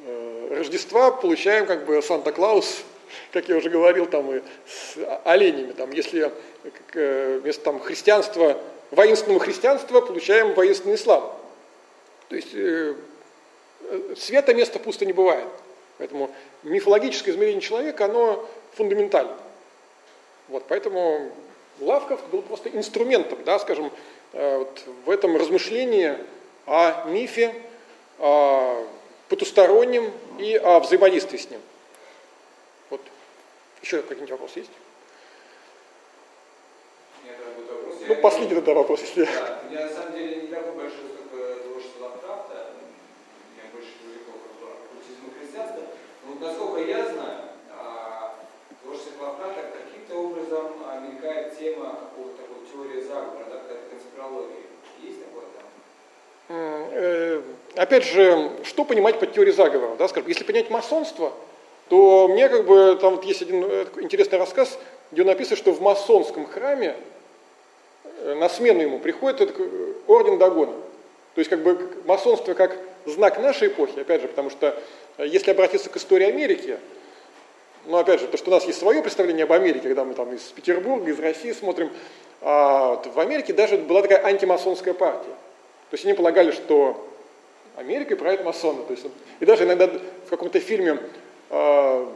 э, 0.07 0.55
Рождества 0.57 1.11
получаем 1.11 1.67
как 1.67 1.86
бы 1.86 2.01
Санта-Клаус, 2.01 2.84
как 3.32 3.47
я 3.47 3.57
уже 3.57 3.69
говорил, 3.69 4.07
там 4.07 4.36
и 4.36 4.41
с 4.65 4.97
оленями. 5.23 5.73
Там, 5.73 5.91
если 5.91 6.32
э, 6.95 7.39
вместо 7.43 7.63
там, 7.63 7.80
христианства, 7.80 8.59
воинственного 8.89 9.39
христианства 9.39 10.01
получаем 10.01 10.55
воинственный 10.55 10.95
ислам. 10.95 11.32
То 12.30 12.36
есть 12.36 12.55
э, 12.55 12.95
света 14.15 14.55
места 14.55 14.80
пусто 14.80 15.05
не 15.05 15.13
бывает. 15.13 15.47
Поэтому 15.99 16.32
мифологическое 16.63 17.36
измерение 17.36 17.61
человека, 17.61 18.05
оно 18.05 18.49
фундаментально. 18.73 19.38
Вот, 20.47 20.63
поэтому 20.67 21.32
Лавков 21.82 22.28
был 22.32 22.41
просто 22.41 22.69
инструментом, 22.69 23.38
да, 23.45 23.59
скажем, 23.59 23.91
Э, 23.91 24.16
вот 24.38 24.83
в 25.05 25.09
этом 25.09 25.35
размышлении 25.35 26.15
о 26.67 27.05
мифе, 27.05 27.55
о 28.19 28.85
потустороннем 29.29 30.11
и 30.38 30.55
о 30.55 30.79
взаимодействии 30.79 31.38
с 31.38 31.49
ним. 31.49 31.61
Вот. 32.89 33.01
Еще 33.81 34.01
какие-нибудь 34.01 34.31
вопросы 34.31 34.59
есть? 34.59 34.71
Вопрос. 37.67 37.95
Ну, 38.07 38.15
последний 38.21 38.55
тогда 38.55 38.73
вопрос, 38.73 39.01
если... 39.01 39.25
Да, 39.25 39.59
я 39.69 39.85
на 39.88 39.93
самом 39.93 40.13
деле 40.13 40.43
не 40.43 40.47
такой 40.47 40.71
большой 40.73 41.09
как 41.17 41.63
творчество 41.63 42.05
Лавкрафта, 42.05 42.73
я 43.57 43.69
больше 43.73 43.91
привлекал 43.99 44.35
к 44.39 44.63
оккультизму 44.63 45.33
христианства. 45.38 45.83
Но 46.25 46.47
насколько 46.47 46.79
я 46.89 47.03
знаю, 47.03 47.39
а, 47.71 48.35
творчество 48.81 49.25
Лавкрафта 49.25 49.61
каким-то 49.83 50.15
образом 50.15 50.73
а, 50.85 50.99
мелькает 50.99 51.57
тема 51.57 51.99
какого-то 51.99 52.38
такой 52.38 52.65
теории 52.71 53.01
заговора, 53.01 53.45
да, 53.49 53.66
Э, 56.49 57.41
опять 57.76 58.05
же, 58.05 58.51
что 58.63 58.84
понимать 58.86 59.20
под 59.20 59.34
теорией 59.34 59.53
заговора? 59.53 59.95
Да, 59.97 60.07
скажем, 60.07 60.30
если 60.30 60.43
понять 60.43 60.70
масонство, 60.70 61.34
то 61.89 62.28
мне 62.28 62.49
как 62.49 62.65
бы, 62.65 62.97
там 62.99 63.15
вот 63.15 63.26
есть 63.26 63.41
один 63.41 63.63
э, 63.63 63.86
интересный 63.97 64.39
рассказ, 64.39 64.80
где 65.11 65.24
написано, 65.24 65.57
что 65.57 65.72
в 65.72 65.82
масонском 65.82 66.47
храме 66.47 66.96
э, 68.21 68.36
на 68.36 68.50
смену 68.50 68.82
ему 68.82 69.00
приходит 69.00 69.41
этот 69.41 69.58
орден 70.08 70.37
Дагона. 70.37 70.74
То 71.36 71.39
есть 71.39 71.50
как 71.50 71.62
бы 71.62 71.97
масонство 72.05 72.54
как 72.55 72.78
знак 73.05 73.39
нашей 73.39 73.67
эпохи, 73.67 74.00
опять 74.00 74.21
же, 74.21 74.28
потому 74.28 74.50
что 74.50 74.75
если 75.20 75.51
обратиться 75.51 75.89
к 75.89 75.97
истории 75.97 76.28
Америки, 76.28 76.79
ну 77.86 77.97
опять 77.97 78.20
же, 78.20 78.28
то, 78.28 78.37
что 78.37 78.50
у 78.50 78.54
нас 78.54 78.66
есть 78.66 78.79
свое 78.79 79.01
представление 79.01 79.43
об 79.43 79.51
Америке, 79.51 79.82
когда 79.82 80.04
мы 80.04 80.13
там 80.13 80.33
из 80.33 80.41
Петербурга, 80.41 81.12
из 81.12 81.20
России 81.20 81.51
смотрим, 81.51 81.91
а 82.42 83.01
в 83.04 83.20
Америке 83.20 83.54
даже 83.54 83.78
была 83.78 84.01
такая 84.01 84.24
антимасонская 84.24 84.93
партия. 84.93 85.34
То 85.89 85.93
есть 85.93 86.05
они 86.05 86.14
полагали, 86.14 86.51
что 86.51 87.08
Америкой 87.76 88.18
правят 88.18 88.43
масоны. 88.43 88.84
То 88.84 88.93
есть, 88.93 89.05
и 89.39 89.46
даже 89.46 89.64
иногда 89.64 89.88
в 89.88 90.30
каком-то 90.30 90.59
фильме 90.59 91.00
э, 91.50 92.08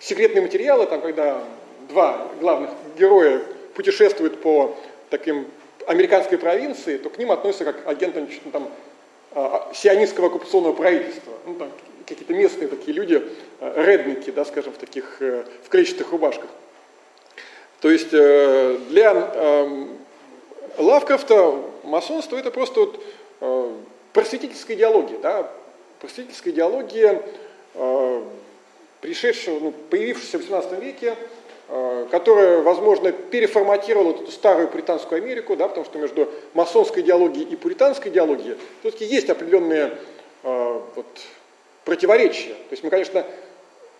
секретные 0.00 0.42
материалы, 0.42 0.86
там, 0.86 1.00
когда 1.00 1.42
два 1.88 2.28
главных 2.40 2.70
героя 2.98 3.40
путешествуют 3.74 4.40
по 4.40 4.76
таким 5.08 5.46
американской 5.86 6.36
провинции, 6.36 6.98
то 6.98 7.10
к 7.10 7.18
ним 7.18 7.32
относятся 7.32 7.64
как 7.64 7.86
агентам 7.86 8.28
ну, 8.44 8.50
там, 8.50 8.68
э, 9.32 9.74
сионистского 9.74 10.26
оккупационного 10.26 10.74
правительства. 10.74 11.32
Ну, 11.46 11.54
там, 11.54 11.70
какие-то 12.06 12.34
местные 12.34 12.68
такие 12.68 12.92
люди, 12.92 13.22
редники, 13.60 14.30
да, 14.30 14.44
скажем, 14.44 14.72
в 14.72 14.78
таких 14.78 15.18
э, 15.20 15.44
в 15.64 15.68
клетчатых 15.68 16.10
рубашках. 16.10 16.50
То 17.80 17.90
есть 17.90 18.12
э, 18.12 18.76
для 18.90 19.12
эм, 19.12 19.98
Лавкрафта 20.76 21.54
масонство 21.82 22.36
это 22.36 22.50
просто 22.50 22.80
вот 22.80 23.02
э, 23.40 23.72
просветительская 24.12 24.76
идеология, 24.76 25.18
да, 25.18 25.50
просветительская 25.98 26.52
идеология, 26.52 27.22
э, 27.74 28.22
пришедшая, 29.00 29.60
ну, 29.60 29.72
появившаяся 29.88 30.38
в 30.38 30.42
XVIII 30.42 30.80
веке, 30.80 31.16
которая, 32.10 32.62
возможно, 32.62 33.12
переформатировала 33.12 34.10
эту 34.10 34.32
старую 34.32 34.66
британскую 34.68 35.22
Америку, 35.22 35.54
да, 35.54 35.68
потому 35.68 35.86
что 35.86 35.98
между 35.98 36.28
масонской 36.52 37.00
идеологией 37.00 37.46
и 37.46 37.54
пуританской 37.54 38.10
идеологией 38.10 38.56
все-таки 38.80 39.04
есть 39.04 39.30
определенные 39.30 39.96
вот, 40.42 41.06
противоречия. 41.84 42.54
То 42.54 42.72
есть 42.72 42.82
мы, 42.82 42.90
конечно, 42.90 43.24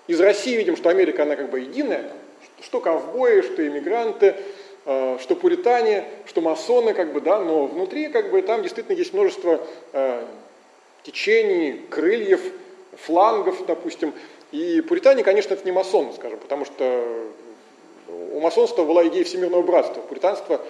из 0.09 0.21
России 0.21 0.57
видим, 0.57 0.77
что 0.77 0.89
Америка, 0.89 1.23
она 1.23 1.37
как 1.37 1.49
бы 1.49 1.61
единая, 1.61 2.11
что 2.63 2.81
ковбои, 2.81 3.41
что 3.43 3.67
иммигранты, 3.67 4.37
э, 4.87 5.19
что 5.21 5.37
пуритане, 5.37 6.05
что 6.27 6.41
масоны, 6.41 6.95
как 6.95 7.13
бы, 7.13 7.21
да, 7.21 7.41
но 7.41 7.67
внутри 7.67 8.09
как 8.09 8.31
бы, 8.31 8.43
там 8.43 8.63
действительно 8.63 8.97
есть 8.97 9.13
множество 9.13 9.61
э, 9.93 10.25
течений, 11.03 11.83
крыльев, 11.89 12.41
флангов, 12.97 13.65
допустим. 13.67 14.13
И 14.53 14.81
пуритане, 14.81 15.23
конечно, 15.23 15.55
это 15.55 15.65
не 15.65 15.73
масоны, 15.73 16.13
скажем, 16.13 16.39
потому 16.39 16.65
что 16.65 17.05
у 18.33 18.41
масонства 18.41 18.85
была 18.85 19.07
идея 19.09 19.25
всемирного 19.25 19.63
братства. 19.63 20.01
Пуританство 20.01 20.61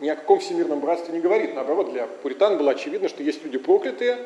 ни 0.00 0.08
о 0.08 0.16
каком 0.16 0.40
всемирном 0.40 0.80
братстве 0.80 1.14
не 1.14 1.20
говорит. 1.20 1.54
Наоборот, 1.54 1.92
для 1.92 2.06
пуритан 2.06 2.58
было 2.58 2.72
очевидно, 2.72 3.08
что 3.08 3.22
есть 3.22 3.44
люди 3.44 3.58
проклятые. 3.58 4.18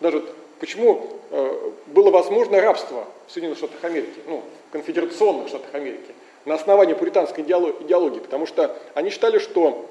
Даже 0.00 0.24
почему 0.60 1.08
э, 1.30 1.70
было 1.86 2.10
возможно 2.10 2.60
рабство 2.60 3.06
в 3.26 3.32
Соединенных 3.32 3.58
Штатах 3.58 3.82
Америки, 3.82 4.20
ну, 4.26 4.42
в 4.68 4.72
конфедерационных 4.72 5.48
Штатах 5.48 5.74
Америки 5.74 6.12
на 6.44 6.54
основании 6.54 6.94
пуританской 6.94 7.44
идеологии, 7.44 8.20
потому 8.20 8.46
что 8.46 8.76
они 8.94 9.10
считали, 9.10 9.38
что 9.38 9.86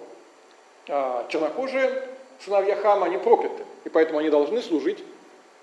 а, 0.87 1.25
чернокожие 1.29 2.03
сыновья 2.43 2.75
Хама, 2.75 3.05
они 3.05 3.17
прокляты, 3.17 3.63
и 3.85 3.89
поэтому 3.89 4.19
они 4.19 4.29
должны 4.29 4.61
служить 4.61 5.03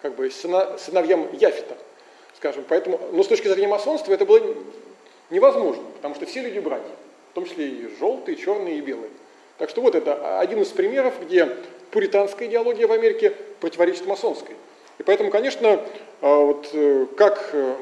как 0.03 0.15
бы 0.15 0.31
сыновьям 0.31 1.33
Яфита, 1.33 1.77
скажем. 2.37 2.65
Поэтому, 2.69 3.01
но 3.13 3.23
с 3.23 3.27
точки 3.27 3.49
зрения 3.49 3.69
масонства 3.69 4.13
это 4.13 4.25
было 4.25 4.41
невозможно, 5.31 5.83
потому 5.97 6.15
что 6.15 6.27
все 6.27 6.43
люди 6.43 6.59
братья, 6.59 6.93
в 7.33 7.35
том 7.35 7.45
числе 7.45 7.67
и 7.67 7.97
желтые, 7.99 8.37
черные 8.37 8.79
и 8.79 8.81
белые. 8.81 9.11
Так 9.59 9.71
что 9.71 9.81
вот 9.81 9.95
это 9.95 10.39
один 10.39 10.61
из 10.61 10.69
примеров, 10.69 11.15
где 11.21 11.57
пуританская 11.91 12.47
идеология 12.47 12.87
в 12.87 12.93
Америке 12.93 13.33
противоречит 13.61 14.07
масонской. 14.07 14.55
И 14.99 15.03
поэтому, 15.03 15.31
конечно, 15.31 15.81
а, 16.21 16.39
вот 16.41 16.69
э, 16.73 17.07
как 17.17 17.51
э, 17.53 17.75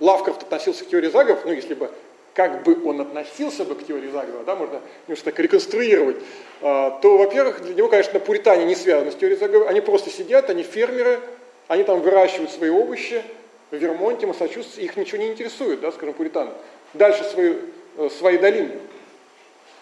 Лавкрафт 0.00 0.42
относился 0.42 0.84
к 0.84 0.88
теории 0.88 1.08
заговоров, 1.08 1.44
ну, 1.44 1.52
если 1.52 1.74
бы 1.74 1.90
как 2.34 2.64
бы 2.64 2.84
он 2.84 3.00
относился 3.00 3.64
бы 3.64 3.76
к 3.76 3.86
теории 3.86 4.10
заговора, 4.10 4.44
да, 4.44 4.56
можно 4.56 4.80
немножко 5.06 5.26
так 5.26 5.38
реконструировать, 5.38 6.16
а, 6.60 6.98
то, 7.00 7.16
во-первых, 7.16 7.62
для 7.62 7.74
него, 7.74 7.88
конечно, 7.88 8.18
пуритане 8.18 8.64
не 8.64 8.74
связаны 8.74 9.12
с 9.12 9.14
теорией 9.14 9.38
заговора, 9.38 9.68
они 9.68 9.80
просто 9.80 10.10
сидят, 10.10 10.50
они 10.50 10.64
фермеры, 10.64 11.20
они 11.68 11.84
там 11.84 12.00
выращивают 12.00 12.50
свои 12.50 12.70
овощи 12.70 13.22
в 13.70 13.76
Вермонте, 13.76 14.26
Массачусетсе, 14.26 14.82
их 14.82 14.96
ничего 14.96 15.18
не 15.18 15.28
интересует, 15.28 15.80
да, 15.80 15.92
скажем, 15.92 16.14
пуританы. 16.14 16.50
Дальше 16.92 17.24
свои, 17.24 17.54
э, 17.98 18.08
свои 18.18 18.38
долины. 18.38 18.78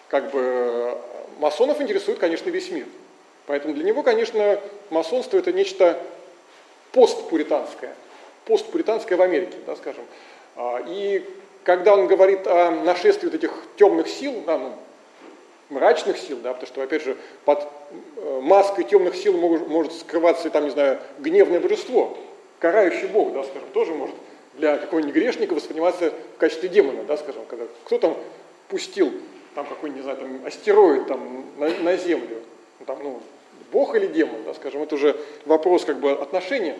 Как 0.09 0.29
бы 0.29 0.97
масонов 1.39 1.81
интересует, 1.81 2.19
конечно, 2.19 2.49
весь 2.49 2.69
мир. 2.69 2.85
Поэтому 3.47 3.73
для 3.73 3.83
него, 3.83 4.03
конечно, 4.03 4.59
масонство 4.89 5.37
это 5.37 5.51
нечто 5.51 5.99
постпуританское, 6.91 7.95
постпуританское 8.45 9.17
в 9.17 9.21
Америке, 9.21 9.57
да, 9.65 9.75
скажем. 9.75 10.03
А, 10.55 10.83
и 10.87 11.23
когда 11.63 11.93
он 11.93 12.07
говорит 12.07 12.45
о 12.47 12.71
нашествии 12.71 13.27
вот 13.27 13.35
этих 13.35 13.51
темных 13.77 14.07
сил, 14.07 14.43
да, 14.45 14.57
ну, 14.57 14.73
мрачных 15.69 16.17
сил, 16.17 16.37
да, 16.41 16.53
потому 16.53 16.67
что, 16.67 16.81
опять 16.81 17.03
же, 17.03 17.17
под 17.45 17.67
э, 18.17 18.39
маской 18.41 18.83
темных 18.83 19.15
сил 19.15 19.37
может, 19.37 19.67
может 19.67 19.93
скрываться, 19.93 20.49
там, 20.49 20.65
не 20.65 20.71
знаю, 20.71 20.99
гневное 21.19 21.59
божество, 21.59 22.17
карающий 22.59 23.07
бог, 23.07 23.33
да, 23.33 23.43
скажем, 23.43 23.67
тоже 23.73 23.93
может 23.93 24.15
для 24.55 24.77
какого-нибудь 24.77 25.15
грешника 25.15 25.53
восприниматься 25.53 26.11
в 26.35 26.37
качестве 26.37 26.69
демона, 26.69 27.03
да, 27.03 27.17
скажем, 27.17 27.43
когда 27.47 27.65
кто 27.85 27.97
там 27.97 28.17
пустил 28.69 29.11
там 29.55 29.65
какой-нибудь, 29.65 29.97
не 29.97 30.03
знаю, 30.03 30.17
там 30.17 30.45
астероид 30.45 31.07
там 31.07 31.45
на, 31.57 31.69
на 31.69 31.97
Землю, 31.97 32.41
ну, 32.79 32.85
там, 32.85 32.99
ну, 33.01 33.21
бог 33.71 33.95
или 33.95 34.07
демон, 34.07 34.43
да, 34.45 34.53
скажем, 34.53 34.81
это 34.81 34.95
уже 34.95 35.15
вопрос 35.45 35.85
как 35.85 35.99
бы 35.99 36.11
отношения, 36.11 36.77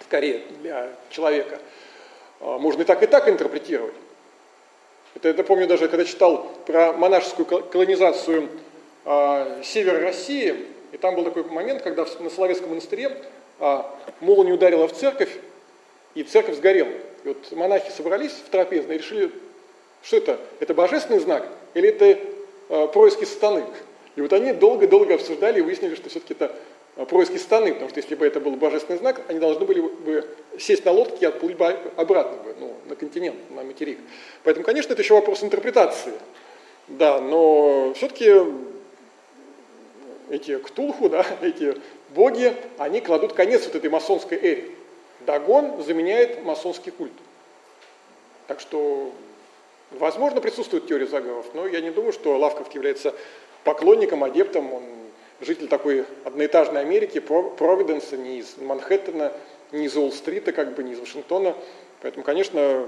скорее, 0.00 0.42
для 0.60 0.90
человека. 1.10 1.58
А, 2.40 2.58
можно 2.58 2.82
и 2.82 2.84
так, 2.84 3.02
и 3.02 3.06
так 3.06 3.28
интерпретировать. 3.28 3.94
Это, 5.14 5.28
это 5.28 5.44
помню 5.44 5.66
даже, 5.66 5.88
когда 5.88 6.04
читал 6.04 6.50
про 6.66 6.92
монашескую 6.92 7.46
колонизацию 7.46 8.48
э, 9.04 9.62
севера 9.62 10.00
России, 10.00 10.66
и 10.92 10.96
там 10.96 11.14
был 11.14 11.24
такой 11.24 11.44
момент, 11.44 11.82
когда 11.82 12.04
на 12.18 12.30
Соловецком 12.30 12.70
монастыре 12.70 13.16
э, 13.60 13.82
молния 14.20 14.52
ударила 14.52 14.88
в 14.88 14.92
церковь, 14.92 15.30
и 16.14 16.22
церковь 16.24 16.56
сгорела. 16.56 16.90
И 17.24 17.28
вот 17.28 17.52
монахи 17.52 17.90
собрались 17.90 18.32
в 18.32 18.48
трапезной 18.50 18.96
и 18.96 18.98
решили, 18.98 19.30
что 20.02 20.16
это? 20.16 20.38
Это 20.60 20.74
божественный 20.74 21.20
знак 21.20 21.48
или 21.74 21.88
это 21.88 22.88
происки 22.88 23.24
сатаны? 23.24 23.64
И 24.16 24.20
вот 24.20 24.32
они 24.32 24.52
долго-долго 24.52 25.14
обсуждали 25.14 25.58
и 25.58 25.62
выяснили, 25.62 25.94
что 25.94 26.08
все-таки 26.08 26.34
это 26.34 26.54
происки 26.94 27.38
страны, 27.38 27.72
потому 27.72 27.90
что 27.90 28.00
если 28.00 28.14
бы 28.14 28.24
это 28.24 28.40
был 28.40 28.52
божественный 28.52 28.98
знак, 28.98 29.22
они 29.28 29.40
должны 29.40 29.64
были 29.64 29.80
бы 29.80 30.28
сесть 30.58 30.84
на 30.84 30.92
лодке 30.92 31.16
и 31.20 31.24
отплыть 31.24 31.56
бы 31.56 31.76
обратно 31.96 32.36
бы, 32.42 32.54
ну, 32.60 32.74
на 32.86 32.94
континент, 32.94 33.36
на 33.50 33.64
материк. 33.64 33.98
Поэтому, 34.44 34.64
конечно, 34.64 34.92
это 34.92 35.02
еще 35.02 35.14
вопрос 35.14 35.42
интерпретации. 35.42 36.12
Да, 36.86 37.20
но 37.20 37.92
все-таки 37.94 38.30
эти 40.30 40.58
ктулху, 40.58 41.08
да, 41.08 41.26
эти 41.42 41.76
боги, 42.10 42.54
они 42.78 43.00
кладут 43.00 43.32
конец 43.32 43.64
вот 43.66 43.74
этой 43.74 43.90
масонской 43.90 44.38
эре. 44.38 44.70
Дагон 45.20 45.82
заменяет 45.82 46.44
масонский 46.44 46.92
культ. 46.92 47.12
Так 48.46 48.60
что, 48.60 49.12
возможно, 49.90 50.40
присутствует 50.40 50.86
теория 50.86 51.06
заговоров, 51.06 51.46
но 51.54 51.66
я 51.66 51.80
не 51.80 51.90
думаю, 51.90 52.12
что 52.12 52.36
Лавков 52.36 52.72
является 52.74 53.14
поклонником, 53.64 54.22
адептом, 54.22 54.72
он 54.72 54.82
житель 55.40 55.68
такой 55.68 56.04
одноэтажной 56.24 56.80
Америки, 56.80 57.20
Провиденса, 57.20 58.16
не 58.16 58.38
из 58.38 58.56
Манхэттена, 58.58 59.32
не 59.72 59.86
из 59.86 59.96
Уолл-стрита, 59.96 60.52
как 60.52 60.74
бы, 60.74 60.84
не 60.84 60.92
из 60.92 61.00
Вашингтона. 61.00 61.54
Поэтому, 62.00 62.24
конечно, 62.24 62.86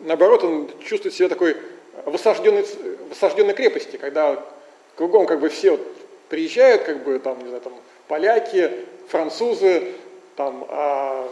наоборот, 0.00 0.44
он 0.44 0.70
чувствует 0.84 1.14
себя 1.14 1.28
такой 1.28 1.56
в 2.04 2.14
осажденной, 2.14 2.62
в 2.62 3.12
осажденной 3.12 3.54
крепости, 3.54 3.96
когда 3.96 4.44
кругом 4.94 5.26
как 5.26 5.40
бы 5.40 5.48
все 5.48 5.72
вот 5.72 5.80
приезжают, 6.28 6.82
как 6.82 7.02
бы 7.02 7.18
там, 7.18 7.38
не 7.40 7.48
знаю, 7.48 7.62
там 7.62 7.74
поляки, 8.06 8.70
французы, 9.08 9.94
там, 10.36 10.66
а, 10.68 11.28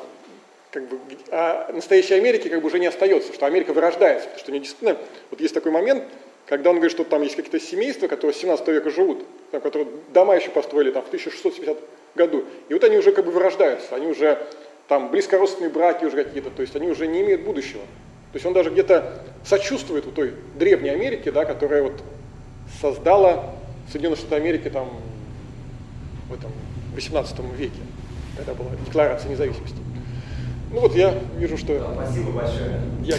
как 0.70 0.88
бы, 0.88 0.98
а 1.30 1.72
настоящей 1.72 2.14
Америки 2.14 2.48
как 2.48 2.60
бы 2.60 2.66
уже 2.66 2.78
не 2.78 2.86
остается, 2.86 3.32
что 3.32 3.46
Америка 3.46 3.72
вырождается, 3.72 4.28
что 4.36 4.50
у 4.50 4.52
нее 4.52 4.60
действительно, 4.60 4.98
вот 5.30 5.40
есть 5.40 5.54
такой 5.54 5.72
момент, 5.72 6.04
когда 6.46 6.70
он 6.70 6.76
говорит, 6.76 6.92
что 6.92 7.04
там 7.04 7.22
есть 7.22 7.36
какие-то 7.36 7.60
семейства, 7.60 8.06
которые 8.06 8.34
с 8.34 8.38
17 8.38 8.66
века 8.68 8.90
живут, 8.90 9.24
там, 9.50 9.60
которые 9.60 9.88
дома 10.12 10.36
еще 10.36 10.50
построили 10.50 10.92
там, 10.92 11.02
в 11.02 11.08
1670 11.08 11.76
году, 12.14 12.44
и 12.68 12.72
вот 12.72 12.84
они 12.84 12.96
уже 12.96 13.12
как 13.12 13.24
бы 13.24 13.32
вырождаются, 13.32 13.94
они 13.94 14.06
уже 14.06 14.38
там 14.88 15.10
близкородственные 15.10 15.70
браки 15.70 16.04
уже 16.04 16.22
какие-то, 16.22 16.50
то 16.50 16.62
есть 16.62 16.76
они 16.76 16.88
уже 16.88 17.06
не 17.06 17.22
имеют 17.22 17.42
будущего. 17.42 17.82
То 18.32 18.36
есть 18.36 18.46
он 18.46 18.52
даже 18.52 18.70
где-то 18.70 19.22
сочувствует 19.44 20.06
у 20.06 20.10
той 20.10 20.34
древней 20.56 20.90
Америки, 20.90 21.30
да, 21.30 21.44
которая 21.44 21.82
вот 21.82 22.02
создала 22.80 23.54
Соединенные 23.90 24.16
Штаты 24.16 24.36
Америки 24.36 24.68
там 24.68 24.90
в 26.28 26.34
этом 26.34 26.52
18 26.94 27.38
веке, 27.56 27.80
когда 28.36 28.54
была 28.54 28.70
декларация 28.84 29.30
независимости. 29.30 29.78
Ну 30.72 30.80
вот 30.80 30.94
я 30.94 31.14
вижу, 31.36 31.56
что... 31.56 31.78
Да, 31.78 32.04
спасибо 32.04 32.30
большое. 32.32 32.80
Я... 33.04 33.16